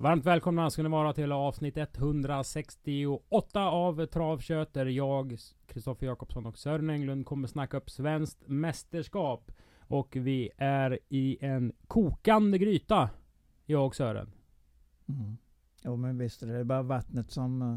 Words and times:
Varmt 0.00 0.26
välkomna 0.26 0.70
ska 0.70 0.82
ni 0.82 0.88
vara 0.88 1.12
till 1.12 1.32
avsnitt 1.32 1.76
168 1.76 3.68
av 3.68 4.06
Travkött 4.06 4.74
där 4.74 4.86
jag, 4.86 5.38
Kristoffer 5.66 6.06
Jakobsson 6.06 6.46
och 6.46 6.58
Sören 6.58 6.90
Englund 6.90 7.26
kommer 7.26 7.48
snacka 7.48 7.76
upp 7.76 7.90
svenskt 7.90 8.38
mästerskap. 8.46 9.52
Och 9.78 10.16
vi 10.16 10.50
är 10.56 10.98
i 11.08 11.38
en 11.40 11.72
kokande 11.86 12.58
gryta, 12.58 13.10
jag 13.66 13.86
och 13.86 13.96
Sören. 13.96 14.32
Mm. 15.08 15.36
Jo 15.84 15.96
men 15.96 16.18
visst 16.18 16.40
det 16.40 16.56
är 16.56 16.64
bara 16.64 16.82
vattnet 16.82 17.30
som, 17.30 17.62
eh, 17.62 17.76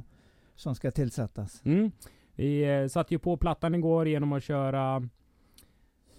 som 0.56 0.76
ska 0.76 0.92
tillsättas. 0.92 1.62
Mm. 1.66 1.92
Vi 2.36 2.64
eh, 2.64 2.88
satte 2.88 3.14
ju 3.14 3.20
på 3.20 3.38
plattan 3.38 3.76
igår 3.76 4.08
genom 4.08 4.34
att 4.34 4.44
köra 4.44 5.10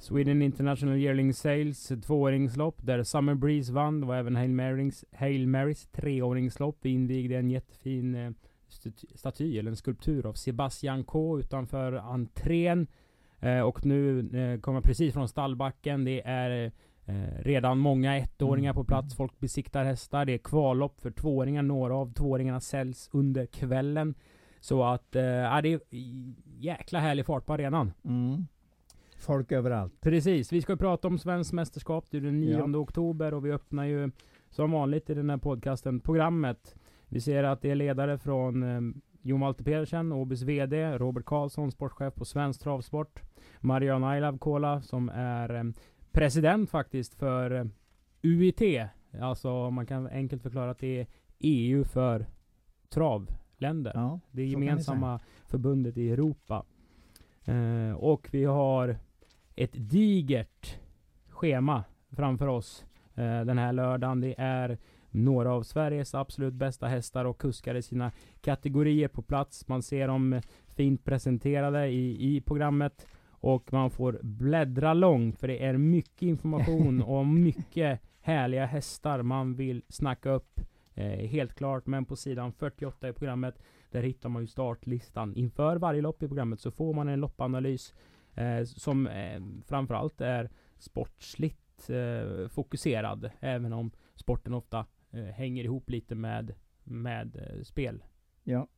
Sweden 0.05 0.43
International 0.43 0.97
Yearling 0.97 1.35
Sales 1.35 1.93
tvååringslopp 2.07 2.77
där 2.83 3.03
Summer 3.03 3.35
Breeze 3.35 3.73
vann. 3.73 4.01
Det 4.01 4.07
var 4.07 4.17
även 4.17 4.37
Hail 4.37 4.51
Marys, 4.51 5.05
Hail 5.13 5.47
Marys 5.49 5.87
treåringslopp. 5.87 6.79
Vi 6.83 6.91
invigde 6.91 7.37
en 7.39 7.51
jättefin 7.51 8.15
eh, 8.15 8.31
staty, 9.15 9.59
eller 9.59 9.71
en 9.71 9.77
skulptur 9.77 10.27
av 10.27 10.33
Sebastian 10.33 11.05
K 11.05 11.39
utanför 11.39 11.93
entrén. 11.93 12.87
Eh, 13.41 13.61
och 13.61 13.87
nu 13.87 14.19
eh, 14.19 14.61
kommer 14.61 14.77
jag 14.77 14.85
precis 14.85 15.13
från 15.15 15.29
stallbacken. 15.29 16.05
Det 16.05 16.23
är 16.25 16.73
eh, 17.05 17.13
redan 17.39 17.79
många 17.79 18.17
ettåringar 18.19 18.71
Mm. 18.71 18.75
på 18.75 18.85
plats. 18.85 19.17
Folk 19.17 19.41
besiktar 19.41 19.85
hästar. 19.85 20.25
Det 20.25 20.33
är 20.35 20.39
kvallopp 20.39 21.01
för 21.01 21.11
tvååringar. 21.11 21.63
Några 21.63 21.95
av 21.95 22.13
tvååringarna 22.13 22.61
säljs 22.61 23.11
under 23.13 23.47
kvällen. 23.47 24.15
Så 24.61 24.85
att, 24.85 25.09
ja, 25.13 25.61
det 25.63 25.69
är 25.73 25.81
jäkla 26.59 27.01
härlig 27.01 27.27
fart 27.27 27.47
på 27.47 27.53
arenan. 27.53 27.93
Mm. 28.05 28.47
Folk 29.25 29.53
överallt. 29.53 30.01
Precis, 30.01 30.53
vi 30.53 30.63
ska 30.63 30.77
prata 30.77 31.09
om 31.09 31.19
svenskt 31.19 31.53
mästerskap. 31.53 32.05
Det 32.11 32.17
är 32.17 32.21
den 32.21 32.41
9 32.41 32.59
Ja. 32.73 32.79
oktober 32.79 33.35
och 33.35 33.47
vi 33.47 33.53
öppnar 33.53 33.85
ju 33.85 34.11
som 34.51 34.71
vanligt 34.71 35.11
i 35.11 35.15
den 35.15 35.31
här 35.31 35.37
podcasten 35.37 36.01
programmet. 36.01 36.75
Vi 37.09 37.21
ser 37.21 37.45
att 37.45 37.63
det 37.63 37.71
är 37.71 37.75
ledare 37.75 38.19
från 38.19 38.63
eh, 38.63 38.81
Jon 39.23 39.41
Walter 39.41 39.65
Pedersen, 39.65 40.13
Åbys 40.13 40.43
VD, 40.43 40.99
Robert 40.99 41.25
Karlsson, 41.25 41.71
sportchef 41.73 42.15
på 42.15 42.25
Svensk 42.25 42.61
Travsport, 42.63 43.23
Mariana 43.61 44.09
Ailavkola 44.09 44.83
som 44.83 45.09
är 45.09 45.55
eh, 45.55 45.65
president 46.13 46.71
faktiskt 46.71 47.15
för 47.15 47.51
eh, 47.51 47.65
UIT. 48.23 48.63
Alltså 49.21 49.71
man 49.71 49.87
kan 49.87 50.07
enkelt 50.07 50.43
förklara 50.43 50.71
att 50.71 50.79
det 50.79 51.01
är 51.01 51.07
EU 51.39 51.85
för 51.85 52.27
travländer. 52.89 53.93
Ja, 53.95 54.21
Det 54.31 54.45
gemensamma 54.45 55.21
förbundet 55.47 55.97
i 55.97 56.11
Europa. 56.11 56.65
Eh, 57.45 57.97
och 57.97 58.29
vi 58.33 58.45
har 58.45 58.97
ett 59.57 59.91
digert 59.91 60.79
schema 61.29 61.85
framför 62.11 62.47
oss 62.47 62.85
eh, 63.15 63.41
den 63.41 63.59
här 63.59 63.73
lördagen. 63.73 64.21
Det 64.21 64.35
är 64.39 64.79
några 65.11 65.53
av 65.53 65.63
Sveriges 65.63 66.15
absolut 66.15 66.55
bästa 66.55 66.87
hästar 66.87 67.25
och 67.25 67.39
kuskar 67.39 67.75
i 67.75 67.83
sina 67.83 68.13
kategorier 68.41 69.09
på 69.09 69.23
plats. 69.23 69.69
Man 69.69 69.83
ser 69.83 70.09
dem 70.09 70.41
fint 70.67 71.05
presenterade 71.05 71.89
i, 71.89 72.37
i 72.37 72.41
programmet. 72.41 73.07
Och 73.29 73.73
man 73.73 73.91
får 73.91 74.21
bläddra 74.23 74.95
långt 74.95 75.39
för 75.39 75.49
det 75.49 75.65
är 75.65 75.77
mycket 75.77 76.23
information 76.23 77.03
och 77.07 77.27
mycket 77.27 78.01
härliga 78.21 78.67
hästar 78.67 79.23
man 79.23 79.55
vill 79.55 79.83
snacka 79.89 80.31
upp. 80.31 80.61
Eh, 80.95 81.27
helt 81.29 81.55
klart, 81.55 81.87
men 81.87 82.05
på 82.05 82.17
sidan 82.17 82.53
48 82.53 83.09
i 83.09 83.13
programmet 83.13 83.63
där 83.91 84.03
hittar 84.03 84.29
man 84.29 84.43
ju 84.43 84.47
startlistan. 84.47 85.35
Inför 85.35 85.77
varje 85.77 86.03
lopp 86.03 86.23
i 86.23 86.29
programmet 86.29 86.61
så 86.61 86.71
får 86.71 86.95
man 86.95 87.09
en 87.09 87.21
loppanalys 87.21 87.95
eh, 88.35 88.65
som 88.65 89.07
eh, 89.07 89.43
framförallt 89.67 90.21
är 90.21 90.51
sportsligt 90.79 91.91
eh, 91.91 92.49
fokuserad. 92.49 93.31
Även 93.41 93.73
om 93.73 93.91
sporten 94.15 94.55
ofta 94.55 94.87
eh, 95.11 95.25
hänger 95.25 95.65
ihop 95.65 95.91
lite 95.91 96.15
med, 96.15 96.55
med 96.85 97.37
eh, 97.37 97.63
spel. 97.63 98.05
Ja, 98.45 98.69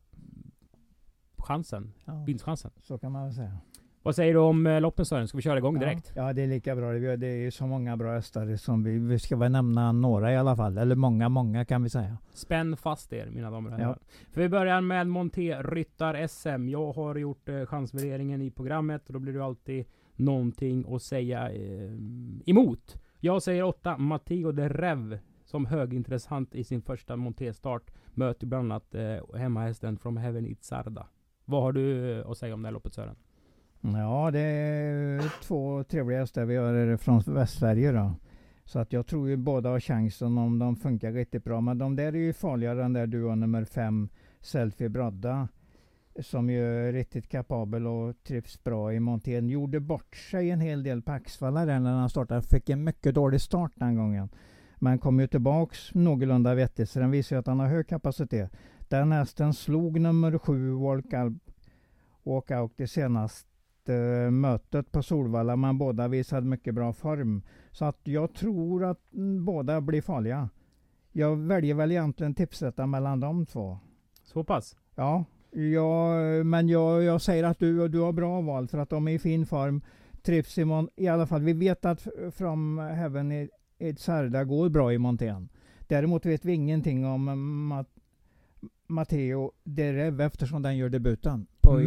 Chansen, 1.39 1.93
ja, 2.05 2.25
vinstchansen. 2.25 2.71
så 2.83 2.99
kan 2.99 3.13
man 3.13 3.25
väl 3.25 3.35
säga. 3.35 3.59
Vad 4.07 4.15
säger 4.15 4.35
du 4.35 4.41
om 4.41 4.67
eh, 4.67 4.81
loppen 4.81 5.07
Sören? 5.07 5.29
Ska 5.29 5.37
vi 5.39 5.43
köra 5.43 5.59
igång 5.59 5.79
direkt? 5.79 6.13
Ja, 6.15 6.27
ja, 6.27 6.33
det 6.33 6.43
är 6.43 6.47
lika 6.47 6.77
bra. 6.77 6.93
Det 6.93 7.27
är- 7.27 7.37
ju 7.37 7.51
så 7.51 7.67
många 7.67 7.97
bra 7.97 8.13
hästar 8.15 8.57
som 8.57 8.83
vi, 8.83 8.99
vi 8.99 9.19
ska 9.19 9.37
väl 9.37 9.53
nämna 9.53 9.93
några 9.93 10.33
i 10.33 10.37
alla 10.37 10.57
fall. 10.57 10.79
Eller 10.79 10.95
många, 10.97 11.29
många 11.29 11.65
kan 11.65 11.83
vi 11.83 11.91
säga. 11.91 12.19
Spänn 12.33 12.77
fast 12.77 13.13
er 13.13 13.27
mina 13.31 13.51
damer 13.51 13.71
och 13.71 13.81
Ja. 13.81 13.85
herrar. 13.85 13.99
För 14.33 14.41
vi 14.41 14.49
börjar 14.49 14.81
med 14.81 15.07
Monté 15.07 15.63
Ryttar 15.63 16.15
SM. 16.29 16.69
Jag 16.69 16.93
har 16.93 17.15
gjort 17.15 17.49
eh, 17.49 17.67
chansvärderingen 17.67 18.43
i 18.43 18.51
programmet 18.51 19.07
och 19.07 19.13
då 19.13 19.19
blir 19.19 19.33
det 19.33 19.45
alltid 19.45 19.85
någonting 20.15 20.85
att 20.95 21.03
säga 21.03 21.51
eh, 21.53 21.91
emot. 22.47 23.03
Jag 23.21 23.43
säger 23.43 23.63
8 23.63 23.99
Matteo 23.99 24.53
de 24.53 24.69
Rev 24.69 25.19
som 25.45 25.67
högintressant 25.67 26.55
i 26.55 26.65
sin 26.65 26.83
första 26.83 27.17
Monté-start. 27.17 27.91
Möter 28.15 28.47
bland 28.47 28.73
annat 28.73 28.95
eh, 28.95 29.37
hemmahästen 29.39 29.99
From 29.99 30.17
Heaven 30.17 30.47
Itzarda. 30.47 31.07
Vad 31.45 31.63
har 31.63 31.73
du 31.73 32.13
eh, 32.21 32.31
att 32.31 32.39
säga 32.39 32.55
om 32.55 32.63
det 32.63 32.69
här 32.69 32.73
loppet 32.73 32.95
Sören? 32.95 33.17
Ja, 33.81 34.31
det 34.31 34.41
är 34.41 35.43
två 35.43 35.85
trevliga 35.85 36.19
hästar 36.19 36.45
vi 36.45 36.57
har 36.57 36.97
från 36.97 37.23
Västsverige 37.27 37.93
då. 37.93 38.15
Så 38.65 38.79
att 38.79 38.93
jag 38.93 39.07
tror 39.07 39.29
ju 39.29 39.37
båda 39.37 39.71
har 39.71 39.81
chansen 39.81 40.39
om 40.39 40.59
de 40.59 40.77
funkar 40.77 41.13
riktigt 41.13 41.45
bra. 41.45 41.61
Men 41.61 41.79
de 41.79 41.97
där 41.97 42.13
är 42.13 42.19
ju 42.19 42.33
farligare 42.33 42.85
än 42.85 42.93
där 42.93 43.07
duo 43.07 43.35
nummer 43.35 43.65
fem, 43.65 44.09
Selfie 44.41 44.89
Brodda. 44.89 45.49
Som 46.21 46.51
ju 46.51 46.89
är 46.89 46.93
riktigt 46.93 47.29
kapabel 47.29 47.87
och 47.87 48.23
trivs 48.23 48.65
bra 48.65 48.93
i 48.93 49.01
montén. 49.01 49.49
Gjorde 49.49 49.81
bort 49.81 50.17
sig 50.17 50.51
en 50.51 50.61
hel 50.61 50.83
del 50.83 51.03
på 51.03 51.13
Axvalla 51.13 51.65
där 51.65 51.81
när 51.81 51.93
han 51.93 52.11
startade. 52.11 52.43
Fick 52.43 52.69
en 52.69 52.85
mycket 52.85 53.15
dålig 53.15 53.41
start 53.41 53.73
den 53.75 53.97
gången. 53.97 54.29
Men 54.77 54.99
kom 54.99 55.21
ju 55.21 55.27
tillbaks 55.27 55.95
någorlunda 55.95 56.55
vettigt. 56.55 56.91
Så 56.91 56.99
den 56.99 57.11
visar 57.11 57.37
ju 57.37 57.41
att 57.41 57.47
han 57.47 57.61
har 57.61 57.67
hög 57.67 57.89
kapacitet. 57.89 58.53
Den 58.89 59.13
hästen 59.13 59.55
slog 59.55 60.01
nummer 60.01 60.39
sju, 60.39 60.71
Walkout, 60.71 61.33
Walkout 62.23 62.73
det 62.77 62.87
senaste 62.87 63.56
eh, 63.89 64.31
mötet 64.31 64.93
på 64.93 65.03
Solvalla, 65.03 65.57
men 65.57 65.79
båda 65.79 66.09
visade 66.09 66.47
mycket 66.47 66.75
bra 66.75 66.93
form. 66.93 67.43
Så 67.71 67.85
att 67.85 68.01
jag 68.05 68.35
tror 68.35 68.85
att 68.85 69.13
mm, 69.15 69.45
båda 69.45 69.81
blir 69.81 70.03
farliga. 70.03 70.49
Jag 71.13 71.37
väljer 71.37 71.75
väl 71.75 71.91
egentligen 71.93 72.35
tipsrätta 72.35 72.87
mellan 72.87 73.21
de 73.21 73.47
två. 73.47 73.79
Så 74.25 74.45
pass? 74.45 74.77
Ja, 74.95 75.25
jag, 75.51 76.47
men 76.47 76.69
jag, 76.69 77.03
jag 77.03 77.21
säger 77.23 77.45
att 77.45 77.59
du, 77.59 77.89
du 77.89 78.01
har 78.01 78.13
bra 78.13 78.41
val 78.41 78.69
för 78.69 78.79
att 78.79 78.91
de 78.91 79.09
är 79.09 79.13
i 79.13 79.19
fin 79.19 79.47
form. 79.47 79.81
Trivs 80.23 80.59
i, 80.59 80.65
mon- 80.65 80.89
i 80.97 81.09
alla 81.09 81.27
fall. 81.27 81.43
Vi 81.43 81.53
vet 81.53 81.85
att 81.85 82.07
From 82.33 82.79
Heaven 82.79 83.33
i 83.33 83.49
Sarda 83.99 84.45
går 84.45 84.69
bra 84.69 84.93
i 84.93 84.99
montén. 84.99 85.49
Däremot 85.89 86.27
vet 86.27 86.45
vi 86.45 86.53
ingenting 86.53 87.07
om 87.07 87.25
Mat- 87.73 87.99
Matteo 88.87 89.53
Derev 89.65 90.21
eftersom 90.21 90.63
den 90.63 90.77
gör 90.77 90.89
debuten. 90.89 91.47
På 91.61 91.81
i- 91.81 91.85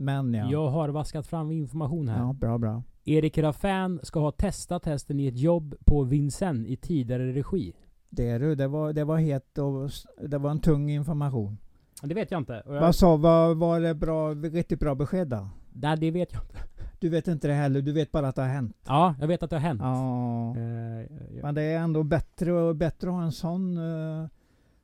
Men, 0.00 0.34
ja. 0.34 0.50
jag 0.50 0.68
har 0.68 0.88
vaskat 0.88 1.26
fram 1.26 1.50
information 1.52 2.08
här. 2.08 2.18
Ja, 2.18 2.32
bra, 2.32 2.58
bra. 2.58 2.82
Erik 3.04 3.38
Raffin 3.38 4.00
ska 4.02 4.20
ha 4.20 4.30
testat 4.32 4.84
hästen 4.86 5.20
i 5.20 5.26
ett 5.26 5.38
jobb 5.38 5.74
på 5.84 6.02
Vincennes 6.02 6.68
i 6.68 6.76
tidigare 6.76 7.32
regi. 7.32 7.72
Det, 8.08 8.28
är 8.28 8.40
du, 8.40 8.54
det, 8.54 8.68
var, 8.68 8.92
det 8.92 9.04
var 9.04 9.16
het 9.18 9.58
och 9.58 9.90
det 10.28 10.38
var 10.38 10.50
en 10.50 10.60
tung 10.60 10.90
information. 10.90 11.58
Det 12.02 12.14
vet 12.14 12.30
jag 12.30 12.40
inte. 12.40 12.62
Jag, 12.66 12.80
Vad 12.80 12.94
sa, 12.94 13.16
var, 13.16 13.54
var 13.54 13.80
det 13.80 13.94
bra, 13.94 14.30
riktigt 14.34 14.80
bra 14.80 14.94
besked 14.94 15.28
då? 15.28 15.48
Nej, 15.72 15.96
det 15.96 16.10
vet 16.10 16.32
jag 16.32 16.42
inte. 16.42 16.58
Du 17.00 17.08
vet 17.08 17.28
inte 17.28 17.48
det 17.48 17.54
heller, 17.54 17.80
du 17.82 17.92
vet 17.92 18.12
bara 18.12 18.28
att 18.28 18.36
det 18.36 18.42
har 18.42 18.48
hänt. 18.48 18.76
Ja, 18.86 19.14
jag 19.20 19.28
vet 19.28 19.42
att 19.42 19.50
det 19.50 19.56
har 19.56 19.60
hänt. 19.60 19.80
Ja. 19.82 20.56
Eh, 20.56 21.00
ja. 21.36 21.42
Men 21.42 21.54
det 21.54 21.62
är 21.62 21.78
ändå 21.78 22.02
bättre, 22.02 22.52
och 22.52 22.76
bättre 22.76 23.08
att 23.08 23.14
ha 23.14 23.22
en 23.22 23.32
sån, 23.32 23.76
eh, 23.76 24.26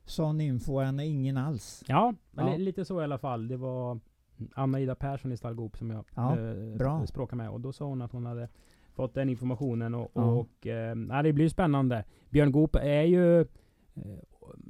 sån 0.05 0.41
info 0.41 0.77
än 0.79 0.99
ingen 0.99 1.37
alls. 1.37 1.83
ja, 1.87 2.13
Ja. 2.35 2.49
li- 2.49 2.57
lite 2.63 2.85
så 2.85 3.01
i 3.01 3.03
alla 3.03 3.17
fall. 3.17 3.47
Det 3.47 3.57
var 3.57 3.99
Anna-Ida 4.55 4.95
Persson 4.95 5.31
i 5.31 5.37
Stallgop 5.37 5.77
som 5.77 5.89
jag 5.91 6.05
Ja, 6.15 6.39
eh, 6.39 6.77
bra. 6.77 7.05
språkade 7.07 7.37
med. 7.37 7.49
Och 7.49 7.61
då 7.61 7.73
sa 7.73 7.85
hon 7.85 8.01
att 8.01 8.11
hon 8.11 8.25
hade 8.25 8.49
fått 8.93 9.13
den 9.13 9.29
informationen. 9.29 9.95
Och, 9.95 10.11
Ja. 10.13 10.21
och 10.23 10.67
eh, 10.67 10.95
ja, 11.09 11.21
det 11.23 11.33
blir 11.33 11.49
spännande. 11.49 12.03
Björn 12.29 12.51
Goop 12.51 12.75
är 12.75 13.01
ju 13.03 13.41
eh, 13.41 13.45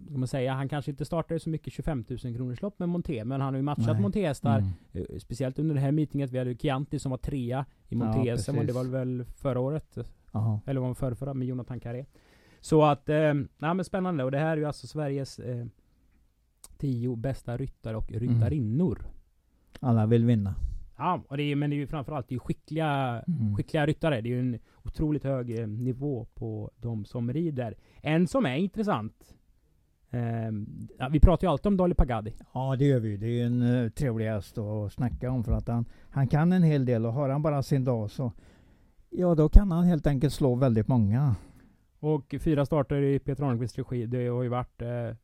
man 0.09 0.27
säga, 0.27 0.53
han 0.53 0.69
kanske 0.69 0.91
inte 0.91 1.05
startade 1.05 1.39
så 1.39 1.49
mycket 1.49 1.73
25 1.73 2.05
000 2.07 2.19
kronors 2.35 2.61
lopp 2.61 2.79
med 2.79 2.89
Monté, 2.89 3.25
men 3.25 3.41
han 3.41 3.53
har 3.53 3.57
ju 3.57 3.63
matchat 3.63 3.85
Nej. 3.87 4.01
Monté-hästar. 4.01 4.57
Mm. 4.59 4.71
eh, 5.09 5.17
Speciellt 5.19 5.59
under 5.59 5.75
det 5.75 5.81
här 5.81 5.91
meetinget. 5.91 6.31
Vi 6.31 6.37
hade 6.37 6.49
ju 6.51 6.57
Chianti 6.57 6.99
som 6.99 7.09
var 7.11 7.17
trea 7.17 7.65
i 7.89 7.95
Ja, 7.95 8.05
Monté-SM 8.05 8.57
och 8.59 8.65
det 8.65 8.73
var 8.73 8.83
väl 8.83 9.25
förra 9.35 9.59
året? 9.59 9.97
Jaha. 10.31 10.59
Eller 10.65 10.81
var 10.81 10.89
det 10.89 10.95
förra, 10.95 11.15
förra 11.15 11.33
med 11.33 11.47
Jonathan 11.47 11.79
Carré. 11.79 12.05
Så 12.59 12.83
att, 12.83 13.09
eh, 13.09 13.33
nej 13.33 13.73
men 13.73 13.83
spännande. 13.85 14.23
Och 14.23 14.31
det 14.31 14.37
här 14.39 14.51
är 14.51 14.57
ju 14.57 14.65
alltså 14.65 14.87
Sveriges 14.87 15.39
eh, 15.39 15.65
tio 16.77 17.15
bästa 17.15 17.57
ryttare 17.57 17.97
och 17.97 18.11
ryttarinnor. 18.11 19.05
Alla 19.79 20.05
vill 20.05 20.25
vinna. 20.25 20.55
Ja, 20.97 21.21
och 21.27 21.37
det 21.37 21.43
är, 21.43 21.55
men 21.55 21.69
det 21.69 21.75
är 21.75 21.77
ju 21.77 21.87
framförallt 21.87 22.27
det 22.29 22.35
är 22.35 22.39
skickliga, 22.39 23.23
Mm. 23.27 23.55
skickliga 23.55 23.85
ryttare. 23.85 24.21
Det 24.21 24.29
är 24.29 24.31
ju 24.31 24.39
en 24.39 24.59
otroligt 24.83 25.23
hög 25.23 25.59
eh, 25.59 25.67
nivå 25.67 26.27
på 26.35 26.71
de 26.77 27.05
som 27.05 27.33
rider. 27.33 27.75
En 28.01 28.27
som 28.27 28.45
är 28.45 28.55
intressant. 28.55 29.33
Eh, 30.09 31.09
vi 31.11 31.19
pratar 31.19 31.47
ju 31.47 31.51
alltid 31.51 31.67
om 31.67 31.77
Dolly 31.77 31.93
Pagadi. 31.95 32.33
Ja 32.53 32.75
det 32.75 32.85
gör 32.85 32.99
vi. 32.99 33.17
Det 33.17 33.25
är 33.25 33.29
ju 33.29 33.41
en 33.41 33.61
uh, 33.61 33.89
trevlig 33.89 34.25
häst 34.25 34.57
att 34.57 34.93
snacka 34.93 35.31
om 35.31 35.43
för 35.43 35.51
att 35.51 35.67
han, 35.67 35.85
han 36.09 36.27
kan 36.27 36.51
en 36.53 36.63
hel 36.63 36.85
del 36.85 37.05
och 37.05 37.13
har 37.13 37.29
han 37.29 37.41
bara 37.41 37.63
sin 37.63 37.83
dag 37.83 38.11
så 38.11 38.31
Ja 39.09 39.35
då 39.35 39.49
kan 39.49 39.71
han 39.71 39.83
helt 39.85 40.07
enkelt 40.07 40.33
slå 40.33 40.55
väldigt 40.55 40.87
många. 40.87 41.35
Och 41.99 42.35
fyra 42.39 42.65
starter 42.65 43.01
i 43.01 43.19
Peter 43.19 43.43
Arnqvists 43.43 43.77
regi. 43.77 44.05
Det 44.05 44.27
har 44.27 44.43
ju 44.43 44.49
varit 44.49 44.81
eh, 44.81 44.89
eh, 44.89 45.15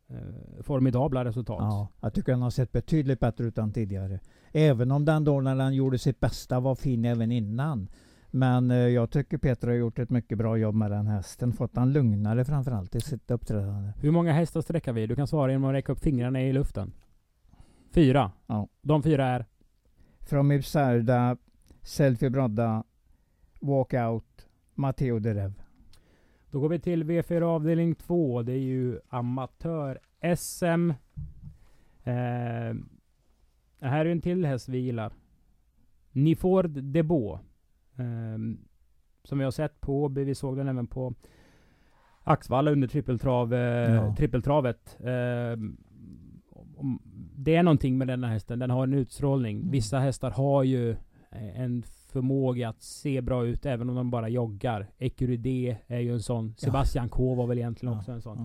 formidabla 0.61 1.25
resultat. 1.25 1.57
Ja, 1.59 1.87
jag 2.01 2.13
tycker 2.13 2.31
han 2.31 2.41
har 2.41 2.49
sett 2.49 2.71
betydligt 2.71 3.19
bättre 3.19 3.45
ut 3.45 3.57
än 3.57 3.73
tidigare. 3.73 4.19
Även 4.51 4.91
om 4.91 5.05
den 5.05 5.23
då 5.23 5.41
när 5.41 5.55
han 5.55 5.73
gjorde 5.73 5.97
sitt 5.97 6.19
bästa 6.19 6.59
var 6.59 6.75
fin 6.75 7.05
även 7.05 7.31
innan. 7.31 7.89
Men 8.31 8.71
eh, 8.71 8.77
jag 8.77 9.11
tycker 9.11 9.37
Peter 9.37 9.67
har 9.67 9.75
gjort 9.75 9.99
ett 9.99 10.09
mycket 10.09 10.37
bra 10.37 10.57
jobb 10.57 10.75
med 10.75 10.91
den 10.91 11.07
hästen. 11.07 11.53
Fått 11.53 11.75
han 11.75 11.93
lugnare 11.93 12.45
framförallt 12.45 12.95
i 12.95 13.01
sitt 13.01 13.31
uppträdande. 13.31 13.93
Hur 13.97 14.11
många 14.11 14.33
hästar 14.33 14.61
sträcker 14.61 14.93
vi? 14.93 15.07
Du 15.07 15.15
kan 15.15 15.27
svara 15.27 15.51
genom 15.51 15.69
att 15.69 15.73
räcka 15.73 15.91
upp 15.91 15.99
fingrarna 15.99 16.41
i 16.41 16.53
luften. 16.53 16.93
Fyra. 17.91 18.31
Ja. 18.47 18.67
De 18.81 19.03
fyra 19.03 19.25
är? 19.25 19.45
From 20.21 20.51
Ipsarda, 20.51 21.37
Selfie 21.81 22.29
Brodda, 22.29 22.83
Walkout, 23.59 24.47
Matteo 24.75 25.19
de 25.19 25.33
Rev. 25.33 25.62
Då 26.53 26.59
går 26.59 26.69
vi 26.69 26.79
till 26.79 27.03
V4 27.03 27.41
avdelning 27.41 27.95
2. 27.95 28.41
Det 28.41 28.51
är 28.53 28.57
ju 28.57 29.00
amatör-SM. 29.09 30.89
Eh, 32.03 32.75
här 33.79 34.05
är 34.05 34.05
en 34.05 34.21
till 34.21 34.45
häst 34.45 34.69
vi 34.69 34.77
gillar. 34.77 35.13
Niford 36.11 36.69
Debo. 36.69 37.33
Eh, 37.95 38.38
som 39.23 39.38
vi 39.38 39.44
har 39.44 39.51
sett 39.51 39.81
på 39.81 40.03
Åby. 40.03 40.23
Vi 40.23 40.35
såg 40.35 40.57
den 40.57 40.67
även 40.67 40.88
på 40.88 41.13
Axvalla 42.23 42.71
under 42.71 42.88
trippeltrav, 42.88 43.53
eh, 43.53 43.94
Ja. 43.95 44.15
trippeltravet. 44.15 44.97
Eh, 44.99 45.57
det 47.35 47.56
är 47.56 47.63
någonting 47.63 47.97
med 47.97 48.07
den 48.07 48.23
här 48.23 48.31
hästen. 48.31 48.59
Den 48.59 48.69
har 48.69 48.83
en 48.83 48.94
utstrålning. 48.94 49.57
Mm. 49.57 49.71
Vissa 49.71 49.99
hästar 49.99 50.31
har 50.31 50.63
ju 50.63 50.95
en 51.56 51.83
förmåga 52.13 52.69
att 52.69 52.81
se 52.81 53.21
bra 53.21 53.45
ut 53.45 53.65
även 53.65 53.89
om 53.89 53.95
de 53.95 54.12
bara 54.12 54.30
joggar. 54.30 54.88
Ecuride 54.98 55.77
är 55.88 56.00
ju 56.00 56.13
en 56.13 56.21
sån. 56.21 56.56
Sebastian 56.57 57.10
K 57.10 57.36
var 57.36 57.48
väl 57.48 57.57
egentligen 57.57 57.98
också 57.98 58.12
en 58.12 58.21
sån. 58.21 58.38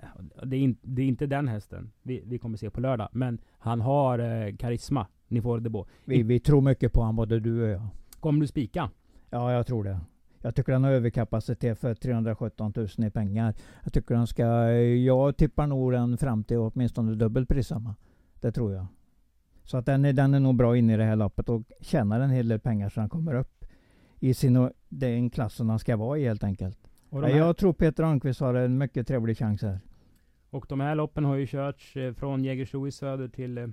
Ja. 0.00 0.44
Det 0.44 0.56
är, 0.56 0.60
in, 0.60 0.76
det 0.82 1.02
är 1.02 1.06
inte 1.06 1.26
den 1.26 1.48
hästen 1.48 1.90
vi, 2.02 2.22
vi 2.26 2.38
kommer 2.38 2.56
se 2.56 2.70
på 2.70 2.80
lördag. 2.80 3.08
Men 3.12 3.38
han 3.58 3.80
har 3.80 4.18
eh, 4.18 4.56
karisma. 4.56 5.06
Ni 5.28 5.42
får 5.42 5.60
det 5.60 5.70
på. 5.70 5.86
Vi, 6.04 6.22
vi 6.22 6.40
tror 6.40 6.60
mycket 6.60 6.92
på 6.92 7.00
honom 7.00 7.16
både 7.16 7.40
du 7.40 7.62
och 7.62 7.68
jag. 7.68 7.86
Kommer 8.20 8.40
du 8.40 8.46
spika? 8.46 8.90
Ja, 9.30 9.52
jag 9.52 9.66
tror 9.66 9.84
det. 9.84 10.00
Jag 10.42 10.54
tycker 10.54 10.72
han 10.72 10.84
har 10.84 10.90
överkapacitet 10.90 11.78
för 11.78 11.94
317 11.94 12.72
000 12.76 12.88
i 13.06 13.10
pengar. 13.10 13.54
Jag 13.84 13.92
tycker 13.92 14.14
han 14.14 14.26
ska... 14.26 14.46
Jag 14.72 15.36
tippar 15.36 15.66
nog 15.66 15.92
den 15.92 16.18
fram 16.18 16.44
till 16.44 16.56
åtminstone 16.56 17.14
dubbelprissamma. 17.14 17.94
Det 18.40 18.52
tror 18.52 18.72
jag. 18.72 18.86
Så 19.70 19.76
att 19.76 19.86
den 19.86 20.04
är, 20.04 20.12
den 20.12 20.34
är 20.34 20.40
nog 20.40 20.56
bra 20.56 20.76
inne 20.76 20.94
i 20.94 20.96
det 20.96 21.04
här 21.04 21.16
loppet 21.16 21.48
och 21.48 21.62
tjänar 21.80 22.20
en 22.20 22.30
hel 22.30 22.48
del 22.48 22.60
pengar 22.60 22.88
så 22.88 23.00
han 23.00 23.08
kommer 23.08 23.34
upp 23.34 23.64
i 24.20 24.34
sin, 24.34 24.70
den 24.88 25.30
klassen 25.30 25.68
han 25.68 25.78
ska 25.78 25.96
vara 25.96 26.18
i 26.18 26.24
helt 26.24 26.44
enkelt. 26.44 26.78
Här, 27.12 27.28
Jag 27.28 27.56
tror 27.56 27.72
Peter 27.72 28.02
Almqvist 28.04 28.40
har 28.40 28.54
en 28.54 28.78
mycket 28.78 29.06
trevlig 29.06 29.38
chans 29.38 29.62
här. 29.62 29.80
och 30.50 30.66
de 30.68 30.80
här 30.80 30.94
loppen 30.94 31.24
har 31.24 31.34
ju 31.36 31.46
körts 31.46 31.96
eh, 31.96 32.12
från 32.12 32.44
Jägersro 32.44 32.86
i 32.88 32.90
söder 32.90 33.28
till 33.28 33.58
eh, 33.58 33.66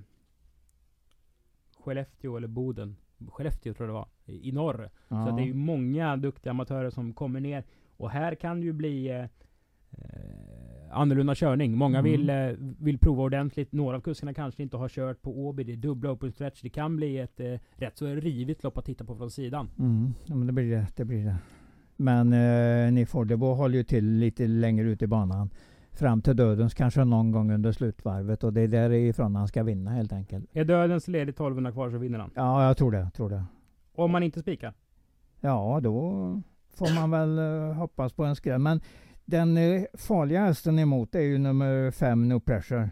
Skellefteå 1.78 2.36
eller 2.36 2.48
Boden. 2.48 2.96
Skellefteå 3.28 3.74
tror 3.74 3.88
jag 3.88 3.94
det 3.94 3.98
var. 3.98 4.08
I, 4.24 4.48
i 4.48 4.52
norr. 4.52 4.90
Ja. 5.08 5.26
Så 5.26 5.36
det 5.36 5.42
är 5.42 5.46
ju 5.46 5.54
många 5.54 6.16
duktiga 6.16 6.50
amatörer 6.50 6.90
som 6.90 7.12
kommer 7.12 7.40
ner. 7.40 7.64
Och 7.96 8.10
här 8.10 8.34
kan 8.34 8.60
det 8.60 8.66
ju 8.66 8.72
bli 8.72 9.08
eh, 9.08 9.24
eh, 9.90 10.45
annorlunda 10.92 11.34
körning. 11.34 11.76
Många 11.76 11.98
Mm. 11.98 12.10
vill, 12.12 12.30
eh, 12.30 12.36
vill 12.84 12.98
prova 12.98 13.22
ordentligt. 13.22 13.72
Några 13.72 13.96
av 13.96 14.00
kuskarna 14.00 14.34
kanske 14.34 14.62
inte 14.62 14.76
har 14.76 14.88
kört 14.88 15.22
på 15.22 15.38
Åby. 15.46 15.64
Det 15.64 15.72
är 15.72 15.76
dubbla 15.76 16.10
open 16.12 16.32
stretch. 16.32 16.62
Det 16.62 16.68
kan 16.68 16.96
bli 16.96 17.18
ett 17.18 17.40
eh, 17.40 17.46
rätt 17.74 17.96
så 17.98 18.06
rivigt 18.06 18.62
lopp 18.62 18.78
att 18.78 18.84
titta 18.84 19.04
på 19.04 19.16
från 19.16 19.30
sidan. 19.30 19.70
Mm, 19.78 20.14
ja, 20.26 20.34
men 20.34 20.46
det 20.46 20.52
blir 20.52 20.70
det. 20.70 20.86
det, 20.96 21.04
blir 21.04 21.24
det. 21.24 21.36
Men 21.96 22.32
eh, 22.32 22.92
Nifordebo 22.92 23.46
håller 23.54 23.76
ju 23.78 23.84
till 23.84 24.04
lite 24.18 24.46
längre 24.46 24.88
ut 24.90 25.02
i 25.02 25.06
banan. 25.06 25.50
Fram 25.92 26.22
till 26.22 26.36
dödens 26.36 26.74
kanske 26.74 27.04
någon 27.04 27.30
gång 27.32 27.52
under 27.52 27.72
slutvarvet. 27.72 28.44
Och 28.44 28.52
det 28.52 28.60
är 28.60 28.68
därifrån 28.68 29.34
han 29.36 29.48
ska 29.48 29.62
vinna 29.62 29.90
helt 29.90 30.12
enkelt. 30.12 30.46
Är 30.52 30.64
dödens 30.64 31.08
led 31.08 31.28
i 31.28 31.30
1200 31.32 31.72
kvar 31.72 31.90
så 31.90 31.98
vinner 31.98 32.18
han. 32.18 32.30
Ja, 32.34 32.66
jag 32.66 32.76
tror 32.76 32.92
det. 32.92 33.10
Tror 33.14 33.30
det. 33.30 33.44
Om 33.94 34.10
man 34.10 34.22
inte 34.22 34.40
spikar. 34.40 34.74
Ja, 35.40 35.80
då 35.82 35.92
får 36.74 36.94
man 37.00 37.10
väl 37.10 37.38
eh, 37.38 37.74
hoppas 37.74 38.12
på 38.12 38.24
en 38.24 38.36
skräll. 38.36 38.58
Men 38.60 38.80
den 39.26 39.56
eh, 39.56 39.82
farliga 39.94 40.40
hästen 40.40 40.78
emot 40.78 41.14
är 41.14 41.20
ju 41.20 41.38
nummer 41.38 41.90
fem 41.90 42.28
No 42.28 42.40
Pressure. 42.40 42.90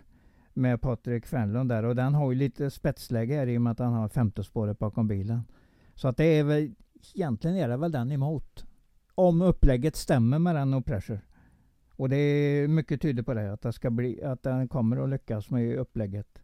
Med 0.56 0.80
Patrik 0.80 1.26
Fernlund 1.26 1.68
där. 1.68 1.84
Och 1.84 1.96
den 1.96 2.14
har 2.14 2.32
ju 2.32 2.38
lite 2.38 2.70
spetsläge 2.70 3.34
här 3.34 3.46
i 3.46 3.58
och 3.58 3.62
med 3.62 3.70
att 3.70 3.78
han 3.78 3.92
har 3.92 4.08
femte 4.08 4.44
spåret 4.44 4.78
bakom 4.78 5.08
bilen. 5.08 5.42
Så 5.94 6.08
att 6.08 6.16
det 6.16 6.24
är 6.24 6.44
väl, 6.44 6.74
egentligen 7.14 7.56
är 7.56 7.68
det 7.68 7.76
väl 7.76 7.92
den 7.92 8.12
emot. 8.12 8.64
Om 9.14 9.42
upplägget 9.42 9.96
stämmer 9.96 10.38
med 10.38 10.54
den 10.54 10.70
No 10.70 10.82
Pressure. 10.82 11.20
Och 11.96 12.08
det 12.08 12.16
är 12.16 12.68
mycket 12.68 13.00
tydligt 13.00 13.26
på 13.26 13.34
det, 13.34 13.52
att, 13.52 13.62
det 13.62 13.72
ska 13.72 13.90
bli, 13.90 14.22
att 14.22 14.42
den 14.42 14.68
kommer 14.68 15.04
att 15.04 15.10
lyckas 15.10 15.50
med 15.50 15.78
upplägget. 15.78 16.42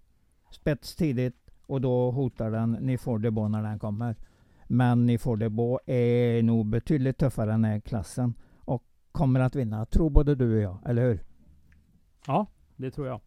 Spets 0.50 0.96
tidigt 0.96 1.50
och 1.66 1.80
då 1.80 2.10
hotar 2.10 2.50
den 2.50 2.72
Ni 2.72 2.98
får 2.98 3.18
det 3.18 3.30
bo 3.30 3.48
när 3.48 3.62
den 3.62 3.78
kommer. 3.78 4.16
Men 4.68 5.06
Ni 5.06 5.18
får 5.18 5.36
det 5.36 5.50
bo 5.50 5.78
är 5.86 6.42
nog 6.42 6.66
betydligt 6.66 7.18
tuffare 7.18 7.52
än 7.52 7.62
den 7.62 7.70
här 7.70 7.80
klassen 7.80 8.34
kommer 9.12 9.40
att 9.40 9.56
vinna. 9.56 9.86
Tror 9.86 10.10
både 10.10 10.34
du 10.34 10.56
och 10.56 10.62
jag, 10.62 10.78
eller 10.86 11.02
hur? 11.02 11.20
Ja, 12.26 12.46
det 12.76 12.90
tror 12.90 13.06
jag. 13.06 13.20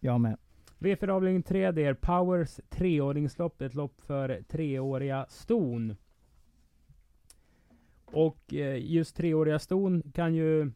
Jag 0.00 0.20
med. 0.20 0.36
V4 0.78 1.08
avdelning 1.08 1.42
3, 1.42 1.70
det 1.70 1.84
är 1.84 1.94
Powers 1.94 2.60
treåringslopp. 2.68 3.62
Ett 3.62 3.74
lopp 3.74 4.00
för 4.00 4.42
treåriga 4.48 5.26
ston. 5.28 5.96
Och 8.04 8.54
eh, 8.54 8.92
just 8.92 9.16
treåriga 9.16 9.58
ston 9.58 10.02
kan 10.14 10.34
ju... 10.34 10.72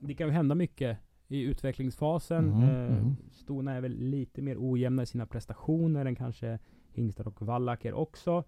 Det 0.00 0.14
kan 0.14 0.26
ju 0.26 0.32
hända 0.32 0.54
mycket 0.54 0.98
i 1.28 1.42
utvecklingsfasen. 1.42 2.44
Mhm, 2.44 2.62
Eh, 2.62 2.90
mhm. 2.90 3.16
Stona 3.32 3.72
är 3.72 3.80
väl 3.80 3.92
lite 3.92 4.42
mer 4.42 4.56
ojämna 4.58 5.02
i 5.02 5.06
sina 5.06 5.26
prestationer 5.26 6.06
än 6.06 6.16
kanske 6.16 6.58
hingstar 6.92 7.28
och 7.28 7.42
vallacker 7.42 7.92
också. 7.92 8.44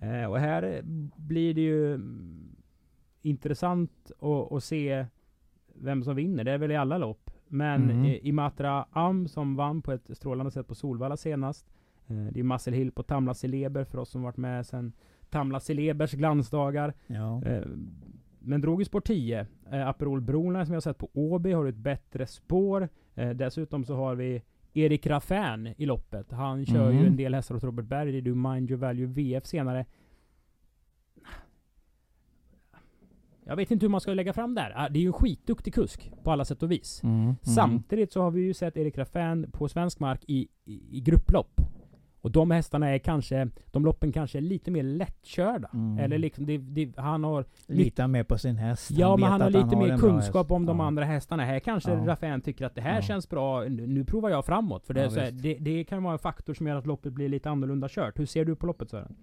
Eh, 0.00 0.24
och 0.24 0.38
här 0.38 0.82
blir 1.16 1.54
det 1.54 1.60
ju 1.60 1.94
mm, 1.94 2.56
intressant 3.28 4.10
att, 4.20 4.52
att 4.52 4.64
se 4.64 5.06
vem 5.74 6.02
som 6.04 6.16
vinner. 6.16 6.44
Det 6.44 6.52
är 6.52 6.58
väl 6.58 6.70
i 6.70 6.76
alla 6.76 6.98
lopp. 6.98 7.30
Men 7.48 7.82
Mhm. 7.82 8.04
eh, 8.04 8.26
Imatra 8.26 8.86
Am 8.90 9.28
som 9.28 9.56
vann 9.56 9.82
på 9.82 9.92
ett 9.92 10.10
strålande 10.16 10.50
sätt 10.50 10.66
på 10.66 10.74
Solvalla 10.74 11.16
senast. 11.16 11.66
Eh, 12.06 12.16
det 12.32 12.40
är 12.40 12.44
Marcel 12.44 12.74
Hill 12.74 12.92
på 12.92 13.02
Tamla 13.02 13.34
Celeber 13.34 13.84
för 13.84 13.98
oss 13.98 14.10
som 14.10 14.22
varit 14.22 14.36
med 14.36 14.66
sedan 14.66 14.92
Tamla 15.30 15.60
Celebers 15.60 16.12
glansdagar. 16.12 16.94
Ja. 17.06 17.42
Eh, 17.44 17.62
men 18.40 18.60
drog 18.60 18.82
i 18.82 18.84
spår 18.84 19.00
10. 19.00 19.46
Eh, 19.72 19.88
Aperol 19.88 20.20
Broline 20.20 20.66
som 20.66 20.72
jag 20.72 20.76
har 20.76 20.80
sett 20.80 20.98
på 20.98 21.08
Åby 21.12 21.52
har 21.52 21.66
ett 21.66 21.76
bättre 21.76 22.26
spår. 22.26 22.88
Eh, 23.14 23.30
dessutom 23.30 23.84
så 23.84 23.94
har 23.94 24.14
vi 24.14 24.42
Erik 24.74 25.06
Raffin 25.06 25.74
i 25.76 25.86
loppet. 25.86 26.32
Han 26.32 26.66
kör 26.66 26.92
Mhm. 26.92 27.00
ju 27.00 27.06
en 27.06 27.16
del 27.16 27.34
hästar 27.34 27.54
åt 27.54 27.64
Robert 27.64 27.84
Berg. 27.86 28.18
Är 28.18 28.22
du 28.22 28.34
Mind 28.34 28.70
Your 28.70 28.80
Value 28.80 29.06
VF 29.06 29.46
senare. 29.46 29.86
Jag 33.48 33.56
vet 33.56 33.70
inte 33.70 33.84
hur 33.86 33.90
man 33.90 34.00
ska 34.00 34.14
lägga 34.14 34.32
fram 34.32 34.54
det 34.54 34.60
här. 34.60 34.72
Ah, 34.76 34.88
Det 34.88 34.98
är 34.98 35.00
ju 35.00 35.06
en 35.06 35.12
skitduktig 35.12 35.74
kusk 35.74 36.10
på 36.22 36.30
alla 36.32 36.44
sätt 36.44 36.62
och 36.62 36.70
vis. 36.72 37.00
Mm, 37.02 37.20
mm. 37.20 37.36
Samtidigt 37.42 38.12
så 38.12 38.22
har 38.22 38.30
vi 38.30 38.40
ju 38.40 38.54
sett 38.54 38.76
Erik 38.76 38.98
Raffin 38.98 39.50
på 39.52 39.68
svensk 39.68 40.00
mark 40.00 40.20
i, 40.26 40.48
i, 40.64 40.80
i 40.90 41.00
grupplopp. 41.00 41.60
Och 42.20 42.30
de 42.30 42.50
hästarna 42.50 42.88
är 42.88 42.98
kanske, 42.98 43.48
de 43.66 43.84
loppen 43.84 44.12
kanske 44.12 44.38
är 44.38 44.42
lite 44.42 44.70
mer 44.70 44.82
lättkörda. 44.82 45.70
Mm. 45.74 45.98
Eller 45.98 46.18
liksom, 46.18 46.46
det, 46.46 46.58
det, 46.58 46.96
han 46.96 47.24
har 47.24 47.44
Litar 47.66 48.06
mer 48.08 48.24
på 48.24 48.38
sin 48.38 48.56
häst. 48.56 48.90
Ja, 48.90 49.16
men 49.16 49.28
han 49.30 49.40
har 49.40 49.50
lite 49.50 49.76
mer 49.76 49.90
en 49.90 50.00
bra 50.00 50.10
kunskap 50.10 50.50
om 50.50 50.66
de 50.66 50.78
Ja. 50.78 50.86
andra 50.86 51.04
hästarna. 51.04 51.44
Här 51.44 51.58
kanske 51.58 51.90
Ja. 51.90 52.06
Raffin 52.06 52.40
tycker 52.40 52.66
att 52.66 52.74
det 52.74 52.80
här 52.80 52.94
Ja. 52.96 53.02
känns 53.02 53.28
bra, 53.28 53.64
nu, 53.64 54.04
provar 54.04 54.30
jag 54.30 54.44
framåt. 54.46 54.86
För 54.86 54.94
det, 54.94 55.02
Ja, 55.02 55.10
här, 55.20 55.30
det, 55.30 55.54
det 55.54 55.84
kan 55.84 56.02
vara 56.02 56.12
en 56.12 56.18
faktor 56.18 56.54
som 56.54 56.66
gör 56.66 56.76
att 56.76 56.86
loppet 56.86 57.12
blir 57.12 57.28
lite 57.28 57.50
annorlunda 57.50 57.88
kört. 57.90 58.18
Hur 58.18 58.26
ser 58.26 58.44
du 58.44 58.56
på 58.56 58.66
loppet 58.66 58.90
Sören? 58.90 59.16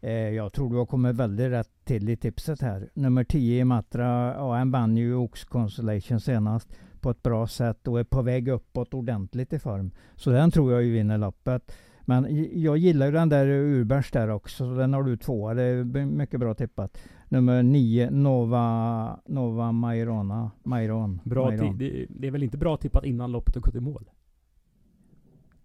Eh, 0.00 0.12
jag 0.12 0.52
tror 0.52 0.70
du 0.70 0.76
har 0.76 0.86
kommit 0.86 1.16
väldigt 1.16 1.50
rätt 1.50 1.70
till 1.84 2.08
i 2.08 2.16
tipset 2.16 2.60
här. 2.60 2.90
Nummer 2.94 3.24
10 3.24 3.60
i 3.60 3.64
Matra, 3.64 4.34
han 4.56 4.70
vann 4.70 4.96
ju 4.96 5.14
Ox 5.14 5.44
Constellation 5.44 6.20
senast. 6.20 6.68
på 7.00 7.10
ett 7.10 7.22
bra 7.22 7.46
sätt 7.46 7.88
och 7.88 8.00
är 8.00 8.04
på 8.04 8.22
väg 8.22 8.48
uppåt 8.48 8.94
ordentligt 8.94 9.52
i 9.52 9.58
form. 9.58 9.90
Så 10.16 10.30
den 10.30 10.50
tror 10.50 10.72
jag 10.72 10.82
ju 10.82 10.92
vinner 10.92 11.18
loppet. 11.18 11.72
Men 12.00 12.26
jag 12.60 12.78
gillar 12.78 13.06
ju 13.06 13.12
den 13.12 13.28
där 13.28 13.46
Urbergs 13.46 14.10
där 14.10 14.28
också, 14.28 14.56
så 14.56 14.74
den 14.74 14.94
har 14.94 15.02
du 15.02 15.16
tvåa. 15.16 15.54
Det 15.54 15.62
är 15.62 15.84
mycket 16.06 16.40
bra 16.40 16.54
tippat. 16.54 16.98
Nummer 17.28 17.62
nio, 17.62 18.10
Nova, 18.10 19.20
Nova 19.26 19.72
Mairona. 19.72 20.50
Mairon. 20.62 21.20
Bra 21.24 21.50
det, 21.50 22.06
det, 22.08 22.26
är 22.26 22.30
väl 22.30 22.42
inte 22.42 22.58
bra 22.58 22.76
tippat 22.76 23.04
innan 23.04 23.32
loppet 23.32 23.54
har 23.54 23.62
gått 23.62 23.74
i 23.74 23.80
mål? 23.80 24.10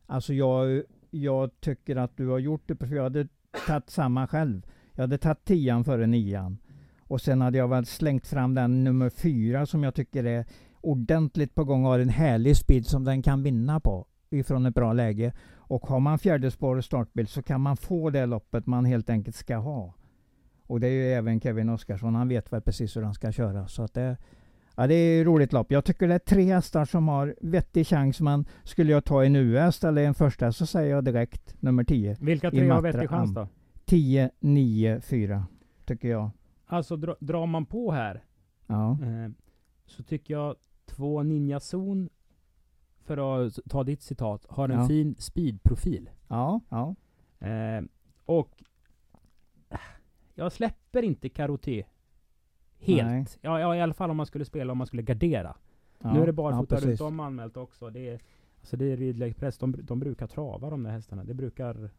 Alltså 0.05 0.33
jag, 0.33 0.83
jag 1.11 1.59
tycker 1.59 1.95
att 1.95 2.17
du 2.17 2.27
har 2.27 2.39
gjort 2.39 2.67
det, 2.67 2.75
för 2.75 2.95
jag 2.95 3.03
hade 3.03 3.27
tagit 3.67 3.89
samma 3.89 4.27
själv. 4.27 4.61
Jag 4.93 5.03
hade 5.03 5.17
tagit 5.17 5.45
tian 5.45 5.83
före 5.83 6.07
nian. 6.07 6.57
Och 6.99 7.21
sen 7.21 7.41
hade 7.41 7.57
jag 7.57 7.67
väl 7.67 7.85
slängt 7.85 8.27
fram 8.27 8.53
den 8.53 8.83
nummer 8.83 9.09
fyra 9.09 9.65
som 9.65 9.83
jag 9.83 9.95
tycker 9.95 10.23
är 10.23 10.45
ordentligt 10.81 11.55
på 11.55 11.63
gång 11.63 11.85
och 11.85 11.91
har 11.91 11.99
en 11.99 12.09
härlig 12.09 12.57
speed 12.57 12.85
som 12.85 13.03
den 13.03 13.21
kan 13.21 13.43
vinna 13.43 13.79
på 13.79 14.07
ifrån 14.29 14.65
ett 14.65 14.75
bra 14.75 14.93
läge. 14.93 15.33
Och 15.55 15.87
har 15.87 15.99
man 15.99 16.19
fjärde 16.19 16.51
spår 16.51 16.75
och 16.75 16.85
startbil 16.85 17.27
så 17.27 17.41
kan 17.41 17.61
man 17.61 17.77
få 17.77 18.09
det 18.09 18.25
loppet 18.25 18.65
man 18.65 18.85
helt 18.85 19.09
enkelt 19.09 19.35
ska 19.35 19.57
ha. 19.57 19.93
Och 20.67 20.79
det 20.79 20.87
är 20.87 20.91
ju 20.91 21.13
även 21.13 21.41
Kevin 21.41 21.69
Oskarsson. 21.69 22.15
Han 22.15 22.27
vet 22.27 22.53
väl 22.53 22.61
precis 22.61 22.97
hur 22.97 23.01
han 23.01 23.13
ska 23.13 23.31
köra. 23.31 23.67
Så 23.67 23.83
att 23.83 23.93
det, 23.93 24.17
ja, 24.75 24.87
det 24.87 24.95
är 24.95 25.21
ett 25.21 25.27
roligt 25.27 25.53
lopp. 25.53 25.71
Jag 25.71 25.85
tycker 25.85 26.07
det 26.07 26.13
är 26.13 26.19
tre 26.19 26.53
hästar 26.53 26.85
som 26.85 27.07
har 27.07 27.35
vettig 27.41 27.87
chans. 27.87 28.21
Men 28.21 28.45
skulle 28.63 28.91
jag 28.91 29.05
ta 29.05 29.25
en 29.25 29.35
US 29.35 29.83
eller 29.83 30.03
en 30.03 30.13
första 30.13 30.51
så 30.51 30.65
säger 30.65 30.95
jag 30.95 31.03
direkt 31.03 31.61
nummer 31.61 31.83
10. 31.83 32.17
Vilka 32.19 32.51
tre 32.51 32.69
har 32.69 32.81
vettig 32.81 33.09
chans 33.09 33.33
då? 33.33 33.47
10, 33.85 34.29
9, 34.39 35.01
4. 35.01 35.45
Tycker 35.85 36.07
jag. 36.07 36.31
Alltså 36.65 36.95
dra, 36.95 37.15
drar 37.19 37.45
man 37.45 37.65
på 37.65 37.91
här. 37.91 38.23
Ja. 38.67 38.91
Eh, 38.91 39.31
så 39.85 40.03
tycker 40.03 40.33
jag 40.33 40.55
två 40.85 41.23
Ninja 41.23 41.59
Zon 41.59 42.09
för 43.05 43.45
att 43.47 43.59
ta 43.69 43.83
ditt 43.83 44.01
citat, 44.01 44.45
har 44.49 44.69
en 44.69 44.79
ja. 44.79 44.87
fin 44.87 45.15
speedprofil. 45.19 46.09
Ja, 46.27 46.61
ja. 46.69 46.95
Eh, 47.47 47.83
och 48.25 48.63
jag 50.35 50.51
släpper 50.51 51.03
inte 51.03 51.29
Karoté 51.29 51.83
helt. 52.83 53.37
Ja, 53.41 53.59
ja, 53.59 53.75
i 53.75 53.81
alla 53.81 53.93
fall 53.93 54.09
om 54.09 54.17
man 54.17 54.25
skulle 54.25 54.45
spela, 54.45 54.71
om 54.71 54.77
man 54.77 54.87
skulle 54.87 55.01
gardera. 55.01 55.55
Ja, 55.99 56.13
nu 56.13 56.21
är 56.21 56.25
det 56.25 56.33
barfota 56.33 56.75
ja, 56.81 56.87
runt 56.87 57.01
om 57.01 57.19
anmält 57.19 57.57
också. 57.57 57.89
Det 57.89 58.09
är, 58.09 58.19
alltså 58.59 58.77
det 58.77 58.85
är 58.85 58.97
Ridley 58.97 59.29
Express, 59.29 59.57
de, 59.57 59.75
de 59.81 59.99
brukar 59.99 60.27
trava 60.27 60.69
de 60.69 60.83
där 60.83 60.91
hästarna. 60.91 61.23
Det 61.23 61.33
brukar 61.33 61.89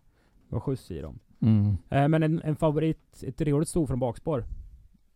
vara 0.48 0.60
skjuts 0.60 0.90
i 0.90 1.00
dem. 1.00 1.18
Mm. 1.40 1.76
Eh, 1.88 2.08
men 2.08 2.22
en, 2.22 2.42
en 2.44 2.56
favorit, 2.56 3.22
ett 3.22 3.36
treårigt 3.36 3.70
sto 3.70 3.86
från 3.86 3.98
bakspår. 3.98 4.44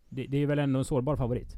Det, 0.09 0.27
det 0.27 0.39
är 0.39 0.47
väl 0.47 0.59
ändå 0.59 0.79
en 0.79 0.85
sårbar 0.85 1.17
favorit. 1.17 1.57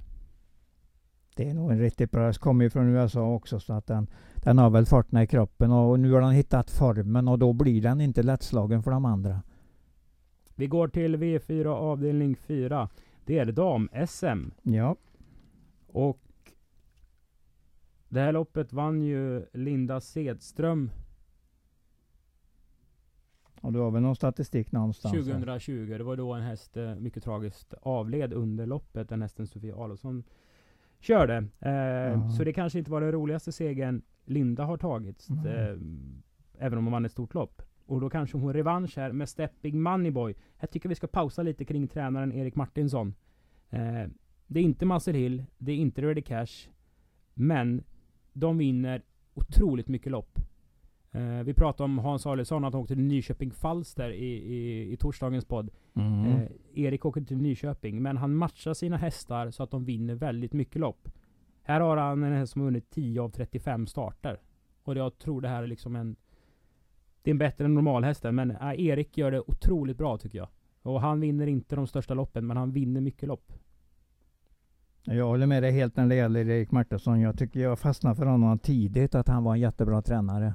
Det 1.36 1.50
är 1.50 1.54
nog 1.54 1.70
en 1.70 1.78
riktigt 1.78 2.10
bra. 2.10 2.22
Den 2.22 2.34
kommer 2.34 2.64
ju 2.64 2.70
från 2.70 2.88
USA 2.88 3.34
också 3.34 3.60
så 3.60 3.72
att 3.72 3.86
den, 3.86 4.06
den 4.34 4.58
har 4.58 4.70
väl 4.70 4.86
farterna 4.86 5.22
i 5.22 5.26
kroppen 5.26 5.72
och 5.72 6.00
nu 6.00 6.12
har 6.12 6.20
den 6.20 6.30
hittat 6.30 6.70
formen 6.70 7.28
och 7.28 7.38
då 7.38 7.52
blir 7.52 7.82
den 7.82 8.00
inte 8.00 8.22
lättslagen 8.22 8.82
för 8.82 8.90
de 8.90 9.04
andra. 9.04 9.42
Vi 10.54 10.66
går 10.66 10.88
till 10.88 11.16
V4 11.16 11.66
avdelning 11.66 12.36
4. 12.36 12.88
Det 13.30 13.38
är 13.38 13.52
dam-SM. 13.52 14.50
Ja. 14.62 14.96
Och 15.86 16.20
det 18.08 18.20
här 18.20 18.32
loppet 18.32 18.72
vann 18.72 19.02
ju 19.02 19.46
Linda 19.52 20.00
Sedström. 20.00 20.90
Och 23.60 23.72
du 23.72 23.78
har 23.78 23.90
väl 23.90 24.02
någon 24.02 24.16
statistik 24.16 24.72
någonstans? 24.72 25.14
2020. 25.14 25.94
Det 25.98 26.04
var 26.04 26.16
då 26.16 26.32
en 26.32 26.42
häst 26.42 26.76
eh, 26.76 26.94
mycket 26.94 27.24
tragiskt 27.24 27.74
avled 27.82 28.32
under 28.32 28.66
loppet. 28.66 29.08
Den 29.08 29.22
hästen 29.22 29.46
Sofia 29.46 29.76
Adolfsson 29.76 30.24
körde. 31.00 31.36
Eh, 31.60 32.30
så 32.30 32.44
det 32.44 32.52
kanske 32.52 32.78
inte 32.78 32.90
var 32.90 33.00
den 33.00 33.12
roligaste 33.12 33.52
segern 33.52 34.02
Linda 34.24 34.64
har 34.64 34.76
tagit. 34.76 35.28
Mm. 35.28 35.46
Eh, 35.46 36.66
även 36.66 36.78
om 36.78 36.84
hon 36.84 36.92
vann 36.92 37.04
ett 37.04 37.12
stort 37.12 37.34
lopp. 37.34 37.62
Och 37.90 38.00
då 38.00 38.10
kanske 38.10 38.38
hon 38.38 38.52
revansch 38.52 38.96
här 38.96 39.12
med 39.12 39.28
Stepping 39.28 39.82
Moneyboy. 39.82 40.34
Jag 40.60 40.70
tycker 40.70 40.88
vi 40.88 40.94
ska 40.94 41.06
pausa 41.06 41.42
lite 41.42 41.64
kring 41.64 41.88
tränaren 41.88 42.32
Erik 42.32 42.54
Martinsson. 42.54 43.14
Eh, 43.70 44.04
det 44.46 44.60
är 44.60 44.64
inte 44.64 44.86
Muscle 44.86 45.18
Hill, 45.18 45.44
det 45.58 45.72
är 45.72 45.76
inte 45.76 46.02
Ready 46.02 46.22
Cash. 46.22 46.68
Men 47.34 47.82
de 48.32 48.58
vinner 48.58 49.02
otroligt 49.34 49.88
mycket 49.88 50.12
lopp. 50.12 50.38
Eh, 51.10 51.42
vi 51.44 51.54
pratade 51.54 51.84
om 51.84 51.98
Hans 51.98 52.26
Arlesson, 52.26 52.64
att 52.64 52.72
han 52.72 52.82
åkte 52.82 52.94
till 52.94 53.04
Nyköping 53.04 53.50
Falster 53.50 54.10
i, 54.10 54.54
i, 54.54 54.92
i 54.92 54.96
torsdagens 54.96 55.44
podd. 55.44 55.70
Mm. 55.94 56.26
Eh, 56.26 56.48
Erik 56.74 57.04
åker 57.04 57.20
till 57.20 57.36
Nyköping, 57.36 58.02
men 58.02 58.16
han 58.16 58.34
matchar 58.34 58.74
sina 58.74 58.96
hästar 58.96 59.50
så 59.50 59.62
att 59.62 59.70
de 59.70 59.84
vinner 59.84 60.14
väldigt 60.14 60.52
mycket 60.52 60.80
lopp. 60.80 61.08
Här 61.62 61.80
har 61.80 61.96
han 61.96 62.22
en 62.22 62.32
häst 62.32 62.52
som 62.52 62.60
har 62.60 62.66
vunnit 62.66 62.90
10 62.90 63.20
av 63.20 63.28
35 63.28 63.86
starter. 63.86 64.40
Och 64.82 64.96
jag 64.96 65.18
tror 65.18 65.40
det 65.40 65.48
här 65.48 65.62
är 65.62 65.66
liksom 65.66 65.96
en... 65.96 66.16
Det 67.22 67.30
är 67.30 67.32
en 67.32 67.38
bättre 67.38 67.64
än 67.64 67.74
normalhästen, 67.74 68.34
men 68.34 68.50
äh, 68.50 68.80
Erik 68.80 69.18
gör 69.18 69.30
det 69.30 69.40
otroligt 69.40 69.98
bra 69.98 70.18
tycker 70.18 70.38
jag. 70.38 70.48
Och 70.82 71.00
han 71.00 71.20
vinner 71.20 71.46
inte 71.46 71.76
de 71.76 71.86
största 71.86 72.14
loppen, 72.14 72.46
men 72.46 72.56
han 72.56 72.72
vinner 72.72 73.00
mycket 73.00 73.28
lopp. 73.28 73.52
Jag 75.04 75.26
håller 75.26 75.46
med 75.46 75.62
dig 75.62 75.72
helt 75.72 75.96
när 75.96 76.06
det 76.06 76.14
gäller 76.14 76.48
Erik 76.48 76.70
Martinsson. 76.70 77.20
Jag 77.20 77.38
tycker 77.38 77.60
jag 77.60 77.78
fastnade 77.78 78.16
för 78.16 78.26
honom 78.26 78.58
tidigt, 78.58 79.14
att 79.14 79.28
han 79.28 79.44
var 79.44 79.54
en 79.54 79.60
jättebra 79.60 80.02
tränare. 80.02 80.54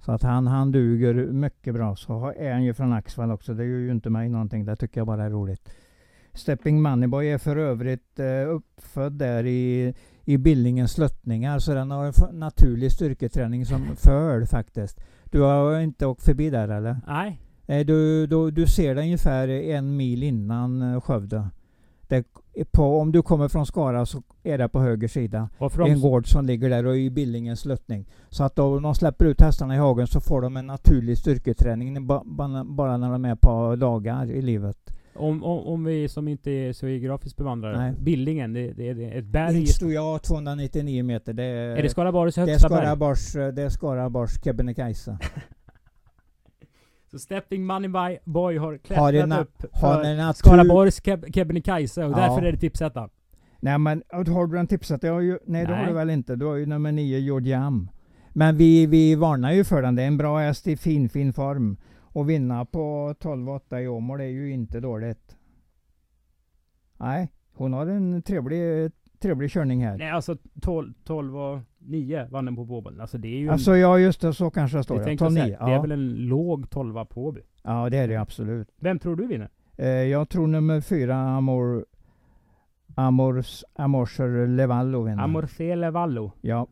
Så 0.00 0.12
att 0.12 0.22
han, 0.22 0.46
han 0.46 0.72
duger 0.72 1.14
mycket 1.14 1.74
bra. 1.74 1.96
Så 1.96 2.32
är 2.36 2.52
han 2.52 2.64
ju 2.64 2.74
från 2.74 2.92
Axvall 2.92 3.30
också. 3.30 3.54
Det 3.54 3.64
gör 3.64 3.78
ju 3.78 3.90
inte 3.90 4.10
mig 4.10 4.28
någonting. 4.28 4.64
Det 4.64 4.76
tycker 4.76 5.00
jag 5.00 5.06
bara 5.06 5.24
är 5.24 5.30
roligt. 5.30 5.70
Stepping 6.32 6.82
Moneyboy 6.82 7.28
är 7.28 7.38
för 7.38 7.56
övrigt 7.56 8.18
eh, 8.18 8.48
uppfödd 8.48 9.12
där 9.12 9.46
i, 9.46 9.94
i 10.24 10.38
Billingens 10.38 10.92
sluttningar. 10.92 11.58
Så 11.58 11.74
den 11.74 11.90
har 11.90 12.04
en 12.06 12.38
naturlig 12.38 12.92
styrketräning 12.92 13.66
som 13.66 13.96
föl 13.96 14.46
faktiskt. 14.46 15.00
Du 15.30 15.40
har 15.40 15.80
inte 15.80 16.06
åkt 16.06 16.22
förbi 16.22 16.50
där 16.50 16.68
eller? 16.68 17.00
Nej. 17.06 17.40
Eh, 17.66 17.86
du, 17.86 18.26
du, 18.26 18.50
du 18.50 18.66
ser 18.66 18.94
den 18.94 19.04
ungefär 19.04 19.48
en 19.48 19.96
mil 19.96 20.22
innan 20.22 20.82
eh, 20.82 21.00
Skövde. 21.00 21.48
Det, 22.06 22.26
på, 22.72 23.00
om 23.00 23.12
du 23.12 23.22
kommer 23.22 23.48
från 23.48 23.66
Skara 23.66 24.06
så 24.06 24.22
är 24.42 24.58
det 24.58 24.68
på 24.68 24.80
höger 24.80 25.08
sida. 25.08 25.48
En 25.86 26.00
gård 26.00 26.28
som 26.32 26.46
ligger 26.46 26.70
där 26.70 26.86
och 26.86 26.96
i 26.96 27.10
Billingens 27.10 27.60
sluttning. 27.60 28.06
Så 28.28 28.44
att 28.44 28.56
då 28.56 28.80
de 28.80 28.94
släpper 28.94 29.24
ut 29.24 29.40
hästarna 29.40 29.74
i 29.74 29.78
hagen 29.78 30.06
så 30.06 30.20
får 30.20 30.42
de 30.42 30.56
en 30.56 30.66
naturlig 30.66 31.18
styrketräning 31.18 32.06
bara 32.06 32.96
när 32.96 33.12
de 33.12 33.24
är 33.24 33.34
på 33.34 33.76
dagar 33.76 34.30
i 34.30 34.42
livet. 34.42 34.90
Om, 35.18 35.44
om, 35.44 35.66
om 35.66 35.84
vi 35.84 36.08
som 36.08 36.28
inte 36.28 36.50
är 36.50 36.72
så 36.72 36.88
geografiskt 36.88 37.36
bevandrade. 37.36 37.78
Nej. 37.78 37.94
Billingen, 38.00 38.52
det, 38.52 38.72
det, 38.72 38.88
är 38.88 39.18
ett 39.18 39.24
berg. 39.24 39.66
Stod 39.66 39.92
jag 39.92 40.22
299 40.22 41.04
meter. 41.04 41.32
Det 41.32 41.44
är, 41.44 41.76
är 41.76 41.82
det 41.82 41.88
Skaraborgs 41.88 42.36
högsta 42.36 42.68
det 42.68 42.76
är 42.76 42.78
Skaraborgs, 42.78 43.34
berg? 43.34 43.52
Det 43.52 43.62
är 43.62 43.68
Skaraborgs 43.68 44.44
Kebnekaise. 44.44 45.18
Så 47.10 47.18
Stepping 47.18 47.66
Money 47.66 47.88
by 47.88 48.18
Boy 48.24 48.58
har 48.58 48.78
klättrat 48.78 49.30
har 49.30 49.40
upp 49.40 49.62
för 49.80 50.32
Skaraborgs 50.32 51.04
Keb 51.04 51.34
Kebnekaise 51.34 52.04
och 52.04 52.12
ja. 52.12 52.16
därför 52.16 52.42
är 52.42 52.52
det 52.52 52.58
tipsetta. 52.58 53.08
Nej 53.60 53.78
men 53.78 54.02
har 54.12 54.46
du 54.46 54.58
en 54.58 54.66
tipsetta? 54.66 55.06
Jag 55.06 55.22
ju, 55.22 55.30
nej, 55.30 55.40
nej 55.44 55.66
det 55.66 55.74
har 55.74 55.86
du 55.86 55.92
väl 55.92 56.10
inte. 56.10 56.36
Du 56.36 56.46
har 56.46 56.54
ju 56.54 56.66
nummer 56.66 56.92
9 56.92 57.18
Georgiam. 57.18 57.90
Men 58.32 58.56
vi, 58.56 58.86
vi 58.86 59.14
varnar 59.14 59.52
ju 59.52 59.64
för 59.64 59.82
den. 59.82 59.94
Det 59.94 60.02
är 60.02 60.06
en 60.06 60.16
bra 60.16 60.38
häst 60.38 60.66
i 60.66 60.76
fin 60.76 61.08
fin 61.08 61.32
form. 61.32 61.76
Och 62.18 62.30
vinna 62.30 62.64
på 62.64 63.14
12-8 63.20 63.78
i 63.78 63.88
Åmål 63.88 64.20
är 64.20 64.24
ju 64.24 64.52
inte 64.52 64.80
dåligt. 64.80 65.36
Nej, 66.96 67.32
hon 67.52 67.72
har 67.72 67.86
en 67.86 68.22
trevlig, 68.22 68.92
trevlig 69.18 69.50
körning 69.50 69.84
här. 69.84 69.98
Nej 69.98 70.10
alltså 70.10 70.36
12, 70.62 70.92
12 71.04 71.36
och 71.36 71.60
9 71.78 72.28
vann 72.30 72.44
den 72.44 72.56
på 72.56 72.64
Båben. 72.64 73.00
Alltså 73.00 73.18
det 73.18 73.28
är 73.28 73.38
ju... 73.38 73.50
Alltså 73.50 73.76
ja 73.76 73.98
just 73.98 74.20
det, 74.20 74.32
så 74.32 74.50
kanske 74.50 74.76
det 74.76 74.84
står 74.84 75.00
det. 75.00 75.16
12, 75.16 75.32
9. 75.32 75.44
Det 75.44 75.72
är 75.72 75.80
väl 75.80 75.92
en 75.92 76.14
låg 76.14 76.70
12 76.70 77.04
på 77.04 77.26
Åby? 77.26 77.40
Ja 77.62 77.90
det 77.90 77.98
är 77.98 78.08
det 78.08 78.16
absolut. 78.16 78.68
Vem 78.76 78.98
tror 78.98 79.16
du 79.16 79.26
vinner? 79.26 79.48
Eh, 79.76 79.88
jag 79.88 80.28
tror 80.28 80.46
nummer 80.46 80.80
4 80.80 81.16
Amor... 81.16 81.86
Amors, 82.94 83.64
Amorser 83.74 84.46
Levallo 84.46 85.02
vinner. 85.02 85.22
Amorse 85.22 85.76
Levallo? 85.76 86.32
Ja. 86.40 86.66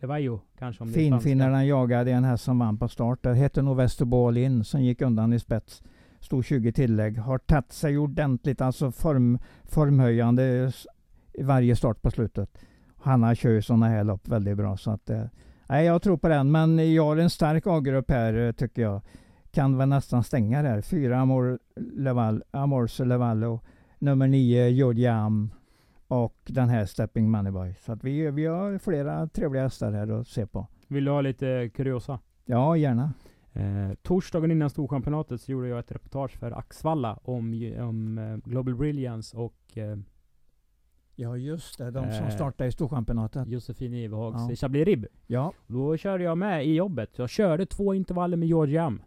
Levallo 0.00 0.40
kanske 0.58 0.82
om 0.82 0.92
Finfinnarna 0.92 1.64
jagade 1.64 2.12
en 2.12 2.24
häst 2.24 2.44
som 2.44 2.58
vann 2.58 2.78
på 2.78 2.88
start. 2.88 3.22
Det 3.22 3.34
hette 3.34 3.62
nog 3.62 3.76
Västerbo 3.76 4.32
in 4.32 4.64
som 4.64 4.82
gick 4.82 5.02
undan 5.02 5.32
i 5.32 5.38
spets. 5.38 5.82
Stod 6.20 6.44
20 6.44 6.72
tillägg. 6.72 7.18
Har 7.18 7.38
tagit 7.38 7.72
sig 7.72 7.98
ordentligt, 7.98 8.60
alltså 8.60 8.92
form, 8.92 9.38
formhöjande 9.64 10.72
i 11.32 11.42
varje 11.42 11.76
start 11.76 12.02
på 12.02 12.10
slutet. 12.10 12.58
Hanna 12.96 13.34
kör 13.34 13.50
ju 13.50 13.62
sådana 13.62 13.88
här 13.88 14.04
lopp 14.04 14.28
väldigt 14.28 14.56
bra. 14.56 14.76
Så 14.76 14.90
att, 14.90 15.10
eh, 15.10 15.24
nej, 15.68 15.86
jag 15.86 16.02
tror 16.02 16.16
på 16.16 16.28
den. 16.28 16.50
Men 16.50 16.94
jag 16.94 17.04
har 17.04 17.16
en 17.16 17.30
stark 17.30 17.66
A-grupp 17.66 18.10
här 18.10 18.34
eh, 18.34 18.52
tycker 18.52 18.82
jag. 18.82 19.00
Kan 19.50 19.78
väl 19.78 19.88
nästan 19.88 20.24
stänga 20.24 20.62
där. 20.62 20.82
Fyra 20.82 21.20
Amor 21.20 21.58
Leval, 21.76 22.42
Amorse 22.50 23.04
Levallo. 23.04 23.60
Nummer 23.98 24.26
nio 24.26 24.68
Jodjam. 24.68 25.50
Och 26.10 26.36
den 26.46 26.68
här 26.68 26.86
Stepping 26.86 27.30
Moneyboy. 27.30 27.74
Så 27.80 27.92
att 27.92 28.04
vi, 28.04 28.30
vi 28.30 28.46
har 28.46 28.78
flera 28.78 29.26
trevliga 29.26 29.62
hästar 29.62 29.92
här 29.92 30.08
att 30.20 30.28
se 30.28 30.46
på. 30.46 30.66
Vill 30.88 31.04
du 31.04 31.10
ha 31.10 31.20
lite 31.20 31.70
kuriosa? 31.74 32.18
Ja, 32.44 32.76
gärna. 32.76 33.12
Eh, 33.52 33.94
torsdagen 34.02 34.50
innan 34.50 34.70
Storchampionatet 34.70 35.40
så 35.40 35.52
gjorde 35.52 35.68
jag 35.68 35.78
ett 35.78 35.92
reportage 35.92 36.38
för 36.38 36.50
Axvalla 36.50 37.18
om, 37.24 37.72
om 37.80 38.18
eh, 38.18 38.36
Global 38.50 38.74
Brilliance 38.74 39.36
och 39.36 39.78
eh, 39.78 39.96
Ja 41.14 41.36
just 41.36 41.78
det, 41.78 41.90
de 41.90 42.12
som 42.12 42.24
Eh, 42.24 42.30
startade 42.30 42.68
i 42.68 42.72
Storchampionatet. 42.72 43.48
Josefin 43.48 43.94
Ivehags 43.94 44.48
Ja. 44.50 44.56
Chablis 44.56 44.86
Rib. 44.86 45.06
Ja, 45.26 45.52
Då 45.66 45.96
körde 45.96 46.24
jag 46.24 46.38
med 46.38 46.66
i 46.66 46.74
jobbet. 46.74 47.18
Jag 47.18 47.30
körde 47.30 47.66
två 47.66 47.94
intervaller 47.94 48.36
med 48.36 48.48
George 48.48 48.82
Am. 48.82 49.02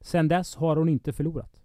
Sen 0.00 0.28
dess 0.28 0.56
har 0.56 0.76
hon 0.76 0.88
inte 0.88 1.12
förlorat. 1.12 1.61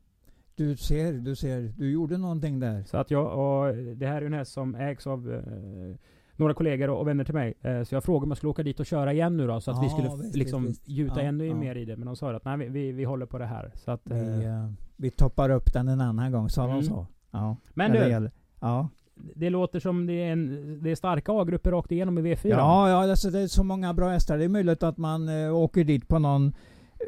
Du 0.58 0.76
ser, 0.78 1.14
du 1.14 1.36
ser. 1.36 1.74
Du 1.78 1.92
gjorde 1.92 2.18
någonting 2.18 2.60
där. 2.60 2.84
Så 2.84 2.98
att 2.98 3.12
jag, 3.12 3.26
och 3.26 3.76
det 3.76 4.08
här 4.08 4.22
är 4.22 4.26
en 4.26 4.34
häst 4.34 4.52
som 4.52 4.76
ägs 4.76 5.08
av 5.08 5.34
eh, 5.34 5.96
några 6.36 6.54
kollegor 6.54 6.90
och 6.90 7.08
vänner 7.08 7.24
till 7.24 7.34
mig. 7.34 7.54
Eh, 7.62 7.84
så 7.84 7.96
jag 7.96 8.04
frågade 8.04 8.24
om 8.24 8.30
jag 8.32 8.38
skulle 8.38 8.50
åka 8.50 8.64
dit 8.64 8.80
och 8.80 8.86
köra 8.86 9.14
igen 9.14 9.38
nu 9.38 9.48
då. 9.48 9.62
Så 9.62 9.72
att 9.72 9.82
vi 9.82 9.86
Ja, 9.86 9.90
skulle 9.90 10.08
f- 10.08 10.14
visst, 10.24 10.36
liksom 10.36 10.66
visst, 10.66 10.90
gjuta 10.90 11.22
Ja, 11.22 11.28
ännu 11.28 11.48
ja. 11.48 11.56
mer 11.56 11.76
i 11.76 11.86
det. 11.86 11.98
Men 11.98 12.06
de 12.06 12.16
sa 12.16 12.36
att 12.36 12.46
nej, 12.46 12.58
vi, 12.58 12.68
vi, 12.68 12.92
vi 12.92 13.04
håller 13.04 13.26
på 13.26 13.38
det 13.38 13.46
här. 13.46 13.72
Så 13.76 13.92
att, 13.92 14.02
Vi, 14.04 14.16
eh, 14.16 14.64
eh, 14.64 14.70
vi 14.96 15.10
toppar 15.12 15.50
upp 15.50 15.74
den 15.74 15.88
en 15.88 16.02
annan 16.02 16.32
gång, 16.32 16.50
sa 16.50 16.64
Mm. 16.64 16.76
de 16.76 16.84
så. 16.84 17.08
Ja. 17.32 17.56
men 17.74 17.92
det 17.92 18.04
du, 18.04 18.10
gäller- 18.10 18.32
Ja, 18.60 18.90
det 19.36 19.50
låter 19.50 19.80
som 19.80 20.06
det 20.08 20.14
är, 20.14 20.32
en, 20.32 20.80
det 20.84 20.92
är 20.92 20.96
starka 20.96 21.32
A-grupper 21.32 21.72
rakt 21.72 21.92
igenom 21.92 22.18
i 22.18 22.22
V4. 22.22 22.48
ja, 22.50 22.90
ja 22.90 23.12
alltså 23.12 23.30
det 23.30 23.40
är 23.40 23.48
så 23.48 23.64
många 23.64 23.94
bra 23.94 24.10
hästar. 24.10 24.38
Det 24.38 24.44
är 24.44 24.50
möjligt 24.50 24.84
att 24.84 24.98
man 24.98 25.30
eh, 25.30 25.56
åker 25.56 25.84
dit 25.84 26.08
på 26.08 26.20
någon 26.20 26.46
eh, 26.48 26.54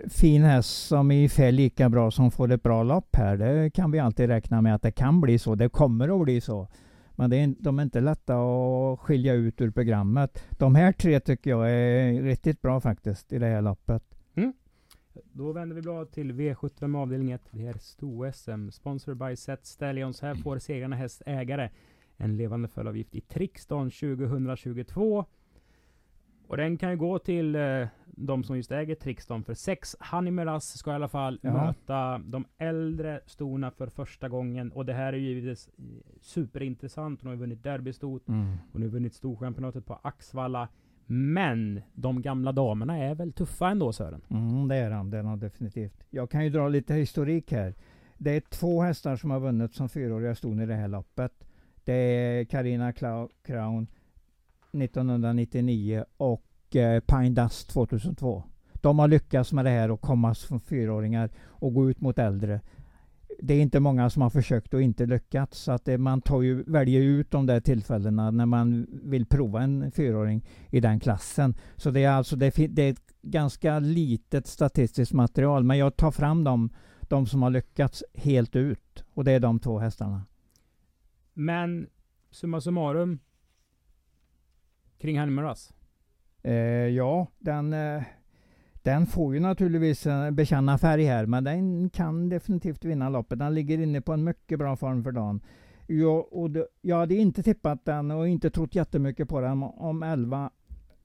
fin 0.10 0.43
häst 0.43 0.88
som 0.88 1.12
är 1.12 1.15
ungefär 1.15 1.51
lika 1.51 1.89
bra 1.89 2.12
som 2.12 2.31
får 2.31 2.51
ett 2.51 2.63
bra 2.63 2.84
lopp 2.84 3.15
här. 3.15 3.38
Det 3.38 3.69
kan 3.69 3.91
vi 3.91 4.00
alltid 4.00 4.27
räkna 4.29 4.62
med 4.62 4.75
att 4.75 4.81
det 4.81 4.91
kan 4.91 5.22
bli 5.22 5.39
så. 5.39 5.55
Det 5.55 5.69
kommer 5.69 6.19
att 6.19 6.24
bli 6.24 6.41
så. 6.41 6.67
Men 7.15 7.29
det 7.29 7.38
är, 7.38 7.55
de 7.60 7.79
är 7.79 7.84
inte 7.84 8.01
lätta 8.01 8.36
att 8.36 9.00
skilja 9.00 9.34
ut 9.34 9.62
ur 9.62 9.72
programmet. 9.72 10.43
De 10.58 10.75
här 10.75 10.91
tre 10.91 11.19
tycker 11.19 11.50
jag 11.50 11.72
är 11.72 12.22
riktigt 12.22 12.62
bra 12.62 12.81
faktiskt 12.81 13.34
i 13.34 13.39
det 13.39 13.46
här 13.46 13.62
loppet. 13.62 14.03
Då 15.31 15.51
vänder 15.51 15.75
vi 15.75 15.81
blad 15.81 16.12
till 16.12 16.34
V75 16.34 16.98
avdelning 16.98 17.31
1. 17.31 17.41
Det 17.51 17.67
är 17.67 17.74
sto-SM. 17.74 18.72
Sponsored 18.72 19.17
by 19.17 19.36
Set 19.36 19.65
Stallions. 19.65 20.22
Här 20.22 20.36
får 20.36 20.60
segrarna 20.60 20.96
häst 20.96 21.22
ägare 21.25 21.69
en 22.17 22.38
levande 22.38 22.67
följdavgift 22.67 23.15
i 23.15 23.22
Trixton 23.22 23.91
2022. 23.91 25.25
Och 26.48 26.58
den 26.58 26.77
kan 26.77 26.91
ju 26.91 26.98
gå 26.98 27.19
till 27.19 27.55
eh, 27.55 27.88
de 28.26 28.44
som 28.44 28.58
just 28.58 28.72
äger 28.72 28.96
Trixton. 28.96 29.44
För 29.44 29.54
sex 29.54 29.96
Hanimeras 30.00 30.78
ska 30.78 30.92
i 30.92 30.96
alla 30.96 31.08
fall 31.08 31.40
Ja. 31.42 31.54
möta 31.54 32.18
de 32.18 32.46
äldre 32.58 33.20
storna 33.26 33.72
för 33.72 33.88
första 33.88 34.30
gången. 34.30 34.72
Och 34.72 34.86
det 34.86 34.94
här 34.94 35.14
är 35.14 35.18
ju 35.18 35.28
givetvis 35.28 35.70
superintressant. 36.22 37.22
Hon 37.22 37.28
har 37.28 37.34
ju 37.36 37.40
vunnit 37.40 37.64
derbystot. 37.64 38.24
Hon 38.72 38.82
har 38.82 38.88
vunnit 38.90 39.14
Storchampionatet 39.14 39.86
på 39.86 40.00
Axvalla. 40.04 40.68
Men 41.06 41.82
de 41.94 42.22
gamla 42.22 42.52
damerna 42.52 42.98
är 42.98 43.16
väl 43.16 43.34
tuffa 43.34 43.70
ändå 43.70 43.94
Sören? 43.94 44.22
Mm, 44.30 44.68
det 44.68 44.76
är 44.76 44.92
han, 44.92 45.10
det 45.10 45.18
är 45.18 45.24
han 45.24 45.40
definitivt. 45.40 46.04
Jag 46.10 46.30
kan 46.30 46.44
ju 46.44 46.50
dra 46.50 46.68
lite 46.68 46.94
historik 46.94 47.52
här. 47.52 47.74
Det 48.18 48.32
är 48.32 48.40
två 48.42 48.82
hästar 48.82 49.16
som 49.16 49.32
har 49.32 49.40
vunnit 49.40 49.74
som 49.76 49.90
fyraåriga 49.90 50.36
ston 50.36 50.60
i 50.60 50.66
det 50.66 50.76
här 50.76 50.88
loppet. 50.88 51.48
Det 51.84 51.94
är 51.94 52.46
Carina 52.46 52.94
Crown 53.44 53.88
1999 54.72 56.06
och 56.18 56.44
eh, 56.76 57.00
Pine 57.00 57.30
Dust 57.30 57.70
2002. 57.70 58.44
De 58.74 59.00
har 59.00 59.08
lyckats 59.08 59.54
med 59.54 59.66
det 59.66 59.72
här 59.72 59.92
och 59.92 60.02
komma 60.02 60.36
som 60.36 60.60
fyraåringar 60.60 61.30
och 61.48 61.74
gå 61.74 61.90
ut 61.90 62.02
mot 62.02 62.20
äldre. 62.20 62.62
Det 63.42 63.54
är 63.54 63.62
inte 63.62 63.80
många 63.80 64.10
som 64.10 64.22
har 64.22 64.30
försökt 64.30 64.74
och 64.74 64.82
inte 64.82 65.06
lyckats. 65.06 65.60
Så 65.60 65.72
att 65.72 65.86
det, 65.86 65.98
man 65.98 66.22
tar 66.22 66.42
ju, 66.42 66.64
väljer 66.64 67.02
ut 67.02 67.32
de 67.32 67.46
där 67.46 67.60
tillfällena 67.60 68.32
när 68.32 68.46
man 68.46 68.88
vill 68.90 69.26
prova 69.26 69.62
en 69.62 69.92
fyraåring 69.92 70.46
i 70.70 70.80
den 70.80 71.00
klassen. 71.00 71.56
Så 71.76 71.92
det 71.92 72.04
är 72.04 72.12
alltså 72.12 72.36
det, 72.36 72.56
det 72.70 72.82
är 72.82 72.92
ett 72.92 73.14
ganska 73.22 73.80
litet 73.80 74.48
statistiskt 74.48 75.14
material. 75.14 75.64
Men 75.64 75.78
jag 75.78 75.98
tar 75.98 76.12
fram 76.12 76.44
dem, 76.44 76.70
de 77.02 77.28
som 77.28 77.42
har 77.42 77.50
lyckats 77.50 78.04
helt 78.14 78.56
ut. 78.56 79.04
Och 79.14 79.24
det 79.24 79.32
är 79.32 79.40
de 79.40 79.60
två 79.60 79.80
hästarna. 79.80 80.26
Men 81.34 81.88
summa 82.32 82.62
summarum 82.62 83.20
kring 84.98 85.20
Hanimeras. 85.20 85.74
Eh, 86.43 86.53
ja, 86.88 87.27
den, 87.39 87.74
eh, 87.74 88.03
den 88.74 89.05
får 89.05 89.34
ju 89.34 89.39
naturligtvis 89.39 90.08
eh, 90.08 90.31
bekänna 90.31 90.77
färg 90.77 91.03
här. 91.03 91.25
Men 91.25 91.43
den 91.43 91.89
kan 91.89 92.29
definitivt 92.29 92.86
vinna 92.86 93.10
loppet. 93.10 93.39
Den 93.39 93.53
ligger 93.53 93.79
inne 93.79 94.01
på 94.01 94.13
en 94.13 94.24
mycket 94.24 94.60
bra 94.60 94.75
form 94.75 95.03
för 95.03 95.12
dagen. 95.12 95.41
Jag, 95.88 96.34
och 96.34 96.51
det, 96.51 96.67
jag 96.81 96.98
hade 96.98 97.15
inte 97.15 97.43
tippat 97.43 97.85
den 97.85 98.11
och 98.11 98.27
inte 98.27 98.50
trott 98.50 98.75
jättemycket 98.75 99.29
på 99.29 99.42
den 99.42 99.64
om 99.64 100.03
11 100.03 100.50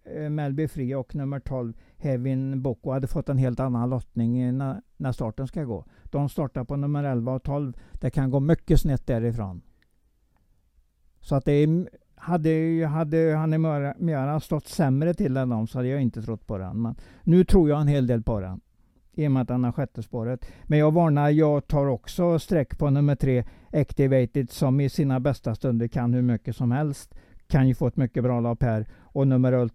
eh, 0.04 0.30
Melby 0.30 0.68
Free 0.68 0.94
och 0.94 1.14
nummer 1.14 1.40
12 1.40 1.72
Hevin 1.96 2.62
Boko 2.62 2.90
hade 2.90 3.06
fått 3.06 3.28
en 3.28 3.38
helt 3.38 3.61
annan 3.61 3.90
lottning 3.90 4.59
när, 4.59 4.82
när 4.96 5.12
starten 5.12 5.46
ska 5.46 5.64
gå. 5.64 5.85
De 6.04 6.28
startar 6.28 6.64
på 6.64 6.76
nummer 6.76 7.04
11 7.04 7.32
och 7.32 7.42
12. 7.42 7.72
Det 7.92 8.11
kan 8.11 8.30
gå 8.30 8.40
mycket 8.40 8.80
snett 8.80 9.06
därifrån. 9.06 9.62
Så 11.20 11.35
att 11.35 11.44
det 11.44 11.52
är, 11.52 11.88
hade, 12.24 12.87
hade 12.87 13.34
Hanne 13.37 13.58
Möra- 13.58 14.40
stått 14.40 14.66
sämre 14.66 15.14
till 15.14 15.37
än 15.37 15.48
dem 15.48 15.66
så 15.66 15.78
hade 15.78 15.88
jag 15.88 16.02
inte 16.02 16.22
trott 16.22 16.46
på 16.46 16.58
den. 16.58 16.82
Men 16.82 16.94
nu 17.22 17.44
tror 17.44 17.68
jag 17.68 17.80
en 17.80 17.88
hel 17.88 18.06
del 18.06 18.22
på 18.22 18.40
den. 18.40 18.60
I 19.12 19.26
och 19.26 19.32
med 19.32 19.42
att 19.42 19.48
den 19.48 19.64
har 19.64 19.72
sjätte 19.72 20.02
spåret. 20.02 20.46
Men 20.64 20.78
jag 20.78 20.92
varnar, 20.92 21.30
jag 21.30 21.66
tar 21.66 21.87
också 21.87 22.38
streck 22.38 22.78
på 22.78 22.90
nummer 22.90 23.14
tre 23.14 23.44
Activated 23.72 24.50
som 24.50 24.80
i 24.80 24.88
sina 24.88 25.20
bästa 25.20 25.54
stunder 25.54 25.88
kan 25.88 26.14
hur 26.14 26.22
mycket 26.22 26.56
som 26.56 26.70
helst. 26.72 27.14
Kan 27.46 27.68
ju 27.68 27.74
få 27.74 27.87
ett 27.87 27.96
mycket 27.96 28.22
bra 28.22 28.40
lopp 28.40 28.62
här. 28.62 28.87
Och 29.00 29.28
nummer, 29.28 29.70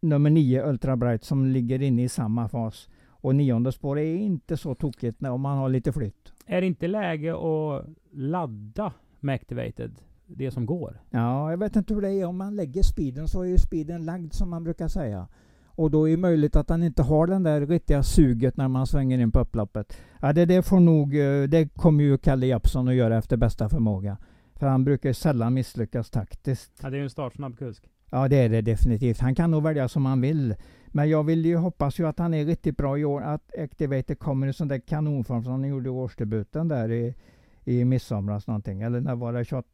nummer 0.00 0.30
nio 0.30 0.68
Ultra 0.68 0.96
Bright 0.96 1.24
som 1.24 1.46
ligger 1.46 1.82
inne 1.82 2.02
i 2.04 2.08
samma 2.08 2.48
fas. 2.48 2.88
Och 3.08 3.34
nionde 3.34 3.72
spår 3.72 3.98
är 3.98 4.16
inte 4.16 4.56
så 4.56 4.74
tokigt 4.74 5.22
om 5.22 5.40
man 5.40 5.58
har 5.58 5.68
lite 5.68 5.92
flytt. 5.92 6.32
Är 6.46 6.60
det 6.60 6.66
inte 6.66 6.88
läge 6.88 7.32
att 7.32 7.86
ladda 8.12 8.92
med 9.20 9.34
Activated? 9.34 9.92
Det 10.36 10.50
som 10.50 10.66
går? 10.66 11.00
Ja, 11.10 11.50
jag 11.50 11.58
vet 11.58 11.76
inte 11.76 11.94
hur 11.94 12.00
det 12.00 12.10
är. 12.10 12.24
Om 12.24 12.36
man 12.36 12.56
lägger 12.56 12.82
speeden 12.82 13.28
så 13.28 13.42
är 13.42 13.46
ju 13.46 13.58
speeden 13.58 14.04
lagd 14.04 14.32
som 14.32 14.50
man 14.50 14.64
brukar 14.64 14.88
säga. 14.88 15.28
Och 15.74 15.90
då 15.90 16.08
är 16.08 16.10
det 16.10 16.16
möjligt 16.16 16.56
att 16.56 16.68
han 16.68 16.82
inte 16.82 17.02
har 17.02 17.26
den 17.26 17.42
där 17.42 17.66
riktiga 17.66 18.02
suget 18.02 18.56
när 18.56 18.68
man 18.68 18.86
svänger 18.86 19.18
in 19.18 19.32
på 19.32 19.40
upploppet. 19.40 19.96
Ja, 20.20 20.32
det, 20.32 20.44
det 20.44 20.62
får 20.62 20.80
nog, 20.80 21.16
eh, 21.16 21.42
det 21.42 21.68
kommer 21.74 22.04
ju 22.04 22.18
Kalle 22.18 22.46
Jeppsson 22.46 22.88
att 22.88 22.94
göra 22.94 23.18
efter 23.18 23.36
bästa 23.36 23.68
förmåga. 23.68 24.16
För 24.54 24.66
han 24.66 24.84
brukar 24.84 25.08
ju 25.08 25.14
sällan 25.14 25.54
misslyckas 25.54 26.10
taktiskt. 26.10 26.72
Ja, 26.82 26.90
det 26.90 26.96
är 26.96 26.98
ju 26.98 27.04
en 27.04 27.10
startsnabb 27.10 27.58
kusk. 27.58 27.84
Ja, 28.10 28.28
det 28.28 28.36
är 28.36 28.48
det 28.48 28.60
definitivt. 28.60 29.18
Han 29.18 29.34
kan 29.34 29.50
nog 29.50 29.62
välja 29.62 29.88
som 29.88 30.06
han 30.06 30.20
vill. 30.20 30.54
Men 30.86 31.08
jag 31.08 31.24
vill 31.24 31.46
ju 31.46 31.56
hoppas 31.56 31.98
ju 32.00 32.06
att 32.06 32.18
han 32.18 32.34
är 32.34 32.44
riktigt 32.44 32.76
bra 32.76 32.98
i 32.98 33.04
år. 33.04 33.22
Att 33.22 33.58
Activator 33.58 34.14
kommer 34.14 34.46
i 34.46 34.52
sån 34.52 34.68
där 34.68 34.78
kanonform 34.78 35.44
som 35.44 35.52
han 35.52 35.64
gjorde 35.64 35.88
i 35.88 35.90
årsdebuten 35.90 36.68
där 36.68 36.90
i, 36.90 37.14
i 37.64 37.84
midsomras 37.84 38.46
någonting. 38.46 38.82
Eller 38.82 39.00
när 39.00 39.14
var 39.14 39.32
det? 39.32 39.44
28 39.44 39.68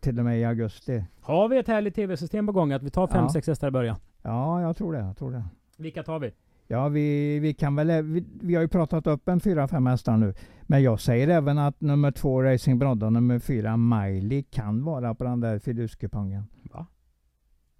till 0.00 0.18
och 0.18 0.24
med 0.24 0.40
i 0.40 0.44
augusti. 0.44 1.04
Har 1.20 1.48
vi 1.48 1.58
ett 1.58 1.68
härligt 1.68 1.94
tv-system 1.94 2.46
på 2.46 2.52
gång? 2.52 2.72
Att 2.72 2.82
vi 2.82 2.90
tar 2.90 3.06
fem 3.06 3.22
Ja. 3.24 3.28
sex 3.32 3.46
hästar 3.46 3.68
i 3.68 3.70
början? 3.70 3.96
Ja, 4.22 4.62
jag 4.62 4.76
tror 4.76 4.92
det. 4.92 4.98
Jag 4.98 5.16
tror 5.16 5.30
det. 5.32 5.44
Vilka 5.78 6.02
tar 6.02 6.18
vi? 6.18 6.30
Ja, 6.68 6.88
vi, 6.88 7.38
vi 7.38 7.54
kan 7.54 7.76
väl... 7.76 8.02
Vi, 8.02 8.24
vi 8.42 8.54
har 8.54 8.62
ju 8.62 8.68
pratat 8.68 9.06
upp 9.06 9.28
en 9.28 9.40
fyra, 9.40 9.68
fem 9.68 9.86
hästar 9.86 10.16
nu. 10.16 10.34
Men 10.62 10.82
jag 10.82 11.00
säger 11.00 11.28
även 11.28 11.58
att 11.58 11.80
nummer 11.80 12.10
två 12.10 12.42
Racing 12.42 12.78
Brodda 12.78 13.10
nummer 13.10 13.38
fyra 13.38 13.76
Miley 13.76 14.42
kan 14.42 14.84
vara 14.84 15.14
på 15.14 15.24
den 15.24 15.40
där 15.40 15.58
fiduskupongen. 15.58 16.44
Va? 16.72 16.86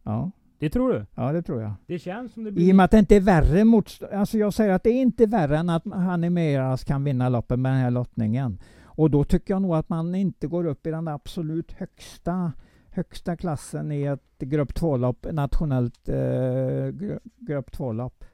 Ja, 0.03 0.31
Det 0.59 0.71
tror 0.71 0.93
du? 0.93 1.07
ja, 1.15 1.33
det 1.33 1.43
tror 1.43 1.63
jag. 1.63 1.73
Det 1.87 1.99
känns 1.99 2.33
som 2.33 2.45
det 2.45 2.51
I 2.51 2.53
blir... 2.53 2.71
och 2.73 2.77
med 2.77 2.85
att 2.85 2.91
det 2.91 2.99
inte 2.99 3.17
är 3.17 3.21
värre 3.21 3.65
mot... 3.65 4.01
Alltså 4.13 4.39
jag 4.39 4.55
säger 4.55 4.73
att 4.73 4.83
det 4.83 4.91
är 4.91 5.03
inte 5.03 5.27
värre 5.27 5.59
än 5.59 5.71
att 5.71 5.83
han 5.93 6.25
är 6.25 6.31
Meras 6.31 6.85
kan 6.85 7.05
vinna 7.05 7.29
loppen 7.29 7.63
med 7.63 7.73
den 7.73 7.81
här 7.81 7.91
lottningen. 7.91 8.59
Och 8.97 9.11
då 9.11 9.25
tycker 9.25 9.55
jag 9.55 9.63
nog 9.63 9.75
att 9.75 9.89
man 9.89 10.15
inte 10.15 10.47
går 10.47 10.67
upp 10.67 10.87
i 10.87 10.91
den 10.91 11.09
absolut 11.09 11.73
högsta 11.73 12.53
högsta 12.91 13.37
klassen 13.37 13.93
i 13.93 14.03
ett 14.03 14.39
grupp 14.39 14.73
2-lopp, 14.73 15.27
nationellt 15.33 16.09
eh, 16.09 16.15
gru- 16.93 17.19
grupp 17.39 17.71
2-lopp. 17.71 18.25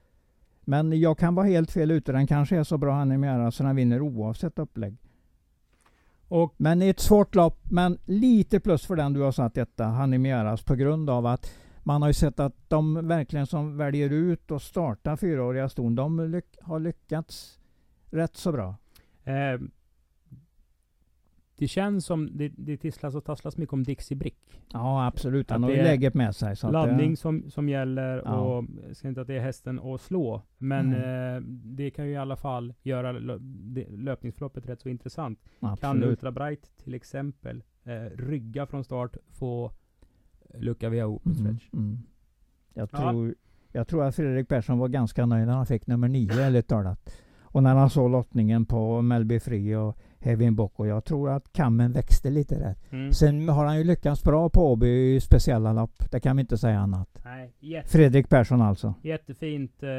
Men 0.60 1.00
jag 1.00 1.18
kan 1.18 1.34
vara 1.34 1.46
helt 1.46 1.70
fel 1.70 1.90
ute. 1.90 2.12
Den 2.12 2.26
kanske 2.26 2.56
är 2.56 2.64
så 2.64 2.78
bra 2.78 2.92
han 2.94 3.12
är 3.12 3.18
Meras 3.18 3.54
så 3.56 3.62
den 3.62 3.76
vinner 3.76 4.00
oavsett 4.00 4.58
upplägg. 4.58 4.96
Och 6.28 6.54
Men 6.56 6.82
ett 6.82 7.00
svårt 7.00 7.34
lopp, 7.34 7.58
men 7.70 7.98
lite 8.04 8.60
plus 8.60 8.86
för 8.86 8.96
den 8.96 9.12
du 9.12 9.20
har 9.20 9.32
satt 9.32 9.54
detta, 9.54 9.84
han 9.84 10.12
är 10.12 10.18
Mjöras, 10.18 10.62
på 10.62 10.74
grund 10.74 11.10
av 11.10 11.26
att 11.26 11.50
man 11.82 12.02
har 12.02 12.08
ju 12.08 12.14
sett 12.14 12.40
att 12.40 12.54
de 12.68 13.08
verkligen 13.08 13.46
som 13.46 13.76
väljer 13.76 14.10
ut 14.10 14.50
och 14.50 14.62
startar 14.62 15.16
fyraåriga 15.16 15.68
ston, 15.68 15.94
de 15.94 16.20
lyck- 16.20 16.58
har 16.62 16.78
lyckats 16.80 17.58
rätt 18.10 18.36
så 18.36 18.52
bra. 18.52 18.74
eh, 19.24 19.60
det 21.60 21.68
känns 21.68 22.06
som 22.06 22.36
det, 22.36 22.48
det 22.56 22.76
tisslas 22.76 23.14
och 23.14 23.24
tasslas 23.24 23.56
mycket 23.56 23.72
om 23.72 23.82
Dixie 23.82 24.16
Brick. 24.16 24.60
Ja, 24.72 25.06
absolut. 25.06 25.50
Han 25.50 25.62
har 25.62 25.70
ju 25.70 25.76
det 25.76 25.82
är 25.82 25.84
läget 25.84 26.14
med 26.14 26.36
sig. 26.36 26.56
Så 26.56 26.66
att 26.66 26.72
Laddning 26.72 27.10
det, 27.10 27.16
som, 27.16 27.50
som 27.50 27.68
gäller 27.68 28.22
Ja. 28.24 28.36
och 28.40 28.64
jag 28.88 28.96
säger 28.96 29.08
inte 29.08 29.20
att 29.20 29.26
det 29.26 29.34
är 29.34 29.40
hästen 29.40 29.80
att 29.80 30.00
slå. 30.00 30.42
Men 30.58 30.94
Mm. 30.94 31.36
eh, 31.36 31.42
det 31.64 31.90
kan 31.90 32.06
ju 32.06 32.12
i 32.12 32.16
alla 32.16 32.36
fall 32.36 32.74
göra 32.82 33.12
löpningsförloppet 33.88 34.68
rätt 34.68 34.80
så 34.80 34.88
intressant. 34.88 35.38
Kan 35.60 35.70
absolut. 35.70 36.08
Ultra 36.08 36.32
Bright 36.32 36.76
till 36.76 36.94
exempel 36.94 37.62
eh, 37.84 38.16
rygga 38.16 38.66
från 38.66 38.84
start, 38.84 39.16
få 39.30 39.70
lucka 40.54 40.88
WHO 40.90 41.18
på 41.18 41.30
Mm, 41.30 41.34
stretch. 41.38 41.68
mm. 41.72 41.98
Jag, 42.74 42.88
Ja. 42.92 42.98
tror, 43.10 43.34
jag 43.72 43.88
tror 43.88 44.04
att 44.04 44.16
Fredrik 44.16 44.48
Persson 44.48 44.78
var 44.78 44.88
ganska 44.88 45.26
nöjd 45.26 45.46
när 45.46 45.54
han 45.54 45.66
fick 45.66 45.86
nummer 45.86 46.08
nio, 46.08 46.32
ärligt 46.42 46.68
talat. 46.68 47.10
Och 47.42 47.62
när 47.62 47.74
han 47.74 47.90
såg 47.90 48.10
lottningen 48.10 48.66
på 48.66 49.02
Melby 49.02 49.40
Free 49.40 49.76
och 49.76 49.96
Hevin 50.20 50.54
Bock 50.56 50.80
och 50.80 50.86
jag 50.86 51.04
tror 51.04 51.30
att 51.30 51.52
kammen 51.52 51.92
växte 51.92 52.30
lite 52.30 52.58
där. 52.58 52.74
Mm. 52.90 53.12
Sen 53.12 53.48
har 53.48 53.66
han 53.66 53.78
ju 53.78 53.84
lyckats 53.84 54.24
bra 54.24 54.48
på 54.48 54.72
Åby 54.72 55.14
i 55.14 55.20
speciella 55.20 55.72
lopp. 55.72 56.10
Det 56.10 56.20
kan 56.20 56.36
vi 56.36 56.40
inte 56.40 56.58
säga 56.58 56.78
annat. 56.78 57.22
Nej, 57.24 57.52
jätte, 57.60 57.88
Fredrik 57.88 58.28
Persson 58.28 58.62
alltså. 58.62 58.94
jättefint 59.02 59.82
eh, 59.82 59.90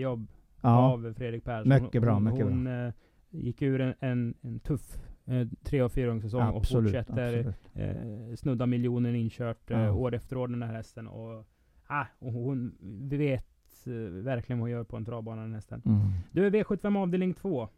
jobb 0.00 0.26
Ja, 0.60 0.92
av 0.92 1.14
Fredrik 1.16 1.44
Persson. 1.44 1.68
Mycket 1.68 2.02
bra, 2.02 2.12
hon, 2.14 2.24
mycket 2.24 2.44
hon, 2.46 2.66
eh, 2.86 2.92
gick 3.30 3.62
ur 3.62 3.80
en, 3.80 3.94
en, 4.00 4.34
en 4.42 4.60
tuff 4.60 4.96
eh, 5.26 5.46
tre 5.64 5.82
och 5.82 5.92
och 6.34 6.42
absolut. 6.42 6.90
fortsätter 6.92 7.38
absolut. 7.38 7.56
eh, 7.74 8.34
snudda 8.36 8.66
miljonen 8.66 9.14
inkört 9.16 9.70
eh, 9.70 9.80
Ja. 9.80 9.92
år 9.92 10.14
efter 10.14 10.36
år 10.36 10.48
den 10.48 10.62
här 10.62 10.72
hästen. 10.74 11.08
Och, 11.08 11.46
ah, 11.86 12.04
och 12.18 12.32
hon 12.32 12.74
vet 13.10 13.46
eh, 13.86 13.92
verkligen 14.24 14.58
vad 14.58 14.64
hon 14.68 14.70
gör 14.70 14.84
på 14.84 14.96
en 14.96 15.04
travbana 15.04 15.42
den 15.42 15.54
hästen. 15.54 15.82
Mm. 15.86 16.00
Du 16.32 16.46
är 16.46 16.50
V75 16.50 16.98
avdelning 16.98 17.34
2. 17.34 17.68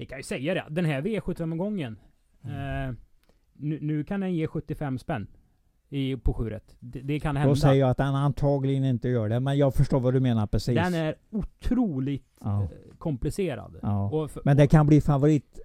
Vi 0.00 0.06
kan 0.06 0.18
ju 0.18 0.22
säga 0.22 0.54
det, 0.54 0.64
den 0.70 0.84
här 0.84 1.02
V75-gången. 1.02 1.98
Mm. 2.44 2.88
Eh, 2.88 2.94
nu, 3.52 3.78
nu 3.80 4.04
kan 4.04 4.20
den 4.20 4.34
ge 4.34 4.46
75 4.46 4.98
spänn 4.98 5.26
i, 5.88 6.16
på 6.16 6.34
sjuret. 6.34 6.76
Det, 6.78 7.00
det 7.00 7.20
kan 7.20 7.36
hända. 7.36 7.50
Då 7.52 7.56
säger 7.56 7.80
jag 7.80 7.90
att 7.90 7.98
han 7.98 8.14
antagligen 8.14 8.84
inte 8.84 9.08
gör 9.08 9.28
det, 9.28 9.40
men 9.40 9.58
jag 9.58 9.74
förstår 9.74 10.00
vad 10.00 10.14
du 10.14 10.20
menar 10.20 10.46
precis. 10.46 10.74
Den 10.74 10.94
är 10.94 11.14
otroligt 11.30 12.26
Ja. 12.40 12.62
eh, 12.62 12.68
komplicerad. 12.98 13.76
Ja. 13.82 14.28
För, 14.28 14.42
Men 14.44 14.56
det 14.56 14.66
kan 14.66 14.86
bli 14.86 15.00
favorit, 15.00 15.58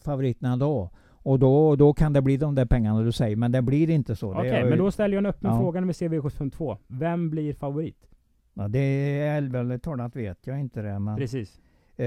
favoriterna 0.00 0.56
då. 0.56 0.90
Och 1.22 1.38
då, 1.38 1.76
då 1.76 1.92
kan 1.94 2.12
det 2.12 2.22
bli 2.22 2.36
de 2.36 2.54
där 2.54 2.66
pengarna 2.66 3.02
du 3.02 3.12
säger, 3.12 3.36
men 3.36 3.52
det 3.52 3.62
blir 3.62 3.90
inte 3.90 4.16
så. 4.16 4.32
Okej, 4.34 4.50
är, 4.50 4.64
men 4.70 4.78
då 4.78 4.90
ställer 4.90 5.14
jag 5.14 5.20
en 5.22 5.26
öppen 5.26 5.50
Ja. 5.50 5.58
fråga 5.60 5.80
när 5.80 5.86
vi 5.86 5.94
ser 5.94 6.08
V752. 6.08 6.76
Vem 6.86 7.30
blir 7.30 7.54
favorit? 7.54 8.08
ja, 8.54 8.68
det 8.68 8.78
är 8.78 9.36
allvarligt 9.36 9.82
talat 9.82 10.16
vet 10.16 10.46
jag 10.46 10.60
inte 10.60 10.82
det. 10.82 10.98
Men, 10.98 11.16
Precis. 11.16 11.60
Eh, 11.98 12.06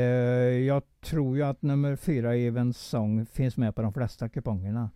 jag 0.68 0.84
tror 1.02 1.38
ju 1.38 1.44
att 1.44 1.62
nummer 1.62 1.96
fyra, 1.96 2.36
Evens 2.36 2.78
Song, 2.78 3.26
finns 3.26 3.58
med 3.58 3.76
på 3.76 3.82
de 3.82 3.94
flesta 3.94 4.30
kupongerna. 4.30 4.90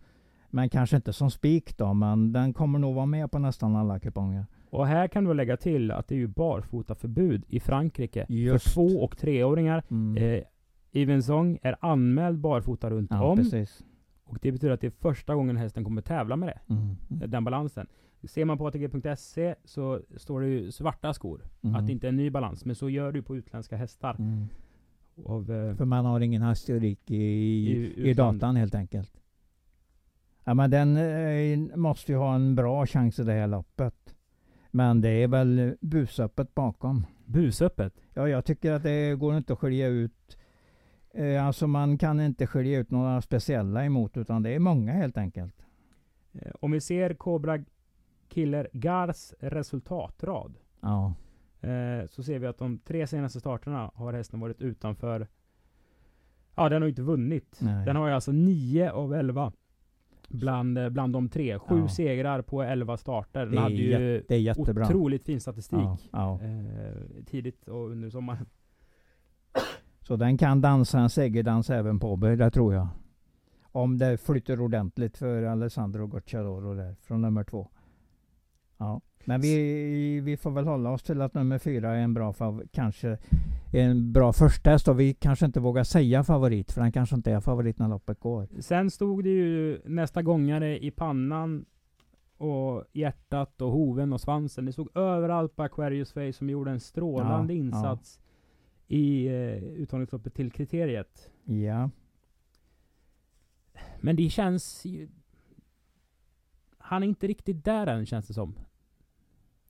Men 0.50 0.68
kanske 0.68 0.96
inte 0.96 1.12
som 1.12 1.30
spik 1.30 1.76
då, 1.76 1.94
men 1.94 2.32
den 2.32 2.52
kommer 2.52 2.78
nog 2.78 2.94
vara 2.94 3.06
med 3.06 3.30
på 3.30 3.38
nästan 3.38 3.76
alla 3.76 4.00
kuponger. 4.00 4.46
Och 4.70 4.86
här 4.86 5.08
kan 5.08 5.24
du 5.24 5.34
lägga 5.34 5.56
till 5.56 5.90
att 5.90 6.08
det 6.08 6.14
är 6.14 6.18
ju 6.18 6.26
barfotaförbud 6.26 7.44
i 7.48 7.60
Frankrike 7.60 8.26
Just. 8.28 8.64
för 8.64 8.74
två 8.74 9.04
och 9.04 9.18
treåringar. 9.18 9.82
Mm. 9.90 10.22
Eh, 10.22 10.42
Evensong 10.92 11.58
är 11.62 11.76
anmäld 11.80 12.38
barfota 12.38 12.90
runt 12.90 13.10
ja, 13.10 13.24
om. 13.24 13.36
precis. 13.36 13.84
Och 14.24 14.38
det 14.42 14.52
betyder 14.52 14.74
att 14.74 14.80
det 14.80 14.86
är 14.86 14.90
första 14.90 15.34
gången 15.34 15.56
hästen 15.56 15.84
kommer 15.84 16.02
tävla 16.02 16.36
med 16.36 16.48
det. 16.48 16.74
Mm. 16.74 16.96
Mm. 17.10 17.30
Den 17.30 17.44
balansen. 17.44 17.86
Ser 18.24 18.44
man 18.44 18.58
på 18.58 18.66
ATG.se 18.66 19.54
så 19.64 20.00
står 20.16 20.40
det 20.40 20.46
ju 20.46 20.72
svarta 20.72 21.14
skor. 21.14 21.44
Mm. 21.62 21.76
Att 21.76 21.86
det 21.86 21.92
inte 21.92 22.06
är 22.06 22.08
en 22.08 22.16
ny 22.16 22.30
balans. 22.30 22.64
Men 22.64 22.74
så 22.74 22.90
gör 22.90 23.12
du 23.12 23.22
på 23.22 23.36
utländska 23.36 23.76
hästar. 23.76 24.16
Mm. 24.18 24.46
Av, 25.24 25.50
eh, 25.50 25.76
För 25.76 25.84
man 25.84 26.04
har 26.04 26.20
ingen 26.20 26.42
historik 26.42 27.10
i, 27.10 27.16
I 27.16 28.10
i, 28.10 28.14
datan 28.14 28.56
helt 28.56 28.74
enkelt. 28.74 29.12
Ja 30.44 30.54
men 30.54 30.70
den 30.70 30.96
eh, 30.96 31.76
måste 31.76 32.12
ju 32.12 32.18
ha 32.18 32.34
en 32.34 32.54
bra 32.54 32.86
chans 32.86 33.18
i 33.18 33.22
det 33.22 33.32
här 33.32 33.46
loppet. 33.46 34.14
Men 34.70 35.00
det 35.00 35.08
är 35.08 35.28
väl 35.28 35.76
busöppet 35.80 36.54
bakom. 36.54 37.06
busöppet. 37.24 37.94
Ja, 38.14 38.28
jag 38.28 38.44
tycker 38.44 38.72
att 38.72 38.82
det 38.82 39.14
går 39.14 39.36
inte 39.36 39.52
att 39.52 39.58
skilja 39.58 39.86
ut. 39.86 40.38
Eh, 41.10 41.46
alltså 41.46 41.66
man 41.66 41.98
kan 41.98 42.20
inte 42.20 42.46
skilja 42.46 42.78
ut 42.78 42.90
några 42.90 43.20
speciella 43.22 43.84
emot 43.84 44.16
utan 44.16 44.42
det 44.42 44.50
är 44.50 44.58
många 44.58 44.92
helt 44.92 45.18
enkelt. 45.18 45.66
Om 46.60 46.70
vi 46.70 46.80
ser 46.80 47.14
Cobra 47.14 47.64
Killer 48.28 48.68
Gars 48.72 49.34
resultatrad. 49.40 50.54
Ja. 50.80 51.14
Eh, 51.60 52.06
så 52.08 52.22
ser 52.22 52.38
vi 52.38 52.46
att 52.46 52.58
de 52.58 52.78
tre 52.78 53.06
senaste 53.06 53.40
starterna 53.40 53.90
har 53.94 54.12
hästen 54.12 54.40
varit 54.40 54.60
utanför. 54.62 55.26
Ja, 56.54 56.68
den 56.68 56.82
har 56.82 56.88
inte 56.88 57.02
vunnit. 57.02 57.58
Nej. 57.60 57.86
Den 57.86 57.96
har 57.96 58.08
ju 58.08 58.14
alltså 58.14 58.32
9 58.32 58.90
av 58.90 59.14
11. 59.14 59.52
Bland, 60.28 60.78
eh, 60.78 60.88
bland 60.88 61.12
de 61.12 61.28
tre. 61.28 61.58
Sju 61.58 61.78
Ja. 61.78 61.88
segrar 61.88 62.42
på 62.42 62.62
11 62.62 62.96
starter. 62.96 63.40
Den 63.46 63.50
Det 63.50 63.56
är 63.58 63.62
hade 63.62 63.74
ju 63.74 64.24
Det 64.28 64.34
är 64.34 64.38
jättebra. 64.38 64.84
otroligt 64.86 65.24
fin 65.24 65.40
statistik. 65.40 65.78
Ja, 65.78 65.98
ja. 66.12 66.40
Eh, 66.42 67.24
tidigt 67.26 67.68
och 67.68 67.90
under 67.90 68.10
sommaren. 68.10 68.46
Så 70.00 70.16
den 70.16 70.38
kan 70.38 70.60
dansa 70.60 70.98
en 70.98 71.10
segerdans 71.10 71.70
även 71.70 71.98
på 72.00 72.12
Åby, 72.12 72.36
det 72.36 72.50
tror 72.50 72.74
jag. 72.74 72.88
Om 73.62 73.98
det 73.98 74.18
flyter 74.18 74.60
ordentligt 74.60 75.16
för 75.18 75.42
Alessandro 75.42 76.06
Gocciadoro 76.06 76.74
där, 76.74 76.94
från 77.02 77.22
nummer 77.22 77.44
två. 77.44 77.68
Ja. 78.78 79.00
Men 79.24 79.40
vi, 79.40 80.20
vi 80.20 80.36
får 80.36 80.50
väl 80.50 80.66
hålla 80.66 80.90
oss 80.90 81.02
till 81.02 81.20
att 81.22 81.34
nummer 81.34 81.58
fyra 81.58 81.96
är 81.96 82.00
en 82.02 82.14
bra 82.14 82.32
fav- 82.32 82.68
kanske 82.72 83.18
en 83.72 84.12
bra 84.12 84.32
första 84.32 84.70
häst 84.70 84.88
och 84.88 85.00
vi 85.00 85.14
kanske 85.14 85.46
inte 85.46 85.60
vågar 85.60 85.84
säga 85.84 86.24
favorit 86.24 86.72
för 86.72 86.80
den 86.80 86.92
kanske 86.92 87.16
inte 87.16 87.32
är 87.32 87.40
favorit 87.40 87.78
när 87.78 87.88
loppet 87.88 88.20
går. 88.20 88.48
Sen 88.60 88.90
stod 88.90 89.24
det 89.24 89.30
ju 89.30 89.80
nästa 89.84 90.22
gångare 90.22 90.84
i 90.84 90.90
pannan 90.90 91.64
och 92.36 92.84
hjärtat 92.92 93.60
och 93.62 93.70
hoven 93.70 94.12
och 94.12 94.20
svansen. 94.20 94.64
Det 94.64 94.72
stod 94.72 94.96
överallt 94.96 95.56
på 95.56 95.62
Aquarius 95.62 96.12
Face 96.12 96.32
som 96.32 96.50
gjorde 96.50 96.70
en 96.70 96.80
strålande 96.80 97.54
Ja, 97.54 97.58
ja. 97.58 97.64
insats 97.66 98.20
i 98.88 99.26
eh, 99.26 99.62
uttagningsloppet 99.62 100.34
till 100.34 100.50
kriteriet. 100.50 101.30
Ja. 101.44 101.90
Men 104.00 104.16
det 104.16 104.28
känns 104.28 104.84
ju... 104.84 105.08
Han 106.86 107.02
är 107.02 107.06
inte 107.06 107.26
riktigt 107.26 107.64
där 107.64 107.86
än 107.86 108.06
känns 108.06 108.26
det 108.28 108.34
som. 108.34 108.54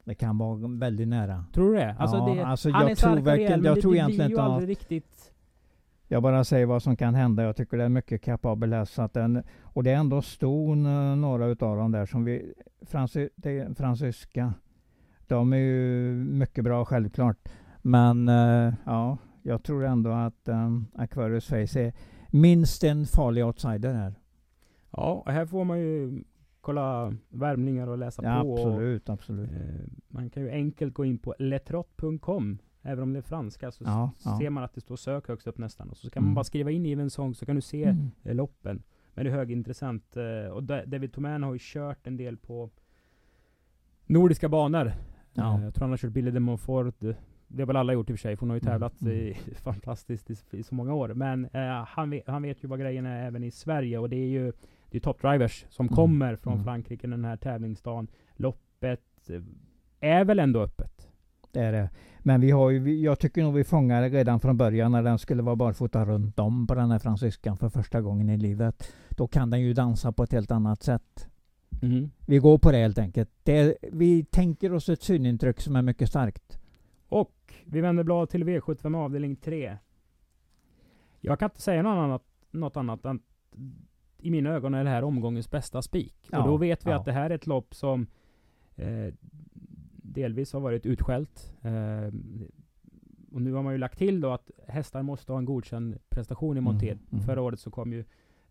Det 0.05 0.15
kan 0.15 0.39
vara 0.39 0.69
väldigt 0.69 1.09
nära. 1.09 1.45
Tror 1.53 1.73
du 1.73 1.77
det? 1.79 1.97
Alltså 1.99 2.17
Ja, 2.17 2.35
det 2.35 2.45
alltså 2.47 2.71
han 2.71 2.83
jag 2.83 2.91
är 2.91 2.95
tror 2.95 3.17
verkligen- 3.17 3.53
men 3.61 3.65
jag 3.65 3.77
det, 3.77 3.81
tror 3.81 3.93
det 3.93 3.99
egentligen 3.99 4.29
blir 4.29 4.37
ju 4.39 4.43
aldrig 4.43 4.69
riktigt... 4.71 5.33
Jag 6.09 6.23
bara 6.23 6.45
säger 6.45 6.67
vad 6.67 6.83
som 6.83 6.97
kan 6.97 7.15
hända. 7.15 7.43
Jag 7.43 7.57
tycker 7.57 7.77
det 7.77 7.85
är 7.85 7.89
mycket 7.89 8.23
kapabel 8.23 8.73
häst. 8.73 8.93
så 8.95 9.03
att 9.03 9.13
den- 9.13 9.43
Och 9.63 9.83
det 9.85 9.91
är 9.91 9.97
ändå 9.97 10.23
ston, 10.23 10.87
eh, 10.87 11.17
några 11.17 11.47
utav 11.47 11.77
dem 11.77 11.93
där 11.93 12.07
som 12.07 12.25
vi... 12.25 12.53
Francy, 12.83 13.29
det 13.37 13.59
är 13.59 13.75
fransyska. 13.75 14.55
De 15.27 15.53
är 15.53 15.57
ju 15.57 16.13
mycket 16.15 16.65
bra 16.65 16.85
självklart. 16.85 17.49
Men 17.83 18.29
eh, 18.29 18.75
ja, 18.85 19.19
jag 19.43 19.63
tror 19.63 19.85
ändå 19.85 20.11
att 20.11 20.49
um, 20.49 20.87
Aquarius 20.95 21.47
Face 21.47 21.81
är 21.81 21.93
minst 22.31 22.85
en 22.85 23.05
farlig 23.07 23.45
outsider 23.47 23.95
här. 23.95 24.15
Ja, 24.91 25.25
här 25.27 25.47
får 25.47 25.65
man 25.65 25.79
ju 25.79 26.23
kolla 26.67 27.15
värmningar 27.29 27.87
och 27.87 27.99
läsa 27.99 28.23
Ja, 28.25 28.43
på. 28.43 28.53
Och, 28.53 28.59
absolut, 28.59 29.09
absolut. 29.09 29.51
eh, 29.51 29.87
man 30.09 30.31
kan 30.31 30.43
ju 30.43 30.51
enkelt 30.51 30.95
gå 30.95 31.05
in 31.05 31.19
på 31.19 31.35
letrot.com. 31.39 32.59
Även 32.83 33.03
om 33.03 33.13
det 33.13 33.19
är 33.19 33.23
franska 33.23 33.71
så 33.73 33.85
Ja, 33.85 34.11
s- 34.17 34.23
ja. 34.25 34.39
ser 34.41 34.51
man 34.51 34.65
att 34.65 34.75
det 34.75 34.81
står 34.81 34.97
sök 34.97 35.29
högst 35.29 35.47
upp 35.47 35.59
nästan. 35.59 35.91
Och 35.91 35.97
så 35.97 36.11
kan 36.11 36.21
Mm. 36.23 36.29
man 36.29 36.35
bara 36.35 36.45
skriva 36.45 36.71
in 36.71 36.87
Even 36.87 37.11
Song 37.11 37.35
så 37.35 37.47
kan 37.47 37.57
du 37.57 37.63
se 37.63 37.85
Mm. 37.85 38.11
eh, 38.23 38.35
loppen. 38.35 38.83
Men 39.15 39.25
det 39.25 39.31
är 39.31 39.35
högintressant. 39.35 40.17
Eh, 40.17 40.51
och 40.53 40.63
Da- 40.63 40.87
David 40.87 41.13
Toman 41.13 41.43
har 41.43 41.53
ju 41.53 41.59
kört 41.63 42.07
en 42.07 42.17
del 42.17 42.37
på 42.37 42.71
nordiska 44.07 44.49
banor. 44.49 44.93
Ja. 45.35 45.59
Eh, 45.59 45.65
jag 45.65 45.75
tror 45.75 45.83
han 45.85 45.91
har 45.91 45.97
kört 45.97 46.13
Billy 46.13 46.31
de 46.31 46.41
Montfort. 46.41 46.95
Det 47.49 47.63
har 47.63 47.67
väl 47.67 47.77
alla 47.77 47.93
gjort 47.93 48.11
i 48.11 48.13
och 48.13 48.19
för 48.19 48.23
sig, 48.23 48.37
för 48.37 48.41
hon 48.41 48.51
har 48.51 48.57
ju 48.57 48.61
Mm, 48.61 48.73
tävlat 48.73 49.01
mm. 49.01 49.13
i, 49.13 49.35
fantastiskt 49.63 50.31
i, 50.55 50.59
i 50.59 50.63
så 50.63 50.75
många 50.75 50.95
år. 50.95 51.09
Men 51.15 51.45
eh, 51.45 51.85
han, 51.87 52.11
vet, 52.11 52.27
han 52.29 52.43
vet 52.43 52.65
ju 52.65 52.69
vad 52.69 52.81
grejen 52.81 53.07
är 53.07 53.27
även 53.27 53.45
i 53.45 53.51
Sverige. 53.51 53.99
Och 53.99 54.09
det 54.11 54.17
är 54.17 54.29
ju 54.29 54.53
det 54.91 54.99
är 54.99 55.01
top 55.01 55.23
drivers 55.23 55.67
som 55.69 55.87
Mm, 55.87 55.97
kommer 55.97 56.37
från 56.37 56.53
mm. 56.53 56.65
Frankrike 56.65 57.07
den 57.07 57.25
här 57.25 57.37
tävlingsdagen. 57.37 58.09
Loppet 58.35 59.31
eh, 59.31 59.43
är 60.01 60.25
väl 60.25 60.39
ändå 60.39 60.63
öppet? 60.63 61.09
Det 61.51 61.61
är 61.61 61.73
det. 61.73 61.91
Men 62.19 62.41
vi 62.41 62.51
har 62.51 62.71
ju, 62.71 63.01
jag 63.01 63.19
tycker 63.19 63.43
nog 63.43 63.55
vi 63.55 63.65
fångade 63.65 64.09
redan 64.09 64.41
från 64.41 64.57
början 64.57 64.93
när 64.93 65.03
den 65.03 65.19
skulle 65.19 65.43
vara 65.43 65.57
barfota 65.57 66.05
runt 66.05 66.39
om 66.39 66.67
på 66.67 66.75
den 66.75 66.91
här 66.91 66.99
fransyskan 66.99 67.57
för 67.57 67.69
första 67.69 68.01
gången 68.01 68.31
i 68.31 68.37
livet. 68.37 68.93
Då 69.09 69.29
kan 69.29 69.51
den 69.51 69.61
ju 69.61 69.73
dansa 69.75 70.13
på 70.13 70.23
ett 70.23 70.33
helt 70.33 70.51
annat 70.51 70.83
sätt. 70.83 71.29
Vi 72.27 72.39
går 72.39 72.59
på 72.59 72.73
det 72.73 72.79
helt 72.79 72.99
enkelt. 72.99 73.31
Det 73.43 73.77
vi 73.93 74.25
tänker 74.25 74.73
oss 74.73 74.89
ett 74.89 75.03
synintryck 75.03 75.61
som 75.61 75.77
är 75.77 75.83
mycket 75.83 76.09
starkt. 76.09 76.59
Och 77.09 77.55
vi 77.65 77.81
vänder 77.81 78.05
blad 78.05 78.29
till 78.29 78.45
V75 78.45 78.97
avdelning 78.97 79.37
3. 79.37 79.79
Jag 81.21 81.39
kan 81.39 81.47
inte 81.47 81.63
säga 81.63 81.83
något 81.83 81.97
annat, 82.05 82.23
något 82.51 82.77
annat 82.77 83.05
än 83.05 83.21
i 84.27 84.31
mina 84.31 84.51
ögon 84.51 84.75
är 84.75 84.85
det 84.85 84.91
här 84.91 85.05
omgångens 85.05 85.51
bästa 85.51 85.83
spik. 85.83 86.29
Ja, 86.31 86.39
och 86.43 86.49
då 86.49 86.57
vet 86.57 86.87
vi 86.87 86.91
ja. 86.91 86.97
att 86.97 87.05
det 87.05 87.13
här 87.13 87.31
är 87.31 87.35
ett 87.35 87.47
lopp 87.47 87.75
som 87.75 88.07
eh, 88.77 89.15
delvis 90.03 90.53
har 90.53 90.61
varit 90.61 90.87
utskällt. 90.87 91.55
Eh, 91.63 92.13
och 93.33 93.43
nu 93.43 93.53
har 93.53 93.63
man 93.63 93.73
ju 93.73 93.79
lagt 93.79 93.99
till 93.99 94.21
då 94.21 94.33
att 94.33 94.51
hästar 94.67 95.03
måste 95.03 95.33
ha 95.33 95.39
en 95.39 95.45
godkänd 95.45 95.99
prestation 96.09 96.57
i 96.57 96.61
monté. 96.61 96.91
Mm, 96.91 97.05
mm. 97.13 97.25
Förra 97.25 97.43
året 97.43 97.61
så 97.61 97.71
kom 97.71 97.93
ju 97.93 98.05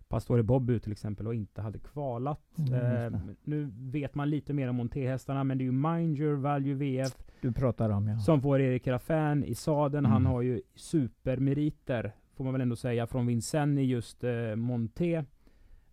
Pastore 0.07 0.43
Bob 0.43 0.69
ut 0.69 0.83
till 0.83 0.91
exempel 0.91 1.27
och 1.27 1.35
inte 1.35 1.61
hade 1.61 1.79
kvalat. 1.79 2.57
Mm, 2.57 3.13
eh, 3.13 3.19
nu 3.43 3.71
vet 3.77 4.15
man 4.15 4.29
lite 4.29 4.53
mer 4.53 4.67
om 4.67 4.75
montéhästarna 4.75 5.43
men 5.43 5.57
det 5.57 5.61
är 5.61 5.65
ju 5.65 5.71
Mind 5.71 6.17
Your 6.19 6.35
Value 6.35 6.73
VF 6.73 7.15
Du 7.41 7.51
pratar 7.51 7.89
om 7.89 8.07
ja. 8.07 8.19
som 8.19 8.41
får 8.41 8.61
Erik 8.61 8.87
Raffin 8.87 9.43
i 9.43 9.55
sadeln. 9.55 10.05
Han 10.05 10.21
Mm. 10.21 10.31
har 10.31 10.41
ju 10.41 10.61
supermeriter, 10.75 12.11
får 12.35 12.43
man 12.43 12.53
väl 12.53 12.61
ändå 12.61 12.75
säga, 12.75 13.07
från 13.07 13.25
Vincennes 13.27 13.81
i 13.81 13.85
just 13.85 14.23
eh, 14.23 14.55
Monté. 14.55 15.23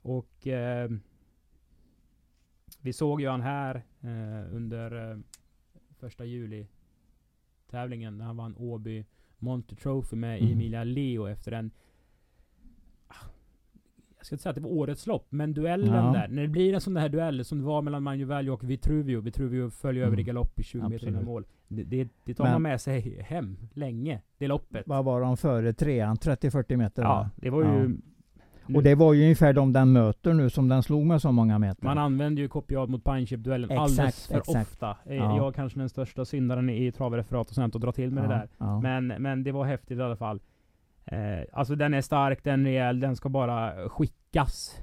Och 0.02 0.46
eh, 0.46 0.90
vi 2.80 2.92
såg 2.92 3.20
ju 3.20 3.28
han 3.28 3.40
här 3.40 3.76
eh, 4.00 4.54
under 4.56 5.10
eh, 5.10 5.18
första 6.00 6.24
juli 6.24 6.66
tävlingen 7.70 8.18
när 8.18 8.24
han 8.24 8.36
vann 8.36 8.54
Åby 8.58 9.04
Monte 9.38 9.74
Trophy 9.76 10.16
med 10.16 10.38
Mm. 10.40 10.52
Emilia 10.52 10.84
Leo 10.84 11.26
efter 11.26 11.52
en 11.52 11.70
ah, 13.08 13.14
jag 14.16 14.26
ska 14.26 14.34
inte 14.34 14.42
säga 14.42 14.50
att 14.50 14.54
det 14.56 14.60
var 14.62 14.70
årets 14.70 15.06
lopp, 15.06 15.26
men 15.30 15.54
duellen 15.54 15.94
Ja. 15.94 16.12
där. 16.12 16.28
När 16.28 16.42
det 16.42 16.48
blir 16.48 16.74
en 16.74 16.80
sån 16.80 16.94
där 16.94 17.08
duell 17.08 17.44
som 17.44 17.58
det 17.58 17.64
var 17.64 17.82
mellan 17.82 18.02
Manjo 18.02 18.26
Valli 18.26 18.50
och 18.50 18.70
Vitruvio. 18.70 19.20
Vitruvio 19.20 19.70
följer 19.70 20.02
över 20.06 20.16
i 20.16 20.20
Mm. 20.22 20.26
galopp 20.26 20.60
i 20.60 20.62
20 20.62 20.88
meter 20.88 21.08
innan 21.08 21.24
mål. 21.24 21.44
Det, 21.68 21.84
det, 21.84 22.08
det 22.24 22.34
tar 22.34 22.44
Men- 22.44 22.52
man 22.52 22.62
med 22.62 22.80
sig 22.80 23.20
hem 23.22 23.56
länge, 23.74 24.22
det 24.38 24.46
loppet. 24.48 24.86
Vad 24.86 25.04
var 25.04 25.20
de 25.20 25.36
före 25.36 25.72
trean? 25.72 26.16
30-40 26.16 26.76
meter? 26.76 27.02
Ja, 27.02 27.08
va? 27.08 27.30
det 27.36 27.50
var 27.50 27.62
ju... 27.62 27.68
Ja. 27.90 27.96
Nu- 28.66 28.76
Och 28.76 28.82
det 28.82 28.94
var 28.94 29.12
ju 29.12 29.22
ungefär 29.22 29.52
de 29.52 29.72
den 29.72 29.92
möter 29.92 30.32
nu 30.34 30.50
som 30.50 30.68
den 30.68 30.82
slog 30.82 31.06
med 31.06 31.22
så 31.22 31.32
många 31.32 31.58
meter. 31.58 31.84
Man 31.84 31.98
använder 31.98 32.42
ju 32.42 32.48
kopiat 32.48 32.90
mot 32.90 33.04
Pineship-duellen 33.04 33.70
Exakt, 33.70 33.80
alldeles 33.80 34.26
för 34.26 34.38
exakt. 34.38 34.70
ofta. 34.72 34.96
Eh, 35.04 35.16
Ja. 35.16 35.36
Jag 35.36 35.48
är 35.48 35.52
kanske 35.52 35.78
den 35.78 35.88
största 35.88 36.24
syndaren 36.24 36.70
i 36.70 36.92
travreferat 36.92 37.48
och 37.48 37.54
sånt 37.54 37.74
och 37.74 37.80
dra 37.80 37.92
till 37.92 38.10
med 38.10 38.24
ja, 38.24 38.28
det 38.28 38.34
där. 38.34 38.48
Ja. 38.58 38.80
Men, 38.80 39.06
men 39.06 39.44
det 39.44 39.52
var 39.52 39.64
häftigt 39.64 39.98
i 39.98 40.02
alla 40.02 40.16
fall. 40.16 40.40
Eh, 41.04 41.18
alltså 41.52 41.74
den 41.74 41.94
är 41.94 42.00
stark, 42.00 42.44
den 42.44 42.60
är 42.60 42.64
rejäl, 42.70 43.00
den 43.00 43.16
ska 43.16 43.28
bara 43.28 43.88
skickas. 43.88 44.82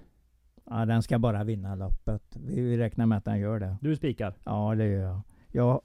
ja, 0.66 0.86
den 0.86 1.02
ska 1.04 1.20
bara 1.20 1.44
vinna 1.44 1.76
loppet. 1.76 2.38
Vi 2.48 2.78
räknar 2.78 3.06
med 3.06 3.18
att 3.18 3.26
den 3.26 3.40
gör 3.40 3.60
det. 3.60 3.78
Du 3.82 3.96
spikar. 3.96 4.34
Ja, 4.44 4.76
det 4.76 4.86
gör 4.86 5.02
jag. 5.02 5.22
Jag, 5.52 5.82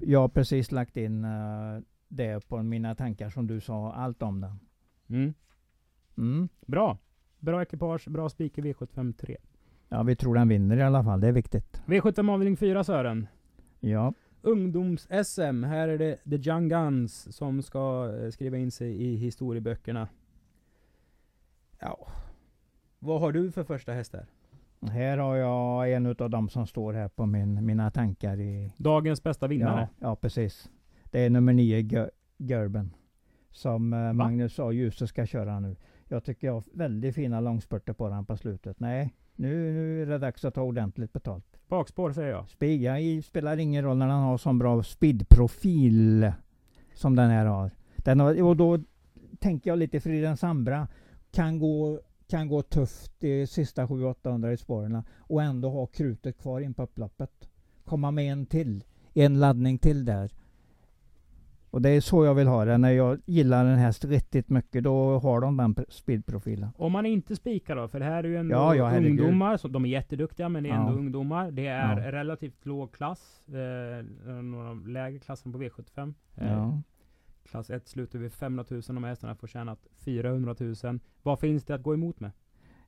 jag 0.00 0.20
har 0.20 0.28
precis 0.28 0.72
lagt 0.72 0.96
in 0.96 1.24
eh, 1.24 1.30
det 2.08 2.48
på 2.48 2.62
mina 2.62 2.94
tankar 2.94 3.30
som 3.30 3.46
du 3.46 3.60
sa, 3.60 3.92
allt 3.92 4.22
om 4.22 4.40
den. 4.40 4.58
Mm. 5.08 5.34
Mm. 6.18 6.48
Bra. 6.66 6.98
Bra 7.44 7.62
ekipage, 7.62 8.08
bra 8.08 8.28
spik 8.28 8.58
i 8.58 8.60
V75 8.60 9.12
3. 9.12 9.36
Ja, 9.88 10.02
vi 10.02 10.16
tror 10.16 10.34
den 10.34 10.48
vinner 10.48 10.76
i 10.76 10.82
alla 10.82 11.04
fall. 11.04 11.20
Det 11.20 11.28
är 11.28 11.32
viktigt. 11.32 11.82
V75 11.86 12.32
avdelning 12.32 12.56
4 12.56 12.84
Sören. 12.84 13.26
Ja, 13.80 14.12
Ungdoms-SM. 14.42 15.64
Här 15.64 15.88
är 15.88 15.98
det 15.98 16.16
The 16.16 16.50
Young 16.50 16.68
Guns 16.68 17.36
som 17.36 17.62
ska 17.62 18.14
eh, 18.18 18.30
skriva 18.30 18.56
in 18.56 18.70
sig 18.70 19.02
i 19.02 19.16
historieböckerna. 19.16 20.08
Ja. 21.80 22.08
Vad 22.98 23.20
har 23.20 23.32
du 23.32 23.52
för 23.52 23.64
första 23.64 23.92
häst 23.92 24.12
där? 24.12 24.26
här 24.90 25.18
har 25.18 25.36
jag 25.36 25.92
en 25.92 26.06
av 26.06 26.30
dem 26.30 26.48
som 26.48 26.66
står 26.66 26.92
här 26.92 27.08
på 27.08 27.26
min, 27.26 27.66
mina 27.66 27.90
tankar 27.90 28.40
i... 28.40 28.72
Dagens 28.76 29.22
bästa 29.22 29.46
vinnare. 29.46 29.88
Ja, 29.98 30.08
ja, 30.08 30.16
precis. 30.16 30.70
Det 31.04 31.20
är 31.20 31.30
nummer 31.30 31.52
nio, 31.52 32.10
Gerben. 32.36 32.94
Som 33.50 33.92
eh, 33.92 34.12
Magnus 34.12 34.58
A. 34.58 34.72
Djuse 34.72 35.06
ska 35.06 35.26
köra 35.26 35.60
nu. 35.60 35.76
Jag 36.14 36.24
tycker 36.24 36.46
jag 36.46 36.54
har 36.54 36.64
väldigt 36.72 37.14
fina 37.14 37.40
långspurter 37.40 37.92
på 37.92 38.08
den 38.08 38.24
på 38.24 38.36
slutet. 38.36 38.80
Nej, 38.80 39.14
nu, 39.36 39.72
nu 39.72 40.02
är 40.02 40.06
det 40.06 40.18
dags 40.18 40.44
att 40.44 40.54
ta 40.54 40.62
ordentligt 40.62 41.12
betalt. 41.12 41.44
Bakspår 41.68 42.12
säger 42.12 42.30
jag. 42.30 42.48
Spiga 42.48 43.00
i 43.00 43.22
spelar 43.22 43.56
ingen 43.56 43.84
roll 43.84 43.96
när 43.96 44.06
han 44.06 44.22
har 44.22 44.38
sån 44.38 44.58
bra 44.58 44.82
speedprofil 44.82 46.32
som 46.94 47.16
den 47.16 47.30
här 47.30 47.46
har. 47.46 47.70
Den 47.96 48.20
har 48.20 48.42
och 48.42 48.56
då 48.56 48.78
tänker 49.38 49.70
jag 49.70 49.78
lite 49.78 50.00
Friden 50.00 50.36
Sambra 50.36 50.88
kan 51.30 51.58
gå, 51.58 52.00
kan 52.28 52.48
gå 52.48 52.62
tufft 52.62 53.12
de 53.18 53.46
sista 53.46 53.86
700-800 53.86 54.50
i 54.50 54.56
spåren 54.56 55.02
och 55.18 55.42
ändå 55.42 55.70
ha 55.70 55.86
krutet 55.86 56.38
kvar 56.38 56.60
in 56.60 56.74
på 56.74 56.82
upploppet. 56.82 57.48
Komma 57.84 58.10
med 58.10 58.32
en 58.32 58.46
till, 58.46 58.84
en 59.14 59.40
laddning 59.40 59.78
till 59.78 60.04
där. 60.04 60.32
Och 61.74 61.82
det 61.82 61.90
är 61.90 62.00
så 62.00 62.24
jag 62.24 62.34
vill 62.34 62.46
ha 62.46 62.64
det. 62.64 62.78
När 62.78 62.90
jag 62.90 63.18
gillar 63.26 63.64
en 63.64 63.78
häst 63.78 64.04
riktigt 64.04 64.48
mycket, 64.48 64.84
då 64.84 65.18
har 65.18 65.40
de 65.40 65.56
den 65.56 65.74
pr- 65.74 65.84
speedprofilen. 65.90 66.68
Om 66.76 66.92
man 66.92 67.06
inte 67.06 67.36
spikar 67.36 67.76
då, 67.76 67.88
för 67.88 67.98
det 67.98 68.04
här 68.04 68.24
är 68.24 68.28
ju 68.28 68.36
ändå 68.36 68.54
Ja, 68.54 68.74
ja, 68.74 68.96
ungdomar, 68.96 69.56
så 69.56 69.68
de 69.68 69.84
är 69.84 69.88
jätteduktiga 69.88 70.48
men 70.48 70.62
det 70.62 70.68
är 70.68 70.74
Ja. 70.74 70.80
ändå 70.80 70.92
ungdomar. 70.98 71.50
Det 71.50 71.66
är 71.66 72.00
Ja. 72.00 72.12
relativt 72.12 72.66
låg 72.66 72.92
klass, 72.92 73.42
eh, 73.48 74.32
några 74.42 74.70
av 74.70 74.88
lägre 74.88 75.18
klassen 75.18 75.52
på 75.52 75.58
V75. 75.58 76.14
Eh, 76.36 76.46
Ja. 76.52 76.80
Klass 77.50 77.70
1 77.70 77.88
slutar 77.88 78.18
vid 78.18 78.32
500 78.32 78.64
000, 78.70 78.82
de 78.86 79.04
här 79.04 79.10
hästarna 79.10 79.34
får 79.34 79.46
tjänat 79.46 79.78
400 80.04 80.54
000. 80.60 80.74
Vad 81.22 81.38
finns 81.38 81.64
det 81.64 81.74
att 81.74 81.82
gå 81.82 81.94
emot 81.94 82.20
med? 82.20 82.30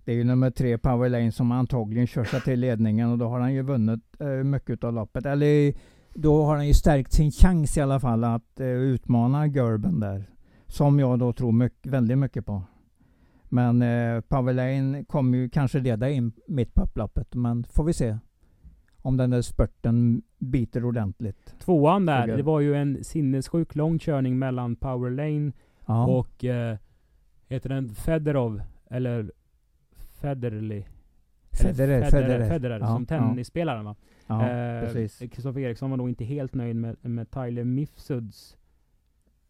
Det 0.05 0.13
är 0.13 0.17
ju 0.17 0.25
nummer 0.25 0.51
tre, 0.51 0.79
Power 0.79 1.09
Lane, 1.09 1.33
som 1.33 1.53
antagligen 1.53 2.07
kör 2.07 2.25
sig 2.25 2.41
till 2.41 2.61
ledningen 2.61 3.11
och 3.11 3.19
då 3.19 3.29
har 3.29 3.41
han 3.41 3.55
ju 3.55 3.63
vunnit 3.63 4.21
eh, 4.21 4.29
mycket 4.29 4.85
av 4.85 4.93
loppet. 4.95 5.27
Eller 5.27 5.75
då 6.17 6.45
har 6.45 6.57
han 6.57 6.67
ju 6.67 6.75
stärkt 6.75 7.13
sin 7.13 7.31
chans 7.31 7.77
i 7.77 7.81
alla 7.81 8.01
fall 8.01 8.25
att 8.25 8.61
eh, 8.61 8.67
utmana 8.67 9.47
Gerben 9.47 10.01
där. 10.01 10.31
Som 10.67 10.99
jag 10.99 11.19
då 11.19 11.33
tror 11.33 11.53
mycket, 11.53 11.93
väldigt 11.93 12.19
mycket 12.19 12.47
på. 12.47 12.63
Men 13.49 13.83
eh, 13.83 14.53
Lane 14.55 15.05
kommer 15.05 15.39
ju 15.39 15.49
kanske 15.49 15.81
leda 15.81 16.11
in 16.11 16.33
mitt 16.49 16.75
på 16.75 16.83
upploppet. 16.83 17.35
Men 17.35 17.65
får 17.65 17.85
vi 17.85 17.93
se. 17.93 18.19
Om 19.03 19.17
den 19.17 19.31
där 19.31 19.43
spurten 19.43 20.23
biter 20.39 20.85
ordentligt. 20.85 21.55
Tvåan 21.61 22.07
där, 22.07 22.27
det 22.27 22.43
var 22.43 22.61
ju 22.61 22.75
en 22.75 23.05
sinnessjuk 23.05 23.75
lång 23.75 23.99
körning 23.99 24.39
mellan 24.39 24.77
Power 24.77 25.11
Lane 25.11 25.53
Ja. 25.87 26.07
och 26.07 26.45
eh, 26.45 26.77
heter 27.49 27.69
den 27.69 27.89
Federov 27.95 28.63
eller 28.91 29.33
Federley? 30.21 30.85
Federer, 31.63 32.03
Federer, 32.03 32.29
Federer. 32.29 32.49
Federer 32.49 32.81
Ja, 32.81 32.87
som 32.87 33.07
tennisspelaren 33.07 33.85
va? 33.85 33.95
ja, 34.27 34.49
Eh. 34.49 35.09
Kristoffer 35.29 35.61
Eriksson 35.61 35.91
var 35.91 35.97
nog 35.97 36.09
inte 36.09 36.25
helt 36.25 36.55
nöjd 36.55 36.77
med, 36.77 36.97
med 37.03 37.31
Tyler 37.31 37.65
Mifsuds. 37.65 38.57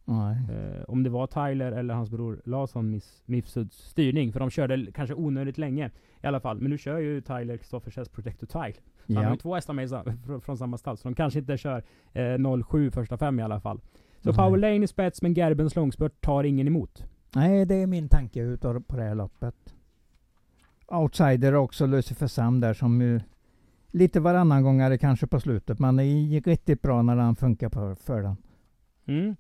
Eh, 0.09 0.83
om 0.89 1.03
det 1.03 1.11
var 1.11 1.27
Tyler 1.27 1.73
eller 1.73 1.95
hans 1.95 2.11
bror 2.11 2.41
Larsson 2.45 3.01
Mifsuds 3.27 3.77
styrning. 3.77 4.33
För 4.33 4.41
de 4.41 4.51
körde 4.51 4.87
kanske 4.95 5.15
onödigt 5.15 5.59
länge 5.59 5.91
i 6.23 6.27
alla 6.27 6.41
fall. 6.41 6.61
Men 6.61 6.71
nu 6.71 6.79
kör 6.79 6.99
ju 6.99 7.21
Tyler 7.21 7.57
Kristoffer 7.57 7.93
häst 7.97 8.13
Protector 8.13 8.47
Tile. 8.47 8.75
Så 9.07 9.15
Han 9.15 9.17
har 9.17 9.25
Ja. 9.25 9.31
ju 9.31 9.37
två 9.37 9.55
hästar 9.55 9.75
med 9.75 9.85
i 9.85 9.89
sa- 9.89 10.03
fr- 10.03 10.41
från 10.41 10.57
samma 10.57 10.79
stall. 10.79 10.97
Så 10.97 11.09
de 11.09 11.15
kanske 11.15 11.39
inte 11.39 11.57
kör 11.57 11.83
eh, 12.13 12.63
07 12.65 12.91
första 12.91 13.17
fem 13.19 13.41
i 13.41 13.43
alla 13.43 13.61
fall. 13.61 13.81
Så 14.21 14.29
Nej. 14.29 14.37
Power 14.39 14.59
Lane 14.59 14.85
i 14.85 14.87
spets 14.87 15.23
men 15.23 15.35
Gerbens 15.35 15.77
långspurt 15.77 16.21
tar 16.21 16.45
ingen 16.45 16.67
emot. 16.67 17.05
Nej, 17.35 17.67
det 17.67 17.75
är 17.75 17.87
min 17.87 18.09
tanke 18.09 18.41
utav 18.41 18.81
på 18.81 18.97
det 18.97 19.03
här 19.03 19.15
loppet. 19.15 19.75
Outsider 20.89 21.55
också 21.55 21.87
Lucifer 21.87 22.27
Sam 22.27 22.61
där 22.61 22.75
som 22.75 23.03
ju 23.03 23.21
lite 23.91 24.21
varannan 24.21 24.63
gångare 24.63 24.99
kanske 24.99 25.27
på 25.27 25.41
slutet. 25.41 25.79
Men 25.79 25.97
det 25.97 26.05
gick 26.05 26.47
riktigt 26.47 26.83
bra 26.83 27.03
när 27.03 27.17
han 27.17 27.37
funkar 27.37 27.69
för, 27.69 27.95
för 27.95 28.23
den. 28.23 28.37
Mm. 29.07 29.37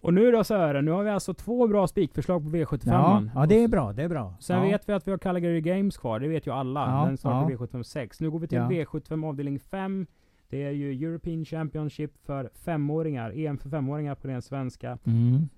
Och 0.00 0.14
nu 0.14 0.30
då 0.30 0.44
Sören, 0.44 0.84
nu 0.84 0.90
har 0.90 1.02
vi 1.02 1.10
alltså 1.10 1.34
två 1.34 1.66
bra 1.68 1.86
spikförslag 1.86 2.42
på 2.42 2.50
V75. 2.50 2.80
Ja, 2.84 3.22
ja, 3.34 3.46
det 3.46 3.64
är 3.64 3.68
bra. 3.68 3.92
Det 3.92 4.02
är 4.02 4.08
bra. 4.08 4.34
Sen 4.40 4.56
ja. 4.56 4.62
vet 4.62 4.88
vi 4.88 4.92
att 4.92 5.06
vi 5.06 5.10
har 5.10 5.18
Calgary 5.18 5.60
Games 5.60 5.96
kvar, 5.98 6.20
det 6.20 6.28
vet 6.28 6.46
ju 6.46 6.52
alla. 6.52 6.80
Ja, 6.80 7.06
Den 7.06 7.16
startar 7.16 7.50
ja. 7.50 7.56
V75 7.56 7.82
6. 7.82 8.20
Nu 8.20 8.30
går 8.30 8.38
vi 8.38 8.48
till 8.48 8.58
Ja. 8.58 8.70
V75 8.70 9.28
avdelning 9.28 9.60
5. 9.60 10.06
Det 10.48 10.62
är 10.62 10.70
ju 10.70 11.06
European 11.06 11.44
Championship 11.44 12.18
för 12.26 12.50
femåringar. 12.54 13.32
EM 13.38 13.58
för 13.58 13.70
femåringar 13.70 14.14
på 14.14 14.26
den 14.26 14.42
svenska. 14.42 14.98
Mm. 15.04 15.48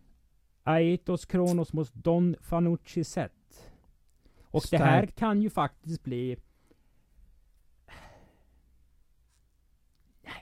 Aitos 0.63 1.25
Kronos 1.27 1.73
mot 1.73 1.95
Don 1.95 2.37
Fanucci 2.41 3.05
Set. 3.05 3.33
Och 4.53 4.63
det 4.71 4.79
här 4.79 5.07
kan 5.07 5.43
ju 5.43 5.51
faktiskt 5.51 6.03
bli... 6.03 6.37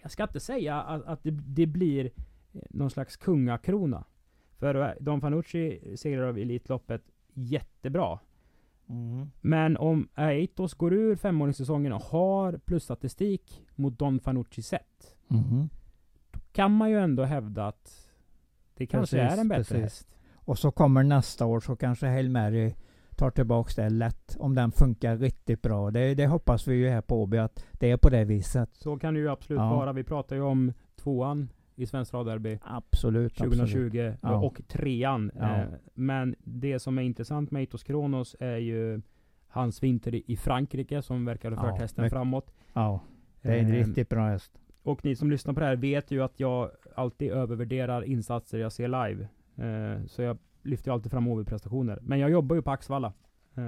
Jag 0.02 0.10
ska 0.10 0.22
inte 0.22 0.40
säga 0.40 0.82
att, 0.82 1.04
att 1.04 1.22
det, 1.22 1.30
det 1.30 1.66
blir 1.66 2.04
eh, 2.04 2.60
någon 2.70 2.90
slags 2.90 3.16
kungakrona. 3.16 4.04
För 4.58 4.88
eh, 4.88 4.94
Don 5.00 5.20
Fanucci 5.20 5.96
segrar 5.96 6.22
av 6.22 6.38
Elitloppet 6.38 7.02
jättebra. 7.34 8.18
Mm. 8.88 9.30
Men 9.40 9.76
om 9.76 10.08
Aitos 10.14 10.74
går 10.74 10.92
ur 10.92 11.16
femåringssäsongen 11.16 11.92
och 11.92 12.02
har 12.02 12.58
plusstatistik 12.58 13.66
mot 13.74 13.98
Don 13.98 14.20
Fanucci 14.20 14.62
Set. 14.62 15.16
Mhm. 15.28 15.68
Kan 16.52 16.72
man 16.72 16.90
ju 16.90 17.00
ändå 17.00 17.24
hävda 17.24 17.66
att 17.66 18.10
det 18.74 18.86
kanske 18.86 19.16
Precis, 19.16 19.38
är 19.38 19.40
en 19.40 19.48
bättre 19.48 19.62
precis. 19.62 19.82
häst. 19.82 20.16
Och 20.34 20.58
så 20.58 20.70
kommer 20.70 21.02
nästa 21.02 21.46
år 21.46 21.60
så 21.60 21.76
kanske 21.76 22.06
Hail 22.06 22.30
Mary 22.30 22.74
tar 23.20 23.30
tillbaks 23.30 23.74
det 23.74 23.90
lätt. 23.90 24.36
Om 24.38 24.54
den 24.54 24.72
funkar 24.72 25.16
riktigt 25.16 25.62
bra. 25.62 25.90
Det, 25.90 26.14
det 26.14 26.26
hoppas 26.26 26.68
vi 26.68 26.74
ju 26.74 26.88
här 26.88 27.00
på 27.00 27.22
Åby 27.22 27.38
att 27.38 27.64
det 27.72 27.90
är 27.90 27.96
på 27.96 28.08
det 28.10 28.24
viset. 28.24 28.70
Så 28.74 28.98
kan 28.98 29.14
det 29.14 29.20
ju 29.20 29.28
absolut 29.30 29.58
Ja. 29.60 29.70
vara. 29.76 29.92
Vi 29.92 30.04
pratar 30.04 30.36
ju 30.36 30.42
om 30.42 30.72
tvåan 30.96 31.48
i 31.76 31.86
Svensk 31.86 32.10
Travderby 32.10 32.58
Absolut. 32.62 33.34
2020 33.36 33.84
absolut. 33.86 34.18
Ja. 34.22 34.36
och 34.42 34.60
trean. 34.68 35.30
Ja. 35.38 35.56
Eh, 35.56 35.64
Men 35.94 36.34
det 36.44 36.78
som 36.78 36.98
är 36.98 37.02
intressant 37.02 37.50
med 37.50 37.60
Eitos 37.60 37.82
Kronos 37.84 38.36
är 38.40 38.56
ju 38.56 39.00
hans 39.48 39.82
vinter 39.82 40.14
i- 40.30 40.36
Frankrike 40.36 41.02
som 41.02 41.24
verkar 41.24 41.50
ha 41.50 41.66
Ja, 41.66 41.70
fört 41.72 41.80
hästen 41.80 42.02
mycket- 42.02 42.12
framåt. 42.16 42.52
Ja, 42.72 43.00
det 43.42 43.48
är 43.48 43.58
en 43.58 43.66
Eh, 43.74 43.86
riktigt 43.86 44.08
bra 44.08 44.26
häst. 44.28 44.52
Och 44.82 45.04
ni 45.04 45.16
som 45.16 45.30
lyssnar 45.30 45.54
på 45.54 45.60
det 45.60 45.66
här 45.66 45.76
vet 45.76 46.10
ju 46.10 46.22
att 46.22 46.40
jag 46.40 46.70
alltid 46.96 47.30
övervärderar 47.32 48.02
insatser 48.02 48.58
jag 48.58 48.72
ser 48.72 48.88
live. 48.88 49.28
Eh, 49.56 50.06
Så 50.06 50.22
jag 50.22 50.38
lyfter 50.62 50.90
ju 50.90 50.94
alltid 50.94 51.10
fram 51.10 51.28
OB-prestationer. 51.28 51.98
Men 52.02 52.18
jag 52.18 52.30
jobbar 52.30 52.56
ju 52.56 52.62
på 52.62 52.70
Axvalla 52.70 53.12
eh, 53.54 53.62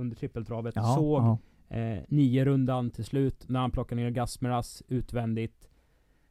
under 0.00 0.16
trippeltravet. 0.16 0.76
Ja, 0.76 0.94
Såg 0.96 1.22
ja. 1.22 1.38
eh, 1.76 2.02
nio 2.08 2.44
rundan 2.44 2.90
till 2.90 3.04
slut 3.04 3.48
när 3.48 3.60
han 3.60 3.70
plockar 3.70 3.96
ner 3.96 4.10
Gasmeras 4.10 4.82
utvändigt. 4.88 5.68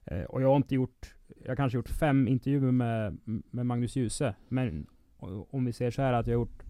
Eh, 0.06 0.24
och 0.24 0.42
jag 0.42 0.48
har 0.48 0.56
inte 0.56 0.76
gjort, 0.76 1.16
jag 1.46 1.58
kanske 1.58 1.78
gjort 1.78 1.90
fem 1.90 2.28
intervjuer 2.28 2.72
med, 2.72 3.18
med 3.52 3.66
Magnus 3.66 3.96
Djuse. 3.96 4.36
Men 4.48 4.88
om 5.50 5.66
vi 5.66 5.74
säger 5.74 5.92
så 5.92 6.02
här 6.02 6.14
att 6.14 6.28
jag 6.28 6.34
har 6.38 6.42
gjort 6.46 6.64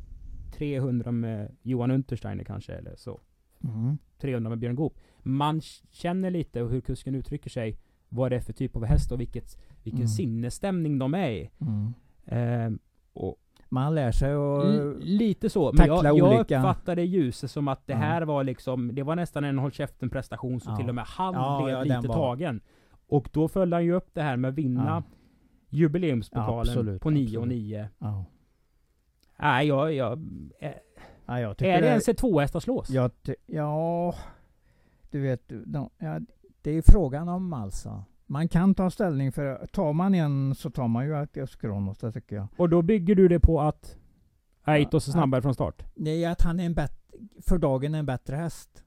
300 0.54 1.12
med 1.12 1.56
Johan 1.62 1.91
Untersteiner 1.91 2.43
kanske, 2.43 2.73
eller 2.73 2.95
så. 2.95 3.21
Mm. 3.63 3.97
300 4.17 4.49
med 4.49 4.60
Björn 4.60 4.75
Goop. 4.75 4.99
Man 5.23 5.62
känner 5.91 6.32
lite 6.32 6.60
hur 6.60 6.82
kusken 6.82 7.15
uttrycker 7.15 7.49
sig, 7.49 7.77
vad 8.10 8.32
det 8.32 8.36
är 8.36 8.39
för 8.41 8.54
typ 8.54 8.75
av 8.75 8.86
häst 8.86 9.12
och 9.12 9.19
vilket, 9.19 9.58
vilken 9.84 9.99
Mm. 10.01 10.08
sinnesstämning 10.08 10.99
de 10.99 11.13
är 11.13 11.30
i. 11.32 11.49
Mm. 11.60 11.93
Eh, 12.25 12.80
och 13.13 13.36
Man 13.74 13.95
lär 13.95 14.12
sig 14.12 14.34
att 14.34 15.04
lite 15.04 15.50
så. 15.50 15.71
Men 15.74 15.88
jag, 15.88 15.95
tackla 15.97 16.17
jag 16.17 16.36
olika- 16.38 16.58
uppfattade 16.60 17.02
ljuset 17.02 17.52
som 17.52 17.67
att 17.67 17.88
det 17.88 17.93
Ja. 17.93 18.00
här 18.00 18.21
var 18.21 18.43
liksom, 18.43 18.95
det 18.95 19.04
var 19.04 19.15
nästan 19.15 19.43
en 19.43 19.58
håll 19.58 19.71
käften 19.71 20.10
prestation 20.10 20.60
så 20.60 20.71
Ja. 20.71 20.76
till 20.78 20.89
och 20.89 20.95
med 20.95 21.04
han 21.08 21.34
Ja, 21.34 21.62
blev 21.63 21.76
ja, 21.78 21.84
lite 21.84 22.08
var- 22.08 22.15
tagen. 22.15 22.62
Och 23.08 23.30
då 23.34 23.47
följde 23.47 23.76
han 23.76 23.86
ju 23.86 23.93
upp 23.93 24.10
det 24.13 24.21
här 24.21 24.38
med 24.38 24.50
att 24.50 24.56
vinna 24.56 24.86
Ja. 24.86 25.04
jubileumspokalen 25.69 26.60
Absolut, 26.60 27.02
på 27.02 27.10
9 27.10 27.38
och 27.38 27.43
absolut. 27.43 27.62
9. 27.63 27.89
Ja. 28.00 28.26
Nej, 29.39 29.67
jag, 29.67 29.93
jag, 29.93 30.19
är, 30.60 30.76
Ja, 31.26 31.39
jag 31.39 31.62
är 31.62 31.82
det 31.82 31.88
ens 31.88 32.08
ett 32.10 32.17
tvåhästarslås? 32.17 32.89
Jag 32.89 33.12
ty- 33.24 33.36
ja, 33.45 34.15
du 35.12 35.19
vet, 35.21 35.47
du, 35.50 35.63
de, 35.65 35.89
ja, 35.97 36.19
det 36.62 36.71
är 36.71 36.82
frågan 36.91 37.30
om 37.30 37.54
alltså. 37.54 38.04
Man 38.31 38.47
kan 38.47 38.75
ta 38.75 38.89
ställning 38.89 39.31
för, 39.31 39.65
tar 39.67 39.93
man 39.93 40.15
en 40.15 40.55
så 40.55 40.69
tar 40.69 40.87
man 40.87 41.05
ju 41.05 41.15
Atios 41.15 41.55
Kronos, 41.55 41.97
det 41.97 42.11
tycker 42.11 42.35
jag. 42.35 42.47
Och 42.57 42.69
då 42.69 42.81
bygger 42.81 43.15
du 43.15 43.27
det 43.27 43.39
på 43.39 43.61
att 43.61 43.97
Aitos 44.63 45.07
är 45.07 45.11
snabbare 45.11 45.41
från 45.41 45.53
start? 45.53 45.83
Är 46.05 46.29
att 46.29 46.41
han 46.41 46.59
är 46.59 46.65
en 46.65 46.75
för 47.47 47.57
dagen 47.57 47.95
en 47.95 48.05
bättre 48.05 48.35
häst. 48.35 48.83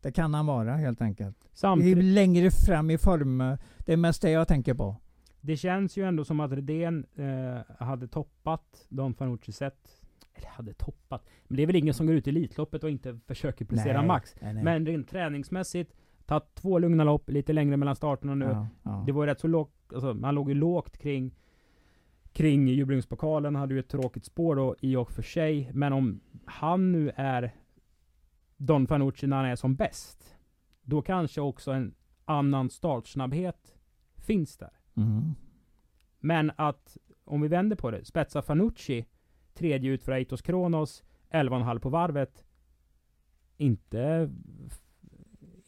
Det 0.00 0.12
kan 0.12 0.34
han 0.34 0.46
vara 0.46 0.76
helt 0.76 1.02
enkelt. 1.02 1.36
Samtidigt, 1.52 2.04
Längre 2.04 2.50
fram 2.50 2.90
i 2.90 2.98
form, 2.98 3.38
det 3.78 3.92
är 3.92 3.96
mest 3.96 4.22
det 4.22 4.30
jag 4.30 4.48
tänker 4.48 4.74
på. 4.74 4.96
det 5.40 5.56
känns 5.56 5.96
ju 5.96 6.04
ändå 6.04 6.24
som 6.24 6.40
att 6.40 6.52
Redén 6.52 7.06
eh, 7.16 7.86
hade 7.86 8.08
toppat 8.08 8.86
Don 8.88 9.14
Fanucci 9.14 9.52
sett. 9.52 9.88
Eller 10.34 10.48
hade 10.48 10.72
toppat. 10.72 11.26
Men 11.44 11.56
det 11.56 11.62
är 11.62 11.66
väl 11.66 11.76
ingen 11.76 11.94
som 11.94 12.06
går 12.06 12.16
ut 12.16 12.26
i 12.26 12.30
Elitloppet 12.30 12.84
och 12.84 12.90
inte 12.90 13.18
försöker 13.26 13.64
prestera 13.64 13.98
Nej, 13.98 14.06
max. 14.06 14.34
nej, 14.40 14.54
nej. 14.54 14.64
Men 14.64 14.86
rent 14.86 15.08
träningsmässigt, 15.08 15.92
tagit 16.28 16.54
två 16.54 16.78
lugna 16.78 17.04
lopp, 17.04 17.30
lite 17.30 17.52
längre 17.52 17.76
mellan 17.76 17.96
starten 17.96 18.30
och 18.30 18.38
nu. 18.38 18.44
ja, 18.44 18.68
ja. 18.82 19.02
Det 19.06 19.12
var 19.12 19.22
ju 19.22 19.30
rätt 19.30 19.40
så 19.40 19.48
lågt, 19.48 19.92
alltså 19.94 20.14
man 20.14 20.34
låg 20.34 20.48
ju 20.48 20.54
lågt 20.54 20.98
kring 20.98 21.34
kring 22.32 22.68
jubileumspokalen, 22.68 23.56
hade 23.56 23.74
ju 23.74 23.80
ett 23.80 23.88
tråkigt 23.88 24.24
spår 24.24 24.56
då 24.56 24.76
i 24.80 24.96
och 24.96 25.10
för 25.10 25.22
sig. 25.22 25.70
Men 25.74 25.92
om 25.92 26.20
han 26.44 26.92
nu 26.92 27.12
är 27.14 27.54
Don 28.56 28.86
Fanucci 28.86 29.26
när 29.26 29.36
han 29.36 29.46
är 29.46 29.56
som 29.56 29.74
bäst, 29.74 30.36
då 30.82 31.02
kanske 31.02 31.40
också 31.40 31.72
en 31.72 31.94
annan 32.24 32.70
startsnabbhet 32.70 33.74
finns 34.16 34.56
där. 34.56 34.70
Mm. 34.96 35.34
Men 36.20 36.52
att, 36.56 36.96
om 37.24 37.40
vi 37.40 37.48
vänder 37.48 37.76
på 37.76 37.90
det, 37.90 38.04
spetsa 38.04 38.42
Fanucci, 38.42 39.06
tredje 39.54 39.90
ut 39.90 40.02
för 40.02 40.12
Eitos 40.12 40.42
Kronos, 40.42 41.04
11,5 41.30 41.78
på 41.78 41.88
varvet. 41.88 42.44
Inte, 43.56 44.30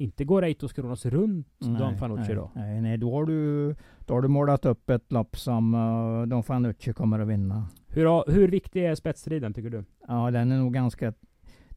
inte 0.01 0.25
går 0.25 0.45
Eitos 0.45 0.73
Kronos 0.73 1.07
runt 1.07 1.47
Don 1.59 1.97
Fanucci 1.97 2.35
då. 2.35 2.51
Nej, 2.55 2.81
nej, 2.81 2.99
då 2.99 3.15
har 3.15 3.27
du, 3.27 3.75
då 3.99 4.15
har 4.15 4.23
du 4.23 4.29
målat 4.29 4.67
upp 4.67 4.91
ett 4.91 5.13
lopp 5.13 5.37
som 5.39 5.75
uh, 5.75 6.27
Don 6.27 6.43
Fanucci 6.43 6.93
kommer 6.93 7.19
att 7.19 7.29
vinna. 7.29 7.69
Hur, 7.89 8.33
hur 8.33 8.49
viktig 8.49 8.85
är 8.85 8.95
spetsstriden 8.95 9.55
tycker 9.55 9.71
du? 9.71 9.85
Ja, 10.09 10.31
den 10.31 10.53
är 10.53 10.59
nog 10.59 10.75
ganska... 10.75 11.13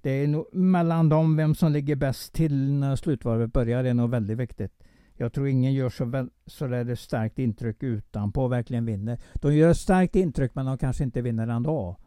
Det 0.02 0.10
är 0.10 0.28
nog 0.28 0.46
mellan 0.56 1.10
dem, 1.10 1.38
vem 1.38 1.56
som 1.56 1.72
ligger 1.72 1.96
bäst 1.96 2.34
till 2.34 2.74
när 2.74 2.96
slutvarvet 2.96 3.54
börjar, 3.54 3.84
det 3.84 3.90
är 3.90 3.94
nog 3.94 4.10
väldigt 4.10 4.38
viktigt. 4.38 4.84
Jag 5.14 5.34
tror 5.34 5.48
ingen 5.48 5.74
gör 5.74 5.90
så, 5.90 6.06
väl, 6.06 6.30
så 6.46 6.68
där 6.68 6.84
det 6.84 6.96
starkt 6.96 7.40
intryck 7.40 7.84
utanpå 7.84 8.44
och 8.44 8.52
verkligen 8.52 8.86
vinner. 8.86 9.20
De 9.34 9.56
gör 9.56 9.70
ett 9.70 9.78
starkt 9.78 10.16
intryck 10.16 10.56
men 10.56 10.66
de 10.66 10.78
kanske 10.78 11.04
inte 11.04 11.22
vinner 11.22 11.48
ändå. 11.48 11.98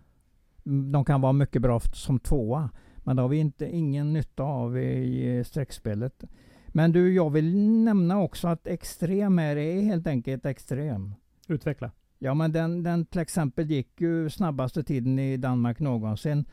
Mm, 0.67 0.93
De 0.93 1.05
kan 1.05 1.21
vara 1.21 1.33
mycket 1.33 1.63
bra 1.63 1.81
som 1.81 2.19
tvåa. 2.19 2.71
Men 3.07 3.17
det 3.17 3.23
har 3.23 3.29
vi 3.29 3.37
inte, 3.37 3.77
ingen 3.77 4.13
nytta 4.13 4.43
av 4.43 4.79
i 4.79 5.43
streckspelet. 5.47 6.25
Men 6.69 6.93
du, 6.93 7.15
jag 7.15 7.31
vill 7.31 7.59
nämna 7.59 8.21
också 8.21 8.49
att 8.49 8.67
extrem 8.67 9.39
är, 9.39 9.57
är 9.57 9.83
helt 9.83 10.07
enkelt 10.07 10.47
extrem. 10.47 11.15
Utveckla. 11.49 11.91
Ja 12.19 12.35
men 12.35 12.53
den, 12.53 12.83
den 12.83 13.07
till 13.07 13.21
exempel 13.21 13.71
gick 13.71 14.01
ju 14.01 14.31
snabbaste 14.31 14.83
tiden 14.83 15.19
i 15.19 15.37
Danmark 15.37 15.81
någonsin 15.81 16.45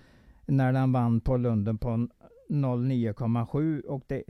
när 0.45 0.73
den 0.73 0.91
vann 0.91 1.21
på 1.21 1.37
Lunden 1.37 1.77
på 1.77 2.07
09,7 2.49 3.81
och 3.81 4.03
det, 4.07 4.23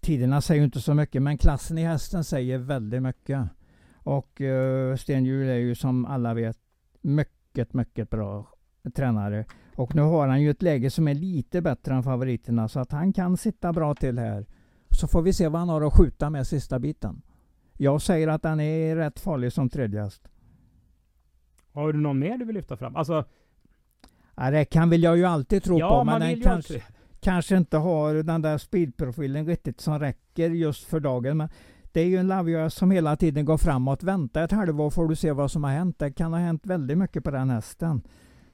tiderna 0.00 0.40
säger 0.40 0.60
ju 0.60 0.64
inte 0.64 0.80
så 0.80 0.94
mycket 0.94 1.22
men 1.22 1.38
klassen 1.38 1.78
i 1.78 1.84
hästen 1.84 2.24
säger 2.24 2.58
väldigt 2.58 3.02
mycket. 3.02 3.48
Och 3.94 4.40
uh, 4.40 4.96
Sten 4.96 5.24
Hjul 5.24 5.48
är 5.48 5.54
ju 5.54 5.74
som 5.74 6.04
alla 6.04 6.34
vet 6.34 6.58
mycket, 7.00 7.74
mycket 7.74 8.10
bra 8.10 8.48
tränare. 8.94 9.44
Och 9.76 9.94
nu 9.94 10.02
har 10.02 10.28
han 10.28 10.42
ju 10.42 10.50
ett 10.50 10.62
läge 10.62 10.90
som 10.90 11.08
är 11.08 11.14
lite 11.14 11.62
bättre 11.62 11.94
än 11.94 12.02
favoriterna 12.02 12.68
så 12.68 12.80
att 12.80 12.92
han 12.92 13.12
kan 13.12 13.36
sitta 13.36 13.72
bra 13.72 13.94
till 13.94 14.18
här. 14.18 14.46
Så 14.90 15.06
får 15.08 15.22
vi 15.22 15.32
se 15.32 15.48
vad 15.48 15.60
han 15.60 15.68
har 15.68 15.82
att 15.82 15.92
skjuta 15.96 16.30
med 16.30 16.46
sista 16.46 16.78
biten. 16.78 17.22
Jag 17.72 18.02
säger 18.02 18.28
att 18.28 18.44
han 18.44 18.60
är 18.60 18.96
rätt 18.96 19.20
farlig 19.20 19.52
som 19.52 19.68
tredje 19.68 20.02
häst. 20.02 20.28
Har 21.72 21.92
du 21.92 21.98
någon 22.00 22.18
mer 22.18 22.38
du 22.38 22.44
vill 22.44 22.54
lyfta 22.54 22.76
fram? 22.76 22.96
Alltså, 22.96 23.24
Ja, 24.36 24.50
det 24.50 24.64
kan 24.64 24.90
väl 24.90 25.02
jag 25.02 25.16
ju 25.16 25.24
alltid 25.24 25.62
tro 25.62 25.78
ja 25.78 25.88
på, 25.98 26.04
men 26.04 26.20
vill 26.20 26.40
den 26.40 26.42
kanske, 26.42 26.74
alltid. 26.74 26.94
kanske 27.20 27.56
inte 27.56 27.76
har 27.76 28.14
den 28.14 28.42
där 28.42 28.58
speedprofilen 28.58 29.46
riktigt 29.46 29.80
som 29.80 29.98
räcker 29.98 30.50
just 30.50 30.84
för 30.84 31.00
dagen. 31.00 31.36
Men 31.36 31.48
det 31.92 32.00
är 32.00 32.06
ju 32.06 32.16
en 32.16 32.26
Lavia 32.26 32.70
som 32.70 32.90
hela 32.90 33.16
tiden 33.16 33.44
går 33.44 33.58
framåt. 33.58 34.02
Vänta 34.02 34.44
ett 34.44 34.52
halvår 34.52 34.90
får 34.90 35.08
du 35.08 35.16
se 35.16 35.32
vad 35.32 35.50
som 35.50 35.64
har 35.64 35.70
hänt. 35.70 35.98
Det 35.98 36.12
kan 36.12 36.32
ha 36.32 36.40
hänt 36.40 36.66
väldigt 36.66 36.98
mycket 36.98 37.24
på 37.24 37.30
den 37.30 37.50
hästen. 37.50 38.02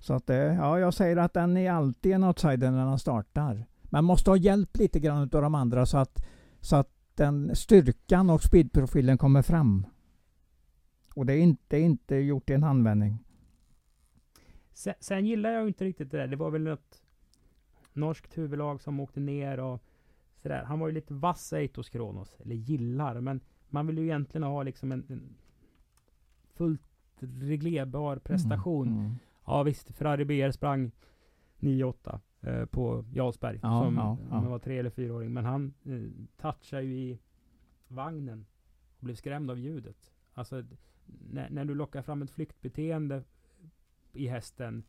Så 0.03 0.15
att, 0.15 0.31
eh, 0.31 0.37
ja, 0.37 0.79
jag 0.79 0.95
säger 0.95 1.17
att 1.17 1.35
den 1.35 1.57
är 1.57 1.71
alltid 1.71 2.13
en 2.13 2.25
outsider 2.25 2.71
när 2.71 2.87
den 2.87 2.99
startar. 2.99 3.67
Man 3.83 4.05
måste 4.05 4.31
ha 4.31 4.37
hjälp 4.37 4.77
lite 4.77 5.01
grann 5.01 5.23
av 5.23 5.29
de 5.29 5.55
andra 5.55 5.87
så 5.87 5.99
att, 5.99 6.25
så 6.61 6.77
att 6.77 6.91
den 7.15 7.57
styrkan 7.57 8.31
och 8.31 8.43
speedprofilen 8.43 9.19
kommer 9.19 9.43
fram. 9.43 9.87
Och 11.15 11.27
det 11.27 11.33
är 11.33 11.39
inte, 11.39 11.79
inte 11.79 12.17
gjort 12.17 12.51
i 12.51 12.53
en 12.53 12.63
handvändning. 12.63 13.19
Sen, 14.73 14.95
sen 15.01 15.27
gillar 15.27 15.51
jag 15.51 15.69
inte 15.69 15.85
riktigt 15.85 16.11
det 16.11 16.17
där. 16.17 16.27
Det 16.27 16.37
var 16.37 16.51
väl 16.51 16.63
något 16.63 17.03
norskt 17.93 18.39
huvudlag 18.39 18.81
som 18.83 19.01
åkte 19.01 19.21
ner 19.21 19.61
och 19.61 19.85
sådär. 20.43 20.65
Han 20.65 20.79
var 20.79 20.89
ju 20.89 20.95
lite 20.95 21.15
vass 21.15 21.53
Eitos 21.53 21.89
Kronos. 21.89 22.37
Eller 22.39 22.55
gillar, 22.55 23.21
men 23.21 23.41
man 23.69 23.87
vill 23.87 23.99
ju 23.99 24.05
egentligen 24.05 24.43
ha 24.43 24.63
liksom 24.63 24.93
en, 24.93 25.05
en 25.09 25.37
fullt 26.55 26.83
reglerbar 27.19 28.17
prestation. 28.17 28.89
Mm, 28.89 29.01
mm. 29.01 29.17
Ja 29.45 29.63
visst, 29.63 29.91
Ferrari 29.97 30.25
BR 30.25 30.51
sprang 30.51 30.91
9-8 31.59 32.21
eh, 32.41 32.65
på 32.65 33.05
Jarlsberg. 33.13 33.61
Ja, 33.63 33.85
som 33.85 33.97
ja, 33.97 34.19
ja. 34.31 34.49
var 34.49 34.59
tre 34.59 34.79
eller 34.79 34.91
fyraåring. 34.91 35.33
Men 35.33 35.45
han 35.45 35.75
eh, 35.85 36.27
touchade 36.37 36.83
ju 36.83 36.99
i 36.99 37.19
vagnen 37.89 38.47
och 38.99 39.05
blev 39.05 39.15
skrämd 39.15 39.51
av 39.51 39.59
ljudet. 39.59 40.13
Alltså 40.35 40.65
när, 41.07 41.51
när 41.51 41.65
du 41.65 41.75
lockar 41.75 42.03
fram 42.03 42.23
ett 42.23 42.31
flyktbeteende 42.31 43.23
i 44.13 44.27
hästen. 44.27 44.85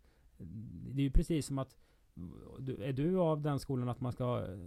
Det 0.94 1.02
är 1.02 1.04
ju 1.04 1.12
precis 1.12 1.46
som 1.46 1.58
att 1.58 1.76
du, 2.60 2.84
är 2.84 2.94
du 2.94 3.20
av 3.20 3.42
den 3.42 3.60
skolan 3.60 3.90
att 3.90 4.02
man 4.02 4.12
ska 4.12 4.46
eh, 4.48 4.60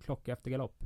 klocka 0.00 0.32
efter 0.32 0.50
galopp? 0.50 0.84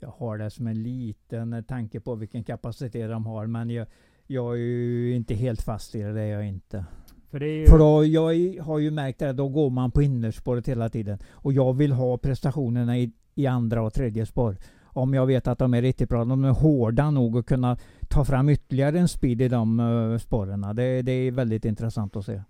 Jag 0.00 0.10
har 0.10 0.38
det 0.38 0.50
som 0.50 0.66
en 0.66 0.82
liten 0.82 1.64
tanke 1.64 2.00
på 2.00 2.14
vilken 2.14 2.44
kapacitet 2.44 3.10
de 3.10 3.26
har. 3.26 3.46
Men 3.46 3.70
jag, 3.70 3.86
jag 4.32 4.52
är 4.52 4.58
ju 4.58 5.14
inte 5.14 5.34
helt 5.34 5.62
fast 5.62 5.94
i 5.94 6.02
det, 6.02 6.12
det 6.12 6.20
är 6.20 6.26
jag 6.26 6.46
inte. 6.48 6.84
För 7.30 7.40
ju... 7.40 7.66
För 7.66 7.78
då, 7.78 8.04
jag 8.04 8.62
har 8.62 8.78
ju 8.78 8.90
märkt 8.90 9.18
det, 9.18 9.32
då 9.32 9.48
går 9.48 9.70
man 9.70 9.90
på 9.90 10.02
innerspåret 10.02 10.68
hela 10.68 10.88
tiden. 10.88 11.18
Och 11.32 11.52
jag 11.52 11.72
vill 11.72 11.92
ha 11.92 12.18
prestationerna 12.18 12.98
i, 12.98 13.12
i 13.34 13.46
andra 13.46 13.82
och 13.82 13.94
tredje 13.94 14.26
spår. 14.26 14.56
Om 14.84 15.14
jag 15.14 15.26
vet 15.26 15.48
att 15.48 15.58
de 15.58 15.74
är 15.74 15.82
riktigt 15.82 16.08
bra. 16.08 16.24
De 16.24 16.44
är 16.44 16.50
hårda 16.50 17.10
nog 17.10 17.38
att 17.38 17.46
kunna 17.46 17.76
ta 18.08 18.24
fram 18.24 18.48
ytterligare 18.48 18.98
en 18.98 19.08
speed 19.08 19.42
i 19.42 19.48
de 19.48 19.80
uh, 19.80 20.18
spåren. 20.18 20.66
Det, 20.74 21.02
det 21.02 21.12
är 21.12 21.30
väldigt 21.30 21.64
intressant 21.64 22.16
att 22.16 22.24
se. 22.24 22.42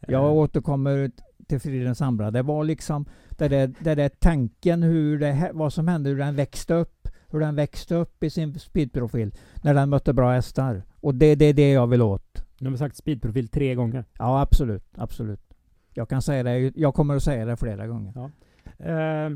Jag 0.00 0.24
eh, 0.24 0.32
återkommer 0.32 1.10
till 1.48 1.60
Fridens 1.60 2.02
Ambra. 2.02 2.30
Det 2.30 2.42
var 2.42 2.64
liksom 2.64 3.04
det 3.30 3.48
där, 3.48 3.74
det 3.80 3.94
där 3.94 4.08
tanken 4.08 4.82
hur 4.82 5.18
det, 5.18 5.50
vad 5.54 5.72
som 5.72 5.88
hände, 5.88 6.10
hur 6.10 6.18
den 6.18 6.36
växte 6.36 6.74
upp. 6.74 7.08
Hur 7.28 7.40
den 7.40 7.54
växte 7.54 7.94
upp 7.94 8.22
i 8.22 8.30
sin 8.30 8.58
speedprofil 8.58 9.34
när 9.62 9.74
den 9.74 9.90
mötte 9.90 10.12
bra 10.12 10.32
hästar. 10.32 10.82
Och 11.04 11.14
det, 11.14 11.34
det 11.34 11.44
är 11.44 11.54
det 11.54 11.72
jag 11.72 11.86
vill 11.86 12.02
åt. 12.02 12.44
Nu 12.58 12.70
har 12.70 12.76
sagt 12.76 12.96
speedprofil 12.96 13.48
tre 13.48 13.74
gånger. 13.74 14.04
Ja, 14.18 14.40
absolut. 14.40 14.84
Absolut. 14.96 15.54
Jag 15.94 16.08
kan 16.08 16.22
säga 16.22 16.42
det. 16.42 16.72
Jag 16.76 16.94
kommer 16.94 17.16
att 17.16 17.22
säga 17.22 17.44
det 17.44 17.56
flera 17.56 17.86
gånger. 17.86 18.30
Eh, 18.78 19.30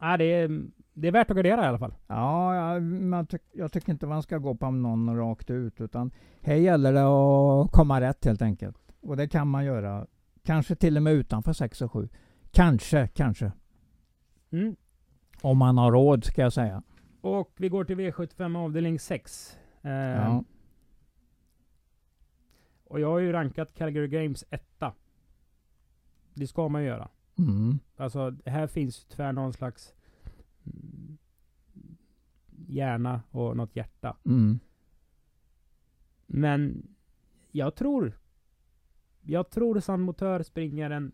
nej, 0.00 0.18
det, 0.18 0.24
är, 0.24 0.62
det 0.92 1.08
är 1.08 1.12
värt 1.12 1.30
att 1.30 1.36
gardera 1.36 1.64
i 1.64 1.66
alla 1.66 1.78
fall. 1.78 1.94
Ja, 2.06 2.54
jag, 2.54 2.82
man 2.82 3.26
tyck, 3.26 3.42
jag 3.52 3.72
tycker 3.72 3.92
inte 3.92 4.06
man 4.06 4.22
ska 4.22 4.38
gå 4.38 4.54
på 4.54 4.70
någon 4.70 5.16
rakt 5.16 5.50
ut. 5.50 5.80
Utan 5.80 6.10
här 6.40 6.54
gäller 6.54 6.92
det 6.92 7.04
att 7.04 7.72
komma 7.72 8.00
rätt 8.00 8.24
helt 8.24 8.42
enkelt. 8.42 8.78
Och 9.02 9.16
det 9.16 9.28
kan 9.28 9.48
man 9.48 9.64
göra. 9.64 10.06
Kanske 10.44 10.74
till 10.74 10.96
och 10.96 11.02
med 11.02 11.12
utanför 11.12 11.52
6 11.52 11.82
och 11.82 11.92
7. 11.92 12.08
Kanske, 12.50 13.08
kanske. 13.08 13.52
Mm. 14.52 14.76
Om 15.42 15.58
man 15.58 15.78
har 15.78 15.92
råd 15.92 16.24
ska 16.24 16.42
jag 16.42 16.52
säga. 16.52 16.82
Och 17.20 17.52
vi 17.56 17.68
går 17.68 17.84
till 17.84 17.96
V75 17.98 18.58
avdelning 18.64 18.98
6. 18.98 19.56
Eh, 19.82 19.90
Ja. 19.90 20.44
Och 22.94 23.00
jag 23.00 23.08
har 23.08 23.18
ju 23.18 23.32
rankat 23.32 23.74
Calgary 23.74 24.08
Games 24.08 24.44
etta. 24.50 24.94
Det 26.34 26.46
ska 26.46 26.68
man 26.68 26.82
ju 26.82 26.88
göra. 26.88 27.08
Mm. 27.38 27.78
Alltså 27.96 28.36
här 28.44 28.66
finns 28.66 29.04
tyvärr 29.04 29.32
någon 29.32 29.52
slags 29.52 29.94
mm, 30.64 31.18
hjärna 32.66 33.22
och 33.30 33.56
något 33.56 33.76
hjärta. 33.76 34.16
Mm. 34.24 34.58
Men 36.26 36.88
jag 37.50 37.74
tror 37.74 38.18
jag 39.22 39.50
tror 39.50 39.80
San 39.80 40.00
Motör 40.00 40.42
springer 40.42 40.90
en 40.90 41.12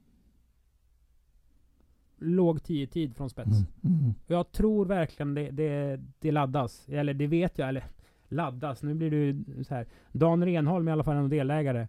låg 2.17 2.63
10 2.63 2.87
tid 2.87 3.17
från 3.17 3.31
spets. 3.31 3.59
Mm. 3.83 3.99
Mm. 3.99 4.15
Jag 4.27 4.53
tror 4.53 4.87
verkligen 4.87 5.35
det, 5.35 5.51
det, 5.51 6.01
det 6.19 6.33
laddas. 6.33 6.89
Eller 6.89 7.15
det 7.15 7.27
vet 7.27 7.59
jag. 7.59 7.69
Eller 7.69 7.85
laddas. 8.33 8.83
Nu 8.83 8.95
blir 8.95 9.11
det 9.11 9.17
ju 9.17 9.65
så 9.65 9.75
här. 9.75 9.87
Dan 10.13 10.45
Renholm 10.45 10.89
är 10.89 10.91
i 10.91 10.93
alla 10.93 11.05
fall 11.05 11.17
en 11.17 11.23
av 11.23 11.29
delägare. 11.29 11.89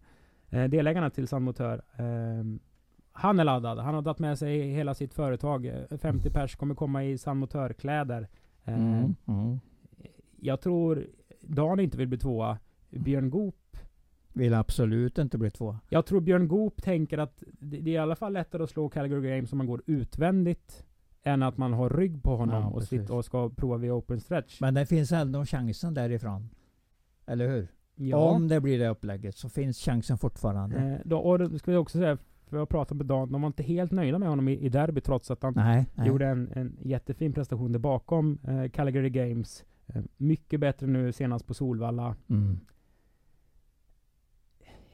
Eh, 0.49 0.63
delägarna 0.63 1.09
till 1.09 1.27
San 1.27 1.43
Motör. 1.43 1.81
Eh, 1.97 2.59
han 3.11 3.39
är 3.39 3.43
laddad. 3.43 3.79
Han 3.79 3.95
har 3.95 4.01
dragit 4.01 4.19
med 4.19 4.39
sig 4.39 4.69
hela 4.69 4.93
sitt 4.93 5.13
företag. 5.13 5.65
Eh, 5.65 5.97
50 5.97 6.29
pers 6.29 6.55
kommer 6.55 6.75
komma 6.75 7.03
i 7.05 7.17
San 7.17 7.37
Motör-kläder. 7.37 8.27
Eh, 8.65 8.73
Mm. 8.79 9.15
Mm. 9.27 9.59
Jag 10.39 10.61
tror 10.61 11.07
Dan 11.41 11.79
inte 11.79 11.97
vill 11.97 12.07
bli 12.07 12.17
tvåa. 12.17 12.57
Björn 12.89 13.29
Goop 13.29 13.55
Vill 14.33 14.53
absolut 14.53 15.17
inte 15.17 15.37
bli 15.37 15.51
två. 15.51 15.77
Jag 15.89 16.05
tror 16.05 16.21
Björn 16.21 16.47
Goop 16.47 16.81
tänker 16.83 17.17
att 17.17 17.43
det 17.59 17.77
det 17.77 17.89
är 17.91 17.93
i 17.93 17.97
alla 17.97 18.15
fall 18.15 18.33
lättare 18.33 18.63
att 18.63 18.69
slå 18.69 18.89
Calgary 18.89 19.29
Games 19.29 19.51
om 19.51 19.57
man 19.57 19.67
går 19.67 19.81
utvändigt 19.85 20.85
än 21.23 21.43
att 21.43 21.57
man 21.57 21.73
har 21.73 21.89
rygg 21.89 22.23
på 22.23 22.35
honom 22.35 22.61
Ja, 22.63 22.67
och 22.69 22.73
precis. 22.79 22.89
sitter 23.01 23.15
och 23.15 23.25
ska 23.25 23.49
prova 23.49 23.77
via 23.77 23.93
open 23.93 24.19
stretch. 24.19 24.61
Men 24.61 24.73
det 24.73 24.85
finns 24.85 25.11
ändå 25.11 25.45
chansen 25.45 25.93
därifrån. 25.93 26.49
Eller 27.25 27.47
hur? 27.49 27.67
ja. 27.95 28.17
Om 28.17 28.47
det 28.47 28.61
blir 28.61 28.79
det 28.79 28.87
upplägget 28.89 29.35
så 29.35 29.49
finns 29.49 29.77
chansen 29.79 30.17
fortfarande. 30.17 30.77
eh, 30.77 30.97
då, 31.05 31.17
och 31.19 31.39
då 31.39 31.59
ska 31.59 31.71
vi 31.71 31.77
också 31.77 31.97
säga, 31.97 32.17
för 32.47 32.57
jag 32.57 32.69
pratat 32.69 32.97
med 32.97 33.05
Dan, 33.05 33.31
de 33.31 33.41
var 33.41 33.47
inte 33.47 33.63
helt 33.63 33.91
nöjda 33.91 34.19
med 34.19 34.29
honom 34.29 34.47
i, 34.47 34.53
i 34.59 34.69
derby 34.69 35.01
trots 35.01 35.31
att 35.31 35.43
han 35.43 35.53
Nej, 35.55 35.85
nej. 35.95 36.07
gjorde 36.07 36.27
en, 36.27 36.51
en 36.55 36.77
jättefin 36.81 37.33
prestation 37.33 37.71
där 37.71 37.79
bakom 37.79 38.39
eh, 38.47 38.69
Calgary 38.69 39.09
Games. 39.09 39.65
Eh, 39.87 40.01
mycket 40.17 40.59
bättre 40.59 40.87
nu 40.87 41.11
senast 41.11 41.47
på 41.47 41.53
Solvalla. 41.53 42.15
Mm. 42.29 42.59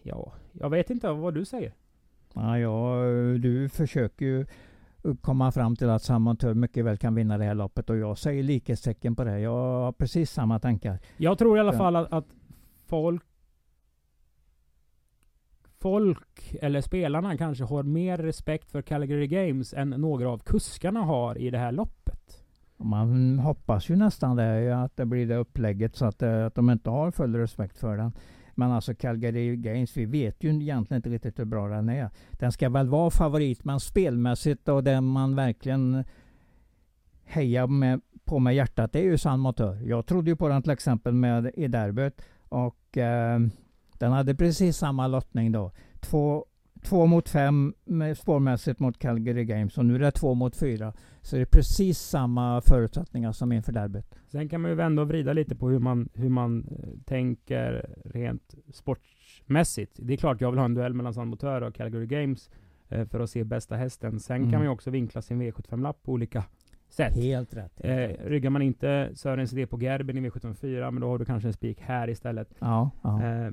Ja, 0.03 0.34
jag 0.51 0.69
vet 0.69 0.89
inte 0.89 1.11
vad 1.11 1.34
du 1.34 1.45
säger. 1.45 1.73
Ja, 2.34 2.59
ja, 2.59 3.03
du 3.39 3.69
försöker 3.69 4.25
ju 4.25 4.45
komma 5.16 5.51
fram 5.51 5.76
till 5.76 5.89
att 5.89 6.03
Samantör 6.03 6.53
mycket 6.53 6.86
väl 6.86 6.97
kan 6.97 7.16
vinna 7.16 7.38
det 7.38 7.43
här 7.43 7.53
loppet 7.53 7.89
och 7.89 7.97
jag 7.97 8.18
säger 8.18 8.43
likhetstecken 8.43 9.16
på 9.16 9.24
det. 9.24 9.39
Jag 9.39 9.51
har 9.51 9.91
precis 9.91 10.32
samma 10.32 10.60
tankar. 10.60 10.99
Jag 11.18 11.38
tror 11.38 11.58
i 11.58 11.60
alla 11.60 11.74
fall 11.74 11.95
att, 11.95 12.14
att 12.14 12.28
folk 12.88 13.24
Folk, 15.80 16.55
eller 16.62 16.82
spelarna 16.82 17.38
kanske 17.38 17.64
har 17.64 17.84
mer 17.84 18.18
respekt 18.18 18.72
för 18.72 18.82
Calgary 18.82 19.28
Games 19.28 19.74
än 19.74 19.89
några 19.89 20.30
av 20.30 20.38
kuskarna 20.38 21.01
har 21.01 21.38
i 21.38 21.49
det 21.49 21.58
här 21.58 21.72
loppet. 21.72 22.43
Man 22.78 23.39
hoppas 23.39 23.89
ju 23.89 23.95
nästan 23.95 24.36
det, 24.36 24.84
att 24.84 24.97
det 24.97 25.05
blir 25.05 25.28
det 25.28 25.36
upplägget 25.36 25.95
så 25.95 26.05
att, 26.05 26.22
eh, 26.22 26.45
att 26.45 26.55
de 26.55 26.70
inte 26.70 26.89
har 26.89 27.12
full 27.12 27.36
respekt 27.36 27.78
för 27.78 27.97
den. 27.97 28.12
Men 28.58 28.72
alltså 28.72 28.95
Calgary 28.95 29.55
Games, 29.55 29.97
vi 29.97 30.05
vet 30.05 30.43
ju 30.43 30.49
egentligen 30.49 30.99
inte 30.99 31.10
riktigt 31.10 31.39
hur 31.39 31.45
bra 31.45 31.68
den 31.68 31.89
är. 31.89 32.10
Den 32.32 32.51
ska 32.51 32.70
väl 32.70 32.88
vara 32.88 33.12
favorit, 33.12 33.64
men 33.64 33.80
spelmässigt 33.80 34.70
och 34.70 34.84
det 34.84 35.01
man 35.01 35.36
verkligen 35.36 36.03
hejar 37.26 37.68
med, 37.68 38.01
på 38.26 38.39
med 38.39 38.55
hjärtat, 38.55 38.93
det 38.93 38.99
är 38.99 39.03
ju 39.03 39.18
San 39.18 39.39
Motör. 39.39 39.82
Jag 39.86 40.05
trodde 40.05 40.30
ju 40.30 40.36
på 40.36 40.47
den 40.47 40.62
till 40.62 40.72
exempel 40.72 41.14
med, 41.14 41.51
i 41.53 41.68
derbyt 41.68 42.22
och 42.49 42.97
eh, 42.97 43.39
den 43.97 44.12
hade 44.12 44.36
precis 44.36 44.78
samma 44.78 45.08
lottning 45.08 45.51
då. 45.51 45.72
Två, 45.99 46.45
två 46.84 47.05
mot 47.05 47.30
fem 47.30 47.73
med 47.86 48.17
spårmässigt 48.17 48.80
mot 48.80 48.99
Calgary 48.99 49.43
Games 49.45 49.78
och 49.78 49.86
nu 49.86 49.95
är 49.95 49.99
det 49.99 50.11
två 50.11 50.34
mot 50.34 50.55
fyra. 50.55 50.93
Så 51.21 51.36
det 51.36 51.41
är 51.41 51.45
precis 51.45 51.99
samma 51.99 52.61
förutsättningar 52.61 53.32
som 53.32 53.51
inför 53.51 53.71
derbyt. 53.71 54.15
Sen 54.28 54.49
kan 54.49 54.61
man 54.61 54.71
ju 54.71 54.75
vända 54.75 55.01
och 55.01 55.07
vrida 55.07 55.34
lite 55.34 55.55
på 55.55 55.69
hur 55.69 55.80
man, 55.80 56.09
hur 56.13 56.30
man 56.30 56.67
eh, 56.71 56.89
tänker 57.05 57.95
rent 58.05 58.55
sportsmässigt. 58.73 59.99
Det 60.01 60.13
är 60.13 60.17
klart 60.17 60.41
jag 60.41 60.51
vill 60.51 60.57
ha 60.57 60.65
en 60.65 60.73
duell 60.73 60.93
mellan 60.93 61.13
San 61.13 61.28
Motör 61.28 61.61
och 61.61 61.75
Calgary 61.75 62.05
Games 62.05 62.49
eh, 62.89 63.05
för 63.05 63.19
att 63.19 63.30
se 63.30 63.43
bästa 63.43 63.75
hästen. 63.75 64.19
Sen 64.19 64.36
Mm. 64.38 64.51
kan 64.51 64.59
man 64.59 64.65
ju 64.67 64.71
också 64.71 64.89
vinkla 64.91 65.21
sin 65.21 65.41
V75-lapp 65.41 66.03
på 66.03 66.11
olika 66.11 66.43
sätt. 66.89 67.15
Helt 67.15 67.53
rätt. 67.53 67.73
Eh, 67.78 68.25
ryggar 68.28 68.49
man 68.49 68.61
inte 68.61 69.11
Sörens 69.15 69.53
idé 69.53 69.67
på 69.67 69.82
Gerben 69.82 70.17
i 70.17 70.30
V754, 70.30 70.91
men 70.91 71.01
då 71.01 71.07
har 71.07 71.17
du 71.19 71.25
kanske 71.25 71.49
en 71.49 71.53
spik 71.53 71.82
här 71.82 72.09
istället. 72.09 72.49
Ja, 72.59 72.91
ja. 73.03 73.23
Eh, 73.23 73.51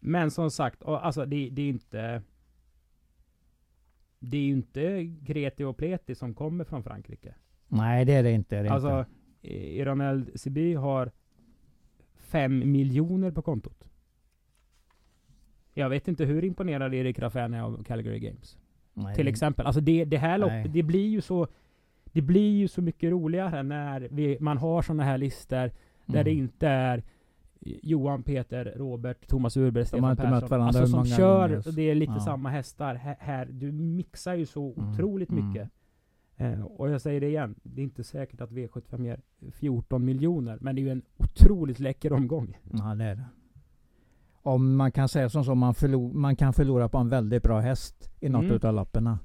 men 0.00 0.30
som 0.30 0.50
sagt, 0.50 0.82
alltså 0.84 1.26
det, 1.26 1.48
det 1.52 1.62
är 1.62 1.68
inte... 1.68 2.22
Det 4.20 4.36
är 4.36 4.40
ju 4.42 4.52
inte 4.52 5.10
Kreti 5.26 5.64
och 5.64 5.76
Pleti 5.76 6.14
som 6.14 6.34
kommer 6.34 6.64
från 6.64 6.82
Frankrike. 6.82 7.34
Nej, 7.68 8.04
det 8.04 8.12
är 8.12 8.22
det 8.22 8.32
inte. 8.32 8.62
Det 8.62 8.68
är 8.68 8.72
Alltså. 8.72 9.04
Iranel 9.42 10.30
Siby 10.34 10.74
har 10.74 11.10
fem 12.18 12.72
miljoner 12.72 13.30
på 13.30 13.42
kontot. 13.42 13.88
Jag 15.74 15.88
vet 15.88 16.08
inte 16.08 16.24
hur 16.24 16.44
imponerad 16.44 16.94
Erik 16.94 17.18
Raffin 17.18 17.54
är 17.54 17.62
av 17.62 17.84
Calgary 17.84 18.18
Games. 18.18 18.58
Nej, 18.94 19.14
Till 19.14 19.24
det- 19.24 19.30
exempel. 19.30 19.66
Alltså 19.66 19.80
det, 19.80 20.04
det 20.04 20.16
här 20.18 20.38
loppet, 20.38 20.72
det 20.72 20.82
blir 20.82 21.08
ju 21.08 21.20
så... 21.20 21.46
Det 22.12 22.22
blir 22.22 22.50
ju 22.58 22.68
så 22.68 22.82
mycket 22.82 23.10
roligare 23.10 23.62
när 23.62 24.08
vi, 24.10 24.36
man 24.40 24.58
har 24.58 24.82
sådana 24.82 25.02
här 25.04 25.18
listor 25.18 25.70
där 26.06 26.24
det 26.24 26.30
Mm. 26.30 26.38
inte 26.42 26.68
är 26.68 27.02
Johan, 27.62 28.22
Peter, 28.22 28.72
Robert, 28.76 29.26
Thomas 29.28 29.56
Urberg, 29.56 29.82
har 29.82 29.86
Stefan 29.86 30.10
inte 30.10 30.22
Persson. 30.22 30.40
mött 30.40 30.50
varandra 30.50 30.80
alltså 30.80 30.86
som 30.96 31.04
kör, 31.06 31.48
gånger. 31.48 31.68
och 31.68 31.74
det 31.74 31.82
är 31.82 31.94
lite 31.94 32.12
Ja. 32.12 32.20
samma 32.20 32.48
hästar. 32.50 32.94
Här, 33.20 33.46
du 33.52 33.72
mixar 33.72 34.34
ju 34.34 34.46
så 34.46 34.74
Mm, 34.76 34.90
otroligt 34.90 35.30
mm. 35.30 35.48
mycket. 35.48 35.68
Eh, 36.36 36.62
och 36.62 36.90
jag 36.90 37.00
säger 37.00 37.20
det 37.20 37.26
igen, 37.28 37.54
det 37.62 37.80
är 37.80 37.84
inte 37.84 38.04
säkert 38.04 38.40
att 38.40 38.50
V75 38.50 39.04
ger 39.04 39.20
14 39.52 40.04
miljoner, 40.04 40.58
men 40.60 40.74
det 40.74 40.80
är 40.80 40.82
ju 40.84 40.90
en 40.90 41.02
otroligt 41.16 41.80
läcker 41.80 42.12
omgång. 42.12 42.58
Ja, 42.72 42.94
det 42.94 43.04
är 43.04 43.14
det. 43.14 43.24
Om 44.42 44.76
man 44.76 44.92
kan 44.92 45.08
säga 45.08 45.28
som 45.28 45.44
så, 45.44 45.54
man, 45.54 45.74
förlor, 45.74 46.12
man 46.12 46.36
kan 46.36 46.52
förlora 46.52 46.88
på 46.88 46.98
en 46.98 47.08
väldigt 47.08 47.42
bra 47.42 47.60
häst 47.60 48.10
i 48.20 48.28
något 48.28 48.42
Mm. 48.44 48.56
utav 48.56 48.74
loppen. 48.74 49.16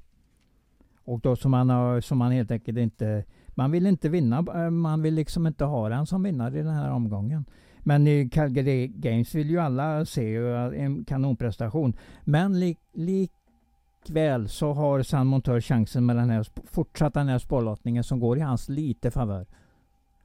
Och 1.04 1.20
då 1.20 1.36
som 1.36 1.52
man, 1.52 1.70
har, 1.70 2.02
som 2.02 2.18
man 2.18 2.32
helt 2.32 2.52
enkelt 2.52 2.78
inte... 2.78 3.24
Man 3.50 3.72
vill 3.72 3.86
inte 3.86 4.10
vinna, 4.10 4.46
eh, 4.56 4.70
man 4.70 5.02
vill 5.02 5.14
liksom 5.14 5.48
inte 5.48 5.66
ha 5.66 5.90
den 5.90 6.06
som 6.06 6.24
vinnare 6.24 6.60
i 6.60 6.64
den 6.64 6.74
här 6.74 6.92
omgången. 6.92 7.46
Men 7.88 8.08
i 8.08 8.30
Calgary 8.30 8.88
Games 8.88 9.36
vill 9.36 9.50
ju 9.50 9.60
alla 9.60 10.06
se 10.06 10.36
en 10.76 11.06
kanonprestation. 11.06 11.94
Men 12.24 12.60
lik, 12.60 12.80
likväl 12.94 14.50
så 14.50 14.74
har 14.74 15.04
San 15.04 15.28
Montör 15.28 15.62
chansen 15.62 16.06
med 16.06 16.16
den 16.16 16.30
här, 16.30 16.48
fortsatta 16.66 17.20
den 17.20 17.30
här 17.30 17.40
spårlottningen 17.40 18.04
som 18.04 18.20
går 18.20 18.38
i 18.38 18.42
hans 18.42 18.70
lite 18.70 19.12
favör. 19.12 19.46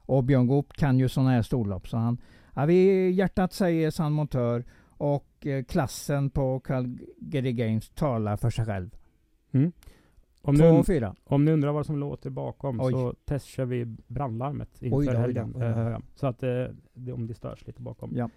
Och 0.05 0.23
Björn 0.23 0.47
Goop 0.47 0.73
kan 0.73 0.99
ju 0.99 1.09
sådana 1.09 1.31
här 1.31 1.41
storlopp 1.41 1.87
så 1.87 1.97
han... 1.97 2.17
Ja, 2.55 2.65
vi, 2.65 3.09
hjärtat 3.11 3.53
säger 3.53 3.91
San 3.91 4.11
Montör 4.11 4.65
och 4.97 5.47
eh, 5.47 5.63
klassen 5.63 6.29
på 6.29 6.59
Calgary 6.59 7.53
Games 7.53 7.89
talar 7.89 8.37
för 8.37 8.49
sig 8.49 8.65
själv. 8.65 8.89
Mm. 9.51 9.71
Om 10.43 10.55
Två 10.57 10.71
ni, 10.71 10.79
och 10.81 10.85
fyra. 10.85 11.15
om 11.23 11.45
ni 11.45 11.51
undrar 11.51 11.71
vad 11.71 11.85
som 11.85 11.97
låter 11.99 12.29
bakom 12.29 12.81
Oj. 12.81 12.91
så 12.91 13.13
testkör 13.25 13.65
vi 13.65 13.85
brandlarmet 14.07 14.81
inför 14.81 14.97
Oj 14.97 15.05
då, 15.05 15.11
oj 15.11 15.15
då, 15.15 15.21
helgen. 15.21 15.53
oj 15.55 15.61
då. 15.61 15.65
eh, 15.67 15.97
Så 16.15 16.27
att 16.27 16.43
eh, 16.43 16.49
det, 16.93 17.13
om 17.13 17.27
det 17.27 17.33
störs 17.33 17.67
lite 17.67 17.81
bakom. 17.81 18.11
Ja. 18.15 18.29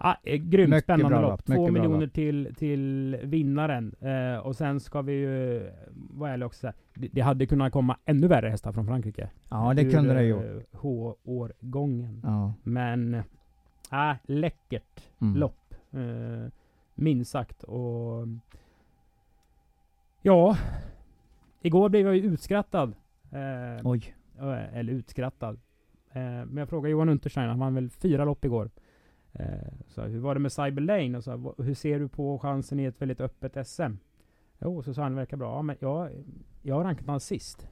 Ah, 0.00 0.14
eh, 0.22 0.36
grymt 0.36 0.70
Mycket 0.70 0.84
spännande 0.84 1.08
bra 1.18 1.20
lopp. 1.20 1.30
lopp, 1.30 1.44
Två 1.46 1.52
mycket 1.52 1.72
bra 1.74 1.82
miljoner 1.82 2.06
lopp. 2.06 2.14
till, 2.14 2.54
till 2.58 3.16
vinnaren. 3.22 3.94
Eh, 4.00 4.38
och 4.46 4.56
sen 4.56 4.80
ska 4.80 5.02
vi 5.02 5.12
ju 5.12 5.56
eh, 5.66 5.72
vara 6.10 6.30
ärliga 6.32 6.46
också 6.46 6.60
säga. 6.60 6.72
Det, 6.94 7.08
det 7.12 7.20
hade 7.20 7.46
kunnat 7.46 7.72
komma 7.72 7.96
ännu 8.04 8.26
värre 8.28 8.48
hästar 8.48 8.72
från 8.72 8.86
Frankrike. 8.86 9.30
Ja, 9.50 9.74
det 9.74 9.82
Ur, 9.82 9.90
kunde 9.90 10.14
det 10.14 10.20
eh, 10.20 10.26
ju. 10.26 10.62
H-årgången. 10.72 12.20
Ja. 12.24 12.54
Men, 12.62 13.22
ah, 13.90 14.14
läckert 14.24 15.02
Mm. 15.20 15.36
lopp. 15.36 15.74
Eh, 15.92 16.50
minst 16.94 17.30
sagt. 17.30 17.62
Och 17.62 18.26
ja, 20.22 20.56
igår 21.60 21.88
blev 21.88 22.06
jag 22.06 22.16
ju 22.16 22.22
utskrattad. 22.22 22.94
Eh, 23.30 23.80
Oj. 23.84 24.14
Eh, 24.38 24.74
Eller 24.78 24.92
utskrattad. 24.92 25.60
Eh, 26.10 26.20
Men 26.22 26.56
jag 26.56 26.68
frågade 26.68 26.90
Johan 26.90 27.08
Unterstein, 27.08 27.48
han 27.48 27.58
vann 27.58 27.74
väl 27.74 27.90
fyra 27.90 28.24
lopp 28.24 28.44
igår. 28.44 28.70
Eh, 29.32 29.46
Så 29.86 30.02
hur 30.02 30.18
var 30.20 30.34
det 30.34 30.40
med 30.40 30.52
Cyber 30.52 30.80
Lane? 30.82 31.16
Och 31.18 31.24
så, 31.24 31.36
"Vad- 31.36 31.64
hur 31.64 31.74
ser 31.74 31.98
du 31.98 32.08
på 32.08 32.38
chansen 32.38 32.80
i 32.80 32.84
ett 32.84 33.00
väldigt 33.02 33.20
öppet 33.20 33.56
SM? 33.66 33.92
Jo, 34.60 34.82
så 34.82 34.94
sa 34.94 35.02
han, 35.02 35.14
verkar 35.14 35.36
bra. 35.36 35.54
Ja, 35.56 35.62
men 35.62 35.76
jag, 35.80 36.10
jag 36.62 36.74
har 36.74 36.84
rankat 36.84 37.06
honom 37.06 37.20
sist. 37.20 37.68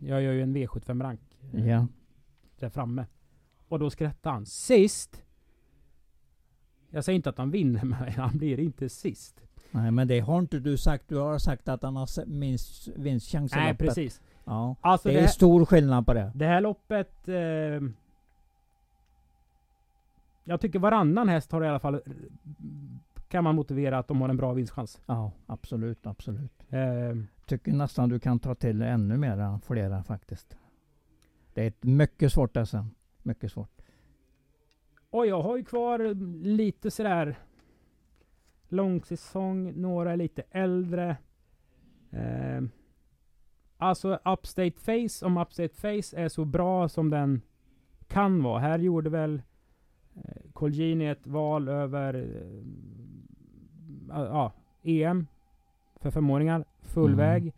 Jag 0.00 0.22
gör 0.22 0.32
ju 0.32 0.42
en 0.42 0.56
V75-rank 0.56 1.20
eh, 1.54 1.68
Ja. 1.68 1.86
där 2.58 2.68
framme. 2.68 3.06
Och 3.68 3.78
då 3.78 3.90
skrattade 3.90 4.34
han. 4.34 4.46
Sist? 4.46 5.22
Jag 6.90 7.04
säger 7.04 7.16
inte 7.16 7.30
att 7.30 7.38
han 7.38 7.50
vinner, 7.50 7.84
men 7.84 7.92
han 8.12 8.38
blir 8.38 8.60
inte 8.60 8.88
sist. 8.88 9.43
Nej, 9.74 9.90
men 9.90 10.08
det 10.08 10.20
har 10.20 10.38
inte 10.38 10.58
du 10.58 10.76
sagt. 10.76 11.08
Du 11.08 11.16
har 11.16 11.38
sagt 11.38 11.68
att 11.68 11.82
han 11.82 11.96
har 11.96 12.26
minst 12.26 12.88
vinstchans 12.88 13.52
i 13.52 13.56
Nej, 13.56 13.72
loppet. 13.72 13.86
precis. 13.86 14.20
Ja. 14.44 14.76
Alltså 14.80 15.08
Det 15.08 15.14
det, 15.14 15.18
är 15.18 15.22
här, 15.22 15.28
stor 15.28 15.64
skillnad 15.64 16.06
på 16.06 16.14
det. 16.14 16.32
det 16.34 16.46
här 16.46 16.60
loppet... 16.60 17.28
Eh, 17.28 17.34
jag 20.44 20.60
tycker 20.60 20.78
varannan 20.78 21.28
häst 21.28 21.52
har 21.52 21.64
i 21.64 21.68
alla 21.68 21.78
fall... 21.78 22.00
Kan 23.28 23.44
man 23.44 23.54
motivera 23.54 23.98
att 23.98 24.08
de 24.08 24.20
har 24.20 24.28
en 24.28 24.36
bra 24.36 24.52
vinstchans. 24.52 25.00
Ja, 25.06 25.32
absolut, 25.46 26.06
absolut. 26.06 26.52
Eh, 26.70 27.16
Tycker 27.46 27.72
nästan 27.72 28.08
du 28.08 28.18
kan 28.18 28.38
ta 28.38 28.54
till 28.54 28.82
ännu 28.82 29.16
mera, 29.16 29.60
flera 29.66 30.02
faktiskt. 30.02 30.56
Det 31.54 31.62
är 31.62 31.66
ett 31.68 31.82
mycket 31.84 32.32
svårt 32.32 32.56
SM. 32.68 32.76
Mycket 33.22 33.52
svårt. 33.52 33.70
och 35.10 35.26
jag 35.26 35.42
har 35.42 35.56
ju 35.56 35.64
kvar 35.64 36.14
lite 36.44 36.90
sådär... 36.90 37.36
långsäsong, 38.68 39.72
några 39.80 40.12
är 40.12 40.16
lite 40.16 40.42
äldre. 40.50 41.16
Eh, 42.10 42.62
alltså 43.76 44.18
Upstate 44.24 44.80
Face, 44.80 45.26
om 45.26 45.36
Upstate 45.36 45.74
Face 45.74 46.16
är 46.16 46.28
så 46.28 46.44
bra 46.44 46.88
som 46.88 47.10
den 47.10 47.42
kan 48.08 48.42
vara. 48.42 48.58
Här 48.60 48.78
gjorde 48.78 49.10
väl 49.10 49.42
eh, 50.14 50.50
Colgini 50.52 51.06
ett 51.06 51.26
val 51.26 51.68
över 51.68 52.14
eh, 52.14 52.64
ja, 54.08 54.52
EM 54.82 55.26
för 55.96 56.10
femåringar, 56.10 56.64
full 56.82 57.12
Mm. 57.20 57.50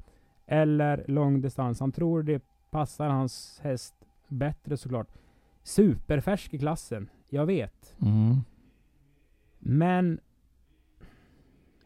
eller 0.47 1.05
långdistans. 1.09 1.81
Han 1.81 1.93
tror 1.93 2.23
det 2.23 2.43
passar 2.71 3.09
hans 3.09 3.61
häst 3.63 3.95
bättre 4.29 4.77
såklart. 4.77 5.09
Superfärsk 5.63 6.55
i 6.55 6.59
klassen, 6.59 7.09
jag 7.29 7.47
vet. 7.47 7.97
Mm. 8.03 8.37
Men 9.59 10.21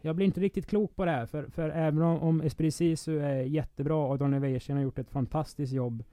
jag 0.00 0.16
blir 0.16 0.26
inte 0.26 0.40
riktigt 0.40 0.66
klok 0.66 0.96
på 0.96 1.04
det 1.04 1.10
här. 1.10 1.26
För, 1.26 1.46
för 1.46 1.70
även 1.70 2.02
om, 2.02 2.18
om 2.22 2.40
Esprit 2.40 2.74
Sisu 2.74 3.20
är 3.20 3.42
jättebra 3.42 4.06
och 4.06 4.18
Daniel 4.18 4.42
Wäjersten 4.42 4.76
har 4.76 4.82
gjort 4.82 4.98
ett 4.98 5.10
fantastiskt 5.10 5.72
jobb 5.72 6.04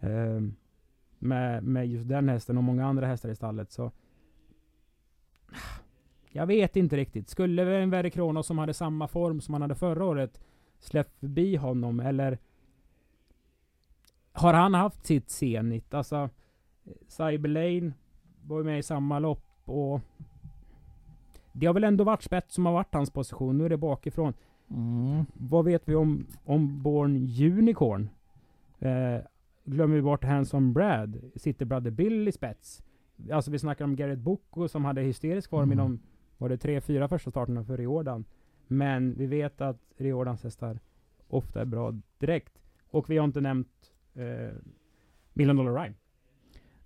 eh, 0.00 0.40
med, 1.18 1.64
med 1.64 1.88
just 1.88 2.08
den 2.08 2.28
hästen 2.28 2.58
och 2.58 2.64
många 2.64 2.86
andra 2.86 3.06
hästar 3.06 3.28
i 3.28 3.34
stallet 3.34 3.70
så 3.70 3.92
jag 6.36 6.46
vet 6.46 6.76
inte 6.76 6.96
riktigt. 6.96 7.28
Skulle 7.28 7.76
en 7.76 7.90
Verre 7.90 8.10
Kronos 8.10 8.46
som 8.46 8.58
hade 8.58 8.74
samma 8.74 9.08
form 9.08 9.40
som 9.40 9.54
han 9.54 9.62
hade 9.62 9.74
förra 9.74 10.04
året 10.04 10.40
släppt 10.78 11.18
förbi 11.18 11.56
honom 11.56 12.00
eller 12.00 12.38
har 14.32 14.54
han 14.54 14.74
haft 14.74 15.06
sitt 15.06 15.30
zenit? 15.30 15.94
Alltså 15.94 16.30
Cyberlane 17.08 17.92
var 18.42 18.58
ju 18.58 18.64
med 18.64 18.78
i 18.78 18.82
samma 18.82 19.18
lopp 19.18 19.44
och 19.64 20.00
det 21.58 21.66
har 21.66 21.74
väl 21.74 21.84
ändå 21.84 22.04
varit 22.04 22.22
spets 22.22 22.54
som 22.54 22.66
har 22.66 22.72
varit 22.72 22.94
hans 22.94 23.10
position. 23.10 23.58
Nu 23.58 23.64
är 23.64 23.68
det 23.68 23.76
bakifrån. 23.76 24.34
Mm. 24.70 25.24
Vad 25.34 25.64
vet 25.64 25.88
vi 25.88 25.94
om, 25.94 26.26
om 26.44 26.82
Born 26.82 27.16
Unicorn? 27.58 28.08
Eh, 28.78 29.18
glömmer 29.64 29.94
vi 29.96 30.02
bort 30.02 30.24
Hanson 30.24 30.72
Brad? 30.72 31.30
Sitter 31.34 31.64
Brother 31.64 31.90
Bill 31.90 32.28
i 32.28 32.32
spets? 32.32 32.82
Alltså 33.32 33.50
vi 33.50 33.58
snackar 33.58 33.84
om 33.84 33.96
Garrett 33.96 34.18
Bocco 34.18 34.68
som 34.68 34.84
hade 34.84 35.00
hysterisk 35.00 35.50
form 35.50 35.62
Mm. 35.72 35.78
i 35.78 35.82
de, 35.82 36.00
var 36.38 36.48
det 36.48 36.56
tre, 36.58 36.80
fyra 36.80 37.08
första 37.08 37.30
starterna 37.30 37.64
för 37.64 37.76
Riordan. 37.76 38.24
Men 38.66 39.14
vi 39.14 39.26
vet 39.26 39.60
att 39.60 39.80
Riordans 39.96 40.42
hästar 40.44 40.78
ofta 41.28 41.60
är 41.60 41.64
bra 41.64 41.94
direkt. 42.18 42.52
Och 42.90 43.10
vi 43.10 43.16
har 43.18 43.24
inte 43.24 43.40
nämnt 43.40 43.92
eh, 44.14 44.54
Million 45.32 45.56
Dollar 45.56 45.82
Rhyme. 45.82 45.94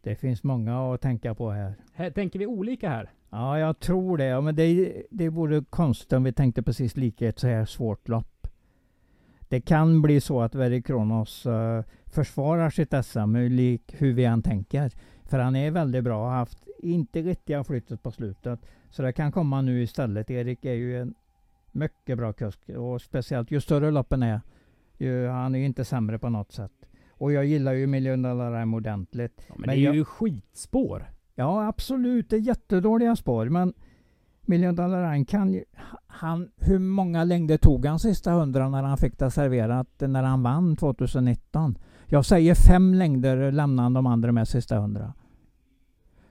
Det 0.02 0.14
finns 0.14 0.42
många 0.44 0.94
att 0.94 1.00
tänka 1.00 1.34
på 1.34 1.50
här. 1.50 1.74
Här 1.92 2.10
tänker 2.10 2.38
vi 2.38 2.46
olika 2.46 2.88
här. 2.88 3.10
Ja, 3.30 3.58
jag 3.58 3.80
tror 3.80 4.18
det. 4.18 4.24
Ja, 4.24 4.40
men 4.40 4.54
det, 4.56 5.02
det 5.10 5.28
vore 5.28 5.64
konstigt 5.70 6.12
om 6.12 6.24
vi 6.24 6.32
tänkte 6.32 6.62
precis 6.62 6.96
lika 6.96 7.28
ett 7.28 7.38
så 7.38 7.46
här 7.48 7.64
svårt 7.64 8.08
lopp. 8.08 8.46
Det 9.48 9.60
kan 9.60 10.02
bli 10.02 10.20
så 10.20 10.40
att 10.40 10.54
Verry 10.54 10.82
Kronos 10.82 11.46
eh, 11.46 11.84
försvarar 12.06 12.70
sitt 12.70 12.94
SM 13.04 13.36
lik 13.36 13.94
hur 13.98 14.12
vi 14.12 14.24
än 14.24 14.42
tänker. 14.42 14.92
För 15.24 15.38
han 15.38 15.56
är 15.56 15.70
väldigt 15.70 16.04
bra 16.04 16.24
har 16.24 16.36
haft 16.36 16.58
inte 16.78 17.22
riktiga 17.22 17.64
flyttet 17.64 18.02
på 18.02 18.10
slutet. 18.10 18.60
Så 18.90 19.02
det 19.02 19.12
kan 19.12 19.32
komma 19.32 19.62
nu 19.62 19.82
istället. 19.82 20.30
Erik 20.30 20.64
är 20.64 20.72
ju 20.74 21.00
en 21.00 21.14
mycket 21.72 22.18
bra 22.18 22.32
kusk 22.32 22.68
och 22.68 23.02
speciellt 23.02 23.50
ju 23.50 23.60
större 23.60 23.90
loppen 23.90 24.22
är, 24.22 24.40
ju, 24.98 25.26
han 25.26 25.54
är 25.54 25.58
ju 25.58 25.64
inte 25.64 25.84
sämre 25.84 26.18
på 26.18 26.28
något 26.28 26.52
sätt. 26.52 26.72
Och 27.10 27.32
jag 27.32 27.44
gillar 27.44 27.72
ju 27.72 27.86
Million 27.86 28.22
Dollar 28.22 28.74
ordentligt. 28.74 29.44
Ja, 29.48 29.54
men, 29.54 29.60
Men 29.60 29.68
det 29.70 29.82
är 29.82 29.84
jag- 29.84 29.94
ju 29.94 30.04
skitspår. 30.04 31.10
Ja, 31.40 31.66
absolut. 31.68 32.30
Det 32.30 32.36
är 32.36 32.40
jättedåliga 32.40 33.16
spår. 33.16 33.48
Men 33.48 33.72
Million 34.42 34.76
Dollar 34.76 35.10
Rhyme 35.12 35.24
kan 35.24 35.52
ju... 35.52 35.64
Han, 36.06 36.50
hur 36.56 36.78
många 36.78 37.24
längder 37.24 37.56
tog 37.56 37.86
han 37.86 37.98
sista 37.98 38.32
hundra 38.32 38.68
när 38.68 38.82
han 38.82 38.98
fick 38.98 39.18
det 39.18 39.30
serverat 39.30 39.88
när 39.98 40.22
han 40.22 40.42
vann 40.42 40.76
2019? 40.76 41.78
Jag 42.06 42.24
säger 42.24 42.54
fem 42.54 42.94
längder 42.94 43.52
lämnade 43.52 43.84
han 43.84 43.92
de 43.92 44.06
andra 44.06 44.32
med 44.32 44.48
sista 44.48 44.78
hundra. 44.78 45.12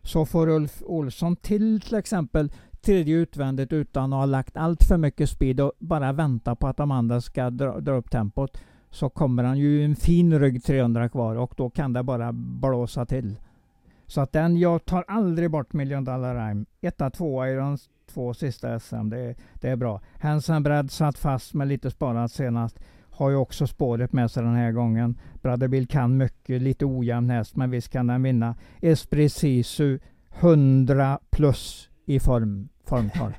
Så 0.01 0.25
får 0.25 0.49
Ulf 0.49 0.81
Olsson 0.85 1.35
till 1.35 1.81
till 1.81 1.95
exempel 1.95 2.51
tredje 2.81 3.15
utvändigt 3.15 3.73
utan 3.73 4.13
att 4.13 4.19
ha 4.19 4.25
lagt 4.25 4.57
allt 4.57 4.83
för 4.83 4.97
mycket 4.97 5.29
speed 5.29 5.59
och 5.59 5.71
bara 5.79 6.11
vänta 6.11 6.55
på 6.55 6.67
att 6.67 6.77
de 6.77 6.91
andra 6.91 7.21
ska 7.21 7.49
dra, 7.49 7.79
dra 7.79 7.93
upp 7.93 8.11
tempot 8.11 8.57
så 8.89 9.09
kommer 9.09 9.43
han 9.43 9.57
ju 9.57 9.85
en 9.85 9.95
fin 9.95 10.39
rygg 10.39 10.63
300 10.63 11.09
kvar 11.09 11.35
och 11.35 11.53
då 11.57 11.69
kan 11.69 11.93
det 11.93 12.03
bara 12.03 12.31
blåsa 12.33 13.05
till. 13.05 13.35
Så 14.09 14.21
att 14.21 14.31
den, 14.31 14.57
jag 14.57 14.85
tar 14.85 15.05
aldrig 15.07 15.51
bort 15.51 15.73
Million 15.73 16.03
Dollar 16.03 16.35
Rhyme. 16.35 16.65
Etta, 16.81 17.09
tvåa 17.09 17.49
i 17.49 17.53
de 17.53 17.77
två 18.13 18.33
sista 18.33 18.79
SM, 18.79 19.09
det, 19.09 19.35
det 19.53 19.69
är 19.69 19.75
bra. 19.75 20.01
Hansen 20.19 20.63
Brad 20.63 20.91
satt 20.91 21.17
fast 21.17 21.53
med 21.53 21.67
lite 21.67 21.91
sparat 21.91 22.31
senast. 22.31 22.79
Har 23.09 23.29
ju 23.29 23.35
också 23.35 23.67
spåret 23.67 24.13
med 24.13 24.31
sig 24.31 24.43
den 24.43 24.55
här 24.55 24.71
gången. 24.71 25.19
Brother 25.41 25.67
Bill 25.67 25.87
kan 25.87 26.17
mycket, 26.17 26.61
lite 26.61 26.85
ojämn 26.85 27.29
häst, 27.29 27.55
men 27.55 27.71
visst 27.71 27.89
kan 27.89 28.07
den 28.07 28.23
vinna. 28.23 28.55
Esprit 28.81 29.33
Sisu 29.33 29.99
100 30.29 31.19
plus 31.29 31.89
i 32.05 32.19
form, 32.19 32.69
formtal. 32.83 33.33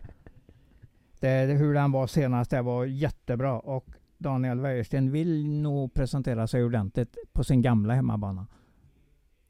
det, 1.20 1.56
hur 1.58 1.74
den 1.74 1.92
var 1.92 2.06
senast, 2.06 2.50
det 2.50 2.62
var 2.62 2.84
jättebra. 2.84 3.58
Och 3.58 3.86
Daniel 4.18 4.60
Wäjersten 4.60 5.10
vill 5.10 5.48
nog 5.48 5.94
presentera 5.94 6.46
sig 6.46 6.64
ordentligt 6.64 7.16
på 7.32 7.44
sin 7.44 7.62
gamla 7.62 7.94
hemmabana. 7.94 8.46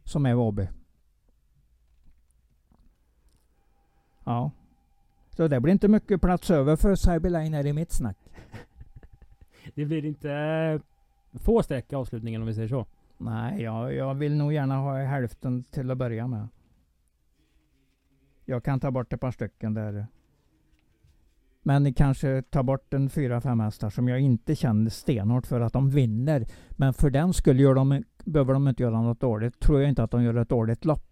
Som 0.04 0.26
är 0.26 0.34
Åby. 0.34 0.68
Ja. 4.30 4.50
Så 5.36 5.48
det 5.48 5.60
blir 5.60 5.72
inte 5.72 5.88
mycket 5.88 6.20
plats 6.20 6.50
över 6.50 6.76
för 6.76 6.94
Cyberline 6.94 7.54
här 7.54 7.66
i 7.66 7.72
mitt 7.72 7.92
snack. 7.92 8.16
Det 9.74 9.84
blir 9.84 10.04
inte 10.04 10.32
eh, 10.32 10.80
få 11.38 11.62
streck 11.62 11.92
i 11.92 11.94
avslutningen 11.94 12.40
om 12.40 12.46
vi 12.46 12.54
säger 12.54 12.68
så. 12.68 12.86
Nej, 13.18 13.62
jag, 13.62 13.94
jag 13.94 14.14
vill 14.14 14.36
nog 14.36 14.52
gärna 14.52 14.76
ha 14.76 14.96
hälften 14.96 15.62
till 15.62 15.90
att 15.90 15.98
börja 15.98 16.26
med. 16.26 16.48
Jag 18.44 18.64
kan 18.64 18.80
ta 18.80 18.90
bort 18.90 19.12
ett 19.12 19.20
par 19.20 19.30
stycken 19.30 19.74
där. 19.74 20.06
Men 21.62 21.94
kanske 21.94 22.42
tar 22.42 22.62
bort 22.62 22.94
en 22.94 23.10
fyra, 23.10 23.40
fem 23.40 23.60
hästar 23.60 23.90
som 23.90 24.08
jag 24.08 24.20
inte 24.20 24.54
känner 24.54 24.90
stenhårt 24.90 25.46
för 25.46 25.60
att 25.60 25.72
de 25.72 25.90
vinner. 25.90 26.46
Men 26.70 26.94
för 26.94 27.10
den 27.10 27.32
skulle 27.32 27.62
gör 27.62 27.74
de, 27.74 28.04
behöver 28.24 28.52
de 28.52 28.68
inte 28.68 28.82
göra 28.82 29.02
något 29.02 29.20
dåligt. 29.20 29.60
Tror 29.60 29.80
jag 29.80 29.88
inte 29.88 30.02
att 30.02 30.10
de 30.10 30.22
gör 30.22 30.34
ett 30.34 30.48
dåligt 30.48 30.84
lopp. 30.84 31.09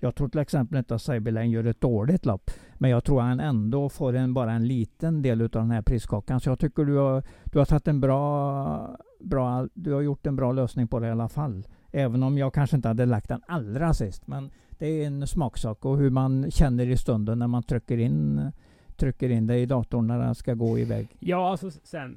Jag 0.00 0.14
tror 0.14 0.28
till 0.28 0.40
exempel 0.40 0.78
inte 0.78 0.94
att 0.94 1.02
Cyberlane 1.02 1.46
gör 1.46 1.64
ett 1.64 1.80
dåligt 1.80 2.26
lopp. 2.26 2.50
Men 2.74 2.90
jag 2.90 3.04
tror 3.04 3.20
han 3.20 3.40
ändå 3.40 3.88
får 3.88 4.12
en, 4.12 4.34
bara 4.34 4.52
en 4.52 4.66
liten 4.66 5.22
del 5.22 5.40
utav 5.40 5.62
den 5.62 5.70
här 5.70 5.82
priskakan. 5.82 6.40
Så 6.40 6.50
jag 6.50 6.58
tycker 6.58 6.84
du 6.84 6.96
har, 6.96 7.22
du 7.44 7.58
har 7.58 7.66
tagit 7.66 7.88
en 7.88 8.00
bra, 8.00 8.96
bra, 9.20 9.68
du 9.74 9.92
har 9.92 10.00
gjort 10.00 10.26
en 10.26 10.36
bra 10.36 10.52
lösning 10.52 10.88
på 10.88 11.00
det 11.00 11.06
i 11.06 11.10
alla 11.10 11.28
fall. 11.28 11.66
Även 11.92 12.22
om 12.22 12.38
jag 12.38 12.54
kanske 12.54 12.76
inte 12.76 12.88
hade 12.88 13.06
lagt 13.06 13.28
den 13.28 13.42
allra 13.46 13.94
sist. 13.94 14.26
Men 14.26 14.50
det 14.70 14.86
är 14.86 15.06
en 15.06 15.26
smaksak 15.26 15.84
och 15.84 15.98
hur 15.98 16.10
man 16.10 16.50
känner 16.50 16.86
i 16.86 16.96
stunden 16.96 17.38
när 17.38 17.46
man 17.46 17.62
trycker 17.62 17.98
in, 17.98 18.50
trycker 18.96 19.28
in 19.28 19.46
det 19.46 19.58
i 19.58 19.66
datorn 19.66 20.06
när 20.06 20.18
den 20.18 20.34
ska 20.34 20.54
gå 20.54 20.78
iväg. 20.78 21.16
Ja, 21.18 21.50
alltså 21.50 21.70
sen... 21.70 22.16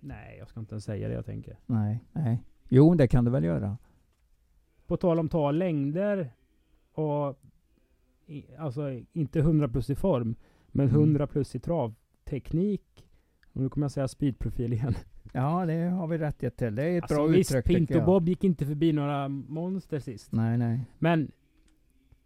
Nej, 0.00 0.36
jag 0.38 0.48
ska 0.48 0.60
inte 0.60 0.74
ens 0.74 0.84
säga 0.84 1.08
det 1.08 1.14
jag 1.14 1.26
tänker. 1.26 1.58
Nej, 1.66 2.04
nej. 2.12 2.42
Jo, 2.68 2.94
det 2.94 3.08
kan 3.08 3.24
du 3.24 3.30
väl 3.30 3.44
göra. 3.44 3.76
På 4.86 4.96
tal 4.96 5.18
om 5.18 5.28
ta 5.28 5.50
längder 5.50 6.30
och... 6.92 7.38
I, 8.28 8.44
alltså 8.58 9.00
inte 9.12 9.38
100 9.38 9.68
plus 9.68 9.90
i 9.90 9.94
form, 9.94 10.34
men 10.68 10.88
Mm. 10.88 11.00
100 11.00 11.26
plus 11.26 11.54
i 11.54 11.58
travteknik. 11.60 13.06
Och 13.52 13.60
nu 13.60 13.68
kommer 13.68 13.84
jag 13.84 13.90
säga 13.90 14.08
speedprofil 14.08 14.72
igen. 14.72 14.94
Ja, 15.32 15.66
det 15.66 15.74
har 15.82 16.06
vi 16.06 16.18
rätt 16.18 16.56
till. 16.56 16.74
Det 16.74 16.82
är 16.82 16.98
ett 16.98 17.02
Alltså 17.02 17.14
bra 17.16 17.26
visst, 17.26 17.50
uttryck 17.50 17.64
Pinto 17.64 17.94
jag. 17.94 18.04
Bob 18.04 18.28
gick 18.28 18.44
inte 18.44 18.66
förbi 18.66 18.92
några 18.92 19.28
monster 19.28 19.98
sist. 19.98 20.32
Nej, 20.32 20.58
nej. 20.58 20.80
Men 20.98 21.30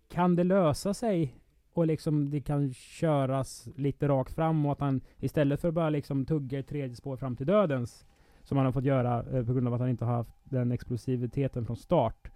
kan 0.09 0.37
det 0.37 0.45
lösa 0.45 0.95
sig 0.95 1.35
och 1.73 1.87
liksom 1.87 2.31
det 2.31 2.41
kan 2.41 2.73
köras 2.73 3.69
lite 3.77 4.09
rakt 4.09 4.33
fram 4.33 4.67
och 4.67 4.73
att 4.73 4.81
han 4.81 5.01
istället 5.19 5.61
för 5.61 5.69
att 5.69 5.75
bara 5.75 5.91
liksom 5.91 6.25
tugga 6.27 6.59
ett 6.59 6.69
tredje 6.69 6.97
spår 6.97 7.17
fram 7.17 7.37
till 7.37 7.47
dödens 7.47 8.07
som 8.43 8.57
han 8.57 8.67
har 8.67 8.73
fått 8.73 8.85
göra 8.85 9.19
eh, 9.39 9.47
på 9.47 9.53
grund 9.53 9.67
av 9.69 9.75
att 9.75 9.81
han 9.81 9.91
inte 9.91 10.05
har 10.05 10.17
haft 10.17 10.35
den 10.45 10.73
explosiviteten 10.73 11.67
från 11.67 11.77
start. 11.77 12.31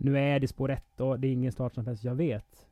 Nu 0.00 0.18
är 0.18 0.40
det 0.40 0.48
spår 0.48 0.70
ett 0.70 1.00
och 1.00 1.20
det 1.20 1.28
är 1.28 1.32
ingen 1.32 1.52
start 1.52 1.74
som 1.74 1.86
helst, 1.86 2.04
jag 2.04 2.14
vet. 2.14 2.66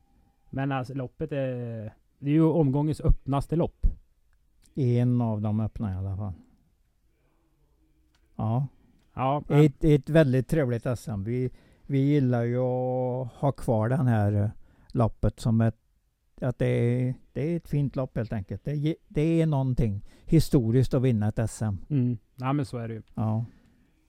Men 0.49 0.71
alltså 0.71 0.93
loppet 0.93 1.31
är... 1.31 1.93
Det 2.19 2.29
är 2.29 2.33
ju 2.33 2.43
omgångens 2.43 3.01
öppnaste 3.01 3.55
lopp. 3.55 3.87
En 4.75 5.21
av 5.21 5.41
dem 5.41 5.59
öppnar 5.59 5.93
i 5.93 5.95
alla 5.95 6.17
fall. 6.17 6.33
Ja, 8.35 8.67
Ja, 9.13 9.43
men- 9.47 9.65
ett, 9.65 9.83
ett 9.83 10.09
väldigt 10.09 10.47
trevligt 10.47 10.99
SM. 10.99 11.23
Vi, 11.23 11.49
vi 11.81 11.97
gillar 11.99 12.43
ju 12.43 12.57
att 12.57 13.31
ha 13.33 13.51
kvar 13.51 13.89
den 13.89 14.07
här 14.07 14.31
eh, 14.33 14.49
loppet 14.87 15.39
som 15.39 15.61
ett 15.61 15.77
att 16.41 16.59
det 16.59 16.65
är, 16.67 17.13
det 17.33 17.41
är 17.41 17.57
ett 17.57 17.67
fint 17.67 17.95
lopp 17.95 18.17
helt 18.17 18.33
enkelt. 18.33 18.63
Det, 18.65 18.95
det 19.07 19.41
är 19.41 19.45
någonting 19.45 20.05
historiskt 20.25 20.93
att 20.93 21.01
vinna 21.01 21.27
ett 21.27 21.49
SM. 21.49 21.65
mm. 21.89 22.17
ja 22.35 22.53
men 22.53 22.65
så 22.65 22.77
är 22.77 22.87
det 22.87 22.93
ju. 22.93 23.01
Ja. 23.15 23.45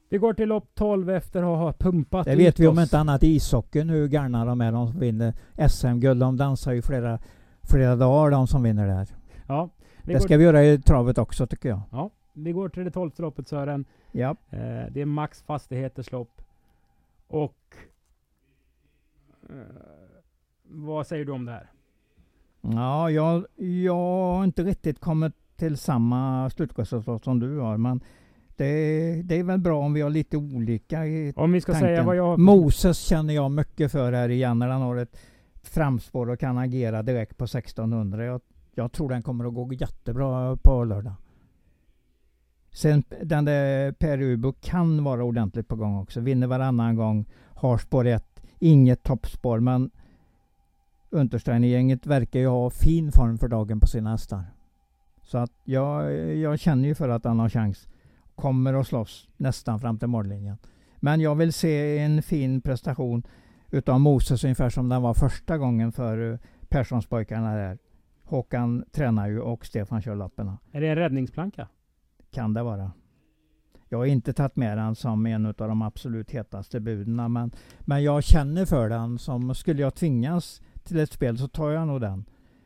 Vi 0.09 0.19
går 0.19 0.35
till 0.35 0.49
lopp 0.49 0.71
12 0.75 1.11
efter 1.11 1.43
att 1.43 1.59
ha 1.59 1.73
pumpat 1.73 2.25
Det 2.27 2.37
vet 2.37 2.61
vi 2.61 2.67
om 2.67 2.79
inte 2.79 2.99
annat 2.99 3.23
i 3.23 3.27
ishockeyn 3.27 3.89
hur 3.89 4.09
galna 4.09 4.45
de 4.45 4.61
är 4.61 4.73
de 4.73 4.91
som 4.91 5.01
vinner 5.01 5.35
SM-guld. 5.69 6.21
De 6.21 6.37
dansar 6.37 6.73
ju 6.73 6.83
flera, 6.83 7.19
flera 7.63 7.97
dagar 7.97 8.31
de 8.31 8.47
som 8.47 8.63
vinner 8.63 8.87
där. 8.87 9.09
Ja, 9.47 9.71
Det 10.05 10.21
ska 10.21 10.37
vi 10.37 10.45
göra 10.45 10.65
i 10.65 10.79
travet 10.79 11.19
också 11.19 11.47
tycker 11.47 11.69
jag. 11.69 11.81
ja, 11.93 12.11
vi 12.33 12.53
går 12.53 12.69
till 12.69 12.85
det 12.85 12.91
tolfte 12.91 13.23
loppet 13.23 13.49
Sören. 13.49 13.85
Ja. 14.13 14.31
Eh, 14.51 14.59
det 14.91 15.01
är 15.01 15.05
Max 15.05 15.43
Fastigheters 15.43 16.13
lopp. 16.13 16.43
Och 17.29 17.77
eh, 19.51 19.57
vad 20.63 21.07
säger 21.07 21.25
du 21.25 21.33
om 21.33 21.45
det 21.45 21.53
här? 21.53 21.71
Ja, 22.61 23.11
jag, 23.11 23.47
jag 23.57 23.95
har 23.95 24.45
inte 24.45 24.63
riktigt 24.63 25.01
kommit 25.01 25.33
till 25.57 25.77
samma 25.77 26.51
slutresultat 26.51 27.25
som 27.25 27.39
du 27.41 27.59
har. 27.59 27.77
Men 27.77 28.01
det, 28.59 29.23
det 29.23 29.39
är 29.39 29.43
väl 29.43 29.59
bra 29.59 29.79
om 29.79 29.93
vi 29.93 30.01
har 30.01 30.11
lite 30.11 30.37
olika 30.37 31.07
i 31.07 31.33
Om 31.37 31.53
vi 31.53 31.61
ska 31.61 31.73
tanken. 31.73 31.89
säga 31.89 32.03
vad 32.03 32.17
jag. 32.17 32.39
Moses 32.39 32.99
känner 32.99 33.35
jag 33.35 33.51
mycket 33.51 33.93
för 33.93 34.13
här 34.13 34.29
igen 34.29 34.59
när 34.59 34.69
han 34.69 34.83
har 34.83 34.97
ett 34.97 35.17
framspår 35.63 36.31
och 36.31 36.41
kan 36.41 36.59
agera 36.59 37.03
direkt 37.03 37.37
på 37.37 37.45
1600. 37.45 38.25
Jag, 38.25 38.41
jag 38.75 38.93
tror 38.93 39.09
den 39.09 39.23
kommer 39.23 39.45
att 39.45 39.55
gå 39.55 39.73
jättebra 39.73 40.57
på 40.57 40.85
lördag. 40.85 41.15
Sen 42.71 43.05
den 43.23 43.45
där 43.45 43.93
Per 43.93 44.23
Ubo 44.23 44.53
kan 44.53 45.05
vara 45.05 45.25
ordentligt 45.25 45.69
på 45.69 45.77
gång 45.77 45.99
också. 45.99 46.21
Vinner 46.21 46.47
varannan 46.47 46.97
gång. 46.97 47.27
Har 47.55 47.79
spår 47.79 48.07
1. 48.07 48.43
Inget 48.59 49.03
toppspår 49.03 49.61
men 49.61 49.91
Untersteiner-gänget 51.11 52.07
verkar 52.07 52.41
ju 52.41 52.47
ha 52.47 52.71
fin 52.71 53.13
form 53.13 53.39
för 53.39 53.49
dagen 53.49 53.81
på 53.81 53.87
sina 53.87 54.11
hästar. 54.11 54.45
Så 55.23 55.39
att 55.39 55.53
jag, 55.65 56.15
jag 56.37 56.59
känner 56.59 56.89
ju 56.89 56.95
för 56.95 57.09
att 57.09 57.25
han 57.25 57.39
har 57.39 57.49
chans. 57.49 57.89
Kommer 58.39 58.74
att 58.74 58.86
slåss 58.86 59.28
nästan 59.36 59.80
fram 59.80 59.99
till 59.99 60.09
mållinjen. 60.09 60.57
Men 60.97 61.20
jag 61.20 61.34
vill 61.34 61.53
se 61.53 61.99
en 61.99 62.22
fin 62.22 62.61
prestation 62.61 63.22
utav 63.70 64.01
Moses 64.01 64.45
ungefär 64.45 64.70
som 64.70 64.89
den 64.89 65.03
var 65.03 65.14
första 65.14 65.59
gången 65.59 65.93
för 65.93 66.32
eh, 66.32 66.39
Perssonspojkarna 66.68 67.55
där. 67.55 67.78
Håkan 68.24 68.84
tränar 68.93 69.28
ju 69.28 69.41
och 69.41 69.66
Stefan 69.66 70.03
kör 70.03 70.14
lapparna. 70.14 70.59
Är 70.72 70.80
det 70.80 70.89
en 70.89 70.97
räddningsplanka? 70.97 71.68
Kan 72.30 72.55
det 72.55 72.62
vara. 72.62 72.93
Jag 73.89 73.99
har 73.99 74.07
inte 74.07 74.32
tagit 74.32 74.57
med 74.57 74.78
den 74.78 74.95
som 74.95 75.26
en 75.26 75.47
av 75.47 75.55
de 75.55 75.82
absolut 75.82 76.30
hetaste 76.30 76.80
buden 76.80 77.32
men, 77.32 77.51
men 77.80 78.03
jag 78.03 78.24
känner 78.24 78.64
för 78.64 78.89
den 78.89 79.18
som 79.18 79.55
skulle 79.55 79.82
jag 79.82 79.95
tvingas 79.95 80.62
till 80.84 80.99
ett 80.99 81.12
spel 81.12 81.39
så 81.39 81.49
tar 81.49 81.70
jag 81.70 81.86
nog 81.86 82.01
den. 82.01 82.24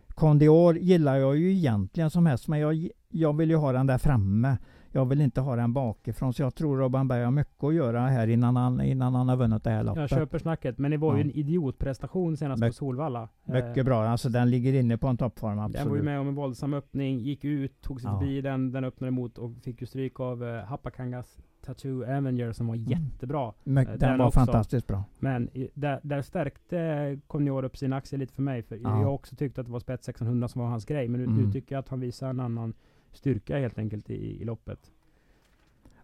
Condior 0.08 0.78
gillar 0.78 1.16
jag 1.16 1.36
ju 1.36 1.52
egentligen 1.52 2.10
som 2.10 2.26
häst 2.26 2.48
men 2.48 2.58
jag, 2.58 2.88
jag 3.08 3.36
vill 3.36 3.50
ju 3.50 3.56
ha 3.56 3.72
den 3.72 3.86
där 3.86 3.98
framme. 3.98 4.56
Jag 4.94 5.04
vill 5.04 5.20
inte 5.20 5.40
ha 5.40 5.56
den 5.56 5.72
bakifrån 5.72 6.32
så 6.32 6.42
jag 6.42 6.54
tror 6.54 6.76
Robban 6.76 7.08
Berg 7.08 7.24
har 7.24 7.30
mycket 7.30 7.64
att 7.64 7.74
göra 7.74 8.00
här 8.00 8.26
innan 8.28 8.56
han, 8.56 8.80
innan 8.80 9.14
han 9.14 9.28
har 9.28 9.36
vunnit 9.36 9.64
det 9.64 9.70
här 9.70 9.76
Jag 9.76 9.86
loppet. 9.86 10.10
köper 10.10 10.38
snacket. 10.38 10.78
Men 10.78 10.90
det 10.90 10.96
var 10.96 11.12
ju 11.16 11.18
Ja. 11.20 11.24
en 11.24 11.30
idiotprestation 11.30 12.36
senast 12.36 12.60
på 12.60 12.64
Mycket- 12.66 12.76
Solvalla. 12.76 13.28
Eh, 13.46 13.52
Mycket 13.54 13.84
bra. 13.84 14.04
Alltså 14.04 14.28
den 14.28 14.50
ligger 14.50 14.72
inne 14.72 14.98
på 14.98 15.06
en 15.08 15.16
toppform 15.16 15.50
Den 15.56 15.58
var 15.62 15.68
ju 15.70 15.78
absolut. 15.78 16.04
med 16.04 16.20
om 16.20 16.28
en 16.28 16.34
våldsam 16.34 16.74
öppning, 16.74 17.18
gick 17.18 17.44
ut, 17.44 17.80
tog 17.80 18.00
sig 18.00 18.10
Ja. 18.10 18.18
förbi 18.18 18.40
den, 18.40 18.72
den 18.72 18.84
öppnade 18.84 19.08
emot 19.08 19.38
och 19.38 19.52
fick 19.62 19.80
ju 19.80 19.86
stryk 19.86 20.20
av 20.20 20.42
uh, 20.42 20.56
Hapakangas 20.64 21.38
Tattoo 21.64 22.02
Avenger 22.04 22.52
som 22.52 22.66
var 22.66 22.74
Mm. 22.74 22.86
jättebra. 22.88 23.52
My- 23.64 23.80
Eh, 23.80 23.86
Den, 23.88 23.98
den 23.98 24.18
var 24.18 24.26
också. 24.26 24.38
fantastiskt 24.40 24.86
bra. 24.86 25.04
Men 25.18 25.48
i, 25.56 25.68
där, 25.74 26.00
där 26.02 26.22
stärkte 26.22 27.18
Connior 27.26 27.64
upp 27.64 27.76
sin 27.76 27.92
axel 27.92 28.18
lite 28.20 28.34
för 28.34 28.42
mig. 28.42 28.62
För 28.62 28.76
Ja. 28.82 29.00
jag 29.00 29.14
också 29.14 29.36
tyckte 29.36 29.60
att 29.60 29.66
det 29.66 29.72
var 29.72 29.80
spets 29.80 30.08
1600 30.08 30.48
som 30.48 30.60
var 30.62 30.68
hans 30.68 30.84
grej. 30.84 31.08
Men 31.08 31.20
nu, 31.20 31.26
Mm. 31.26 31.44
nu 31.44 31.52
tycker 31.52 31.74
jag 31.74 31.80
att 31.80 31.88
han 31.88 32.00
visar 32.00 32.28
en 32.30 32.40
annan 32.40 32.74
styrka 33.12 33.58
helt 33.58 33.78
enkelt 33.78 34.10
i, 34.10 34.42
i 34.42 34.44
loppet. 34.44 34.90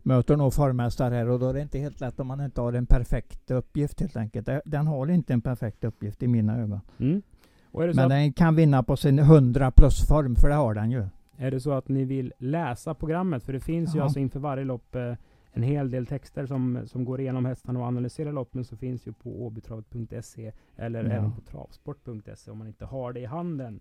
Möter 0.02 0.36
nog 0.36 0.54
formhästar 0.54 1.11
här 1.11 1.28
och 1.28 1.38
då 1.38 1.48
är 1.48 1.52
det 1.54 1.61
inte 1.61 1.78
helt 1.78 2.00
lätt 2.00 2.20
om 2.20 2.26
man 2.26 2.40
inte 2.40 2.61
har 2.61 2.72
en 2.72 2.86
perfekt 2.86 3.50
uppgift 3.50 4.00
helt 4.00 4.16
enkelt. 4.16 4.48
Den 4.64 4.86
har 4.86 5.11
inte 5.11 5.32
en 5.32 5.40
perfekt 5.40 5.84
uppgift 5.84 6.22
i 6.22 6.28
mina 6.28 6.59
ögon. 6.59 6.80
Mm. 6.98 7.22
Men 7.72 7.98
att, 7.98 8.09
den 8.09 8.32
kan 8.32 8.54
vinna 8.56 8.82
på 8.82 8.96
sin 8.96 9.18
100 9.18 9.70
plus 9.70 10.06
form 10.09 10.36
för 10.36 10.48
det 10.48 10.54
har 10.54 10.74
den 10.74 10.90
ju. 10.90 11.06
är 11.36 11.50
det 11.50 11.61
så 11.61 11.72
att 11.72 11.88
ni 11.88 12.04
vill 12.04 12.32
läsa 12.38 12.94
programmet? 12.94 13.44
För 13.44 13.52
det 13.52 13.61
finns 13.61 13.94
ju 13.94 13.98
Ja. 13.98 14.04
alltså 14.04 14.18
inför 14.18 14.40
varje 14.40 14.64
lopp 14.64 14.94
eh, 14.94 15.14
en 15.52 15.62
hel 15.62 15.90
del 15.90 16.06
texter 16.06 16.46
som, 16.46 16.80
som 16.86 17.04
går 17.04 17.20
igenom 17.20 17.44
hästarna 17.44 17.80
och 17.80 17.86
analyserar 17.86 18.32
loppen. 18.32 18.64
Så 18.64 18.76
finns 18.76 19.06
ju 19.06 19.12
på 19.12 19.46
åbytravet.se 19.46 20.52
eller 20.76 21.04
Ja. 21.04 21.11
även 21.11 21.32
på 21.32 21.40
travsport.se 21.40 22.50
om 22.50 22.59
man 22.59 22.66
inte 22.66 22.84
har 22.84 23.12
det 23.12 23.20
i 23.20 23.24
handen. 23.24 23.80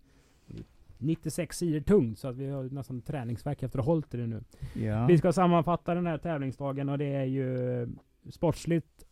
96 1.00 1.58
sidor 1.58 1.80
tungt 1.80 2.20
så 2.20 2.28
att 2.28 2.36
vi 2.36 2.50
har 2.50 2.64
nästan 2.64 3.02
träningsverk 3.02 3.64
efter 3.64 3.80
att 3.80 3.86
ha 3.86 3.94
hållit 3.94 4.14
i 4.14 4.18
det 4.18 4.28
nu. 4.28 4.44
Ja. 4.74 5.06
Vi 5.06 5.18
ska 5.18 5.34
sammanfatta 5.34 5.96
den 5.96 6.08
här 6.08 6.18
tävlingsdagen 6.18 6.90
och 6.90 6.98
det 6.98 7.14
är 7.16 7.24
ju 7.24 7.88
sportsligt 8.30 9.04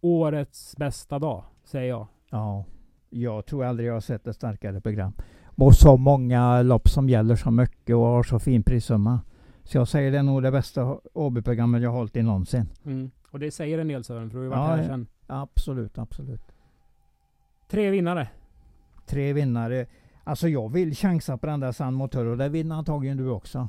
årets 0.00 0.76
bästa 0.76 1.18
dag, 1.18 1.44
säger 1.64 1.88
jag. 1.88 2.06
ja. 2.30 2.64
Jag 3.10 3.46
tror 3.46 3.64
aldrig 3.64 3.88
jag 3.88 3.92
har 3.94 4.00
sett 4.00 4.26
ett 4.26 4.36
starkare 4.36 4.80
program. 4.80 5.12
Och 5.56 5.74
så 5.74 5.96
många 5.96 6.62
lopp 6.62 6.88
som 6.88 7.08
gäller 7.08 7.36
så 7.36 7.50
mycket 7.50 7.96
och 7.96 8.02
har 8.02 8.22
så 8.22 8.38
fin 8.38 8.62
prissumma. 8.62 9.20
Så 9.64 9.78
jag 9.78 9.88
säger 9.88 10.10
det 10.12 10.18
är 10.18 10.22
nog 10.22 10.42
det 10.42 10.50
bästa 10.50 10.98
Åby-programmet 11.12 11.82
jag 11.82 11.90
har 11.90 11.96
hållit 11.98 12.16
i 12.16 12.22
någonsin. 12.22 12.66
Och 13.30 13.38
det 13.38 13.50
säger 13.50 13.78
en 13.78 13.88
del 13.88 14.04
Sören, 14.04 14.30
för 14.30 14.38
du 14.38 14.38
har 14.38 14.44
ju 14.44 14.50
varit 14.50 14.70
Ja, 14.70 14.76
här 14.76 14.84
sedan. 14.88 15.06
Absolut, 15.26 15.98
absolut. 15.98 16.42
Tre 17.68 17.90
vinnare. 17.90 18.28
Tre 19.06 19.32
vinnare. 19.32 19.86
Alltså 20.26 20.48
jag 20.48 20.72
vill 20.72 20.94
chansa 20.94 21.36
på 21.36 21.46
den 21.46 21.60
där 21.60 21.72
San 21.72 21.94
Motor 21.94 22.26
och 22.26 22.38
det 22.38 22.48
vinner 22.48 22.76
antagligen 22.76 23.16
du 23.16 23.28
också. 23.28 23.68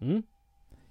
Mm. 0.00 0.22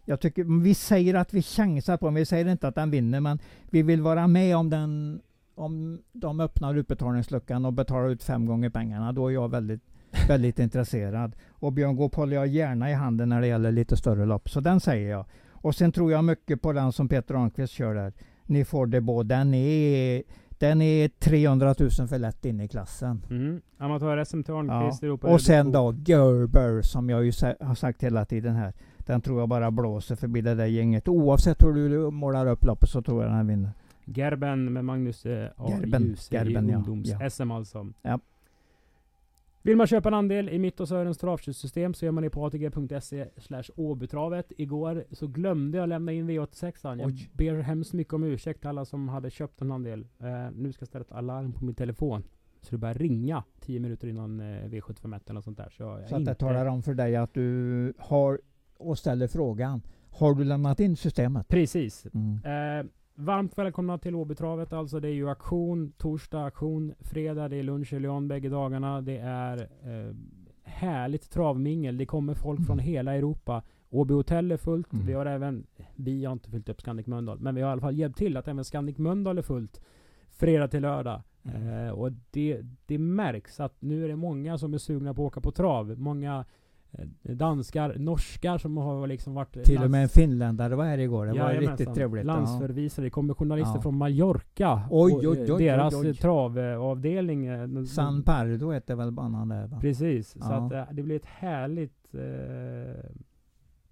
Jag 0.05 0.19
tycker, 0.19 0.61
vi 0.63 0.73
säger 0.73 1.13
att 1.13 1.33
vi 1.33 1.41
chansar 1.41 1.97
på 1.97 2.05
den, 2.05 2.15
vi 2.15 2.25
säger 2.25 2.47
inte 2.47 2.67
att 2.67 2.75
den 2.75 2.91
vinner 2.91 3.19
men 3.19 3.39
vi 3.69 3.81
vill 3.81 4.01
vara 4.01 4.27
med 4.27 4.57
om 4.57 4.69
den 4.69 5.21
om 5.55 6.01
de 6.11 6.39
öppnar 6.39 6.75
utbetalningsluckan 6.75 7.65
och 7.65 7.73
betalar 7.73 8.09
ut 8.09 8.23
fem 8.23 8.45
gånger 8.45 8.69
pengarna, 8.69 9.11
då 9.11 9.27
är 9.27 9.33
jag 9.33 9.51
väldigt, 9.51 9.81
väldigt 10.27 10.59
intresserad. 10.59 11.35
Och 11.49 11.73
Björn 11.73 11.95
Goop 11.95 12.15
håller 12.15 12.35
jag 12.35 12.47
gärna 12.47 12.91
i 12.91 12.93
handen 12.93 13.29
när 13.29 13.41
det 13.41 13.47
gäller 13.47 13.71
lite 13.71 13.97
större 13.97 14.25
lopp, 14.25 14.49
så 14.49 14.59
den 14.59 14.79
säger 14.79 15.11
jag. 15.11 15.25
Och 15.51 15.75
sen 15.75 15.91
tror 15.91 16.11
jag 16.11 16.23
mycket 16.23 16.61
på 16.61 16.73
den 16.73 16.91
som 16.91 17.09
Peter 17.09 17.35
Ahnqvist 17.35 17.73
kör 17.73 17.95
där. 17.95 18.13
Ni 18.43 18.65
får 18.65 18.87
det 18.87 19.01
båda. 19.01 19.35
Den 19.35 19.53
är, 19.53 20.23
den 20.59 20.81
är 20.81 21.07
300 21.07 21.75
000 21.79 21.89
för 21.89 22.19
lätt 22.19 22.45
in 22.45 22.61
i 22.61 22.67
klassen. 22.67 23.21
Mm. 23.29 23.61
Amatör-SM 23.77 24.43
till 24.43 24.53
Ja. 24.53 24.59
Arnqvist, 24.59 25.03
Europa 25.03 25.27
Och 25.27 25.41
sen 25.41 25.71
då 25.71 25.95
Gerber 26.05 26.81
som 26.81 27.09
jag 27.09 27.25
ju 27.25 27.31
har 27.59 27.75
sagt 27.75 28.03
hela 28.03 28.25
tiden 28.25 28.55
här. 28.55 28.73
Den 28.97 29.21
tror 29.21 29.39
jag 29.39 29.49
bara 29.49 29.71
blåser 29.71 30.15
förbi 30.15 30.41
det 30.41 30.55
där 30.55 30.65
gänget. 30.65 31.07
Oavsett 31.07 31.63
hur 31.63 31.73
du 31.73 32.11
målar 32.11 32.47
upp 32.47 32.65
loppet 32.65 32.89
så 32.89 33.01
tror 33.01 33.23
jag 33.23 33.31
den 33.31 33.47
vinner. 33.47 33.69
Gerben 34.05 34.73
med 34.73 34.85
Magnus 34.85 35.25
eh. 35.25 35.49
Gerben, 35.69 36.15
Gerben, 36.31 36.69
i 36.69 36.71
ja. 36.71 36.77
ungdoms-SM 36.77 37.51
alltså. 37.51 37.87
Ja. 38.01 38.19
Vill 39.67 39.77
man 39.77 39.87
köpa 39.87 40.09
en 40.09 40.13
andel 40.13 40.49
i 40.49 40.59
mitt 40.59 40.79
och 40.79 40.87
Sörens 40.87 41.17
travsystem 41.17 41.93
så 41.93 42.05
gör 42.05 42.11
man 42.11 42.23
det 42.23 42.29
på 42.29 42.45
atg.se 42.45 43.27
slash 43.37 43.63
åbytravet. 43.75 44.51
Igår 44.57 45.03
så 45.11 45.27
glömde 45.27 45.77
jag 45.77 45.89
lämna 45.89 46.11
in 46.11 46.29
V86an. 46.29 46.99
Jag 46.99 47.07
Oj. 47.07 47.29
ber 47.33 47.61
hemskt 47.61 47.93
mycket 47.93 48.13
om 48.13 48.23
ursäkt 48.23 48.59
till 48.59 48.69
alla 48.69 48.85
som 48.85 49.09
hade 49.09 49.29
köpt 49.29 49.61
en 49.61 49.71
andel. 49.71 50.07
Eh, 50.19 50.51
nu 50.53 50.73
ska 50.73 50.81
jag 50.81 50.87
ställa 50.87 51.05
ett 51.05 51.11
alarm 51.11 51.53
på 51.53 51.65
min 51.65 51.75
telefon. 51.75 52.23
Så 52.61 52.71
det 52.71 52.77
börjar 52.77 52.93
ringa 52.93 53.43
10 53.59 53.79
minuter 53.79 54.07
innan 54.07 54.39
eh, 54.39 54.43
V751 54.43 55.21
eller 55.25 55.33
något 55.33 55.43
sånt 55.43 55.57
där. 55.57 55.69
Så, 55.69 55.83
jag 55.83 56.09
Så 56.09 56.15
att 56.15 56.19
inte... 56.19 56.31
det 56.31 56.35
talar 56.35 56.65
om 56.65 56.83
för 56.83 56.93
dig 56.93 57.15
att 57.15 57.33
du 57.33 57.93
har 57.97 58.41
och 58.77 58.97
ställer 58.97 59.27
frågan. 59.27 59.81
Har 60.09 60.33
du 60.33 60.43
lämnat 60.43 60.79
in 60.79 60.95
systemet? 60.95 61.47
Precis. 61.47 62.07
Mm. 62.13 62.79
Eh, 62.79 62.85
varmt 63.17 63.57
välkomna 63.57 63.97
till 63.97 64.15
Åbytravet 64.15 64.73
alltså. 64.73 64.99
Det 64.99 65.07
är 65.07 65.13
ju 65.13 65.29
auktion, 65.29 65.91
torsdag 65.97 66.43
auktion, 66.43 66.93
fredag 66.99 67.49
det 67.49 67.55
är 67.55 67.63
lunch 67.63 67.93
i 67.93 67.99
Lyon 67.99 68.27
bägge 68.27 68.49
dagarna. 68.49 69.01
Det 69.01 69.17
är 69.17 69.57
eh, 69.61 70.15
härligt 70.63 71.29
travmingel. 71.31 71.97
Det 71.97 72.05
kommer 72.05 72.33
folk 72.33 72.65
från 72.65 72.79
hela 72.79 73.15
Europa. 73.15 73.63
Åby 73.89 74.13
hotell 74.13 74.51
är 74.51 74.57
fullt. 74.57 74.93
Mm. 74.93 75.05
Vi 75.05 75.13
har 75.13 75.25
även, 75.25 75.67
vi 75.95 76.25
har 76.25 76.33
inte 76.33 76.49
fyllt 76.49 76.69
upp 76.69 76.81
Scandic 76.81 77.07
Mölndal, 77.07 77.39
men 77.39 77.55
vi 77.55 77.61
har 77.61 77.69
i 77.69 77.71
alla 77.71 77.81
fall 77.81 77.97
hjälpt 77.97 78.17
till 78.17 78.37
att 78.37 78.47
även 78.47 78.65
Scandic 78.65 78.97
Mölndal 78.97 79.37
är 79.37 79.41
fullt. 79.41 79.81
Fredag 80.29 80.67
till 80.67 80.81
lördag. 80.81 81.21
Mm. 81.43 81.67
Eh, 81.67 81.89
och 81.89 82.11
det, 82.31 82.61
det 82.85 82.97
märks 82.97 83.59
att 83.59 83.81
nu 83.81 84.03
är 84.03 84.07
det 84.07 84.15
många 84.15 84.57
som 84.57 84.73
är 84.73 84.77
sugna 84.77 85.13
på 85.13 85.21
att 85.21 85.27
åka 85.27 85.41
på 85.41 85.51
trav. 85.51 85.99
Många 85.99 86.45
danskar, 87.21 87.95
norskar 87.97 88.57
som 88.57 88.77
har 88.77 89.07
liksom 89.07 89.33
varit 89.33 89.63
Till 89.63 89.83
och 89.83 89.91
med 89.91 90.03
en 90.03 90.09
finländare 90.09 90.75
var 90.75 90.85
här 90.85 90.97
igår. 90.97 91.25
Det 91.25 91.39
var 91.39 91.53
riktigt 91.53 91.93
trevligt. 91.93 92.25
Landsförvisare. 92.25 93.05
Det 93.05 93.09
kommer 93.09 93.33
journalister 93.33 93.75
Ja. 93.75 93.81
från 93.81 93.97
Mallorca. 93.97 94.81
Oj, 94.91 95.13
och, 95.13 95.19
oj, 95.19 95.25
eh, 95.49 95.55
oj, 95.55 95.63
Deras 95.63 95.93
oj, 95.93 96.07
oj. 96.09 96.15
travavdelning. 96.15 97.45
eh, 97.47 97.83
San 97.83 98.23
Pardo 98.23 98.71
heter 98.71 98.95
väl 98.95 99.11
banan 99.11 99.49
där 99.49 99.67
va? 99.67 99.79
Precis. 99.81 100.29
Så 100.31 100.39
Ja. 100.39 100.65
att 100.65 100.71
eh, 100.73 100.83
det 100.91 101.03
blir 101.03 101.15
ett 101.15 101.25
härligt 101.25 102.13
eh, 102.15 103.09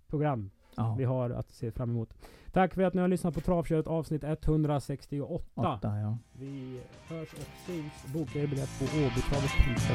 program 0.07 0.49
Ja. 0.77 0.95
vi 0.97 1.03
har 1.03 1.29
att 1.29 1.49
se 1.51 1.71
fram 1.71 1.89
emot. 1.89 2.13
Tack 2.51 2.73
för 2.73 2.81
att 2.81 2.93
ni 2.93 3.01
har 3.01 3.07
lyssnat 3.07 3.33
på 3.33 3.41
Travkött 3.41 3.87
avsnitt 3.87 4.23
168. 4.23 5.45
Åtta, 5.55 5.97
ja. 5.97 6.17
Vi 6.39 6.79
hörs 7.07 7.33
och 7.33 7.39
syns. 7.67 8.13
Boka 8.13 8.39
er 8.39 8.47
biljett 8.47 8.79
på 8.79 8.85
åbytravet.se. 8.85 9.91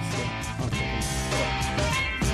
Ansökan. 0.62 2.29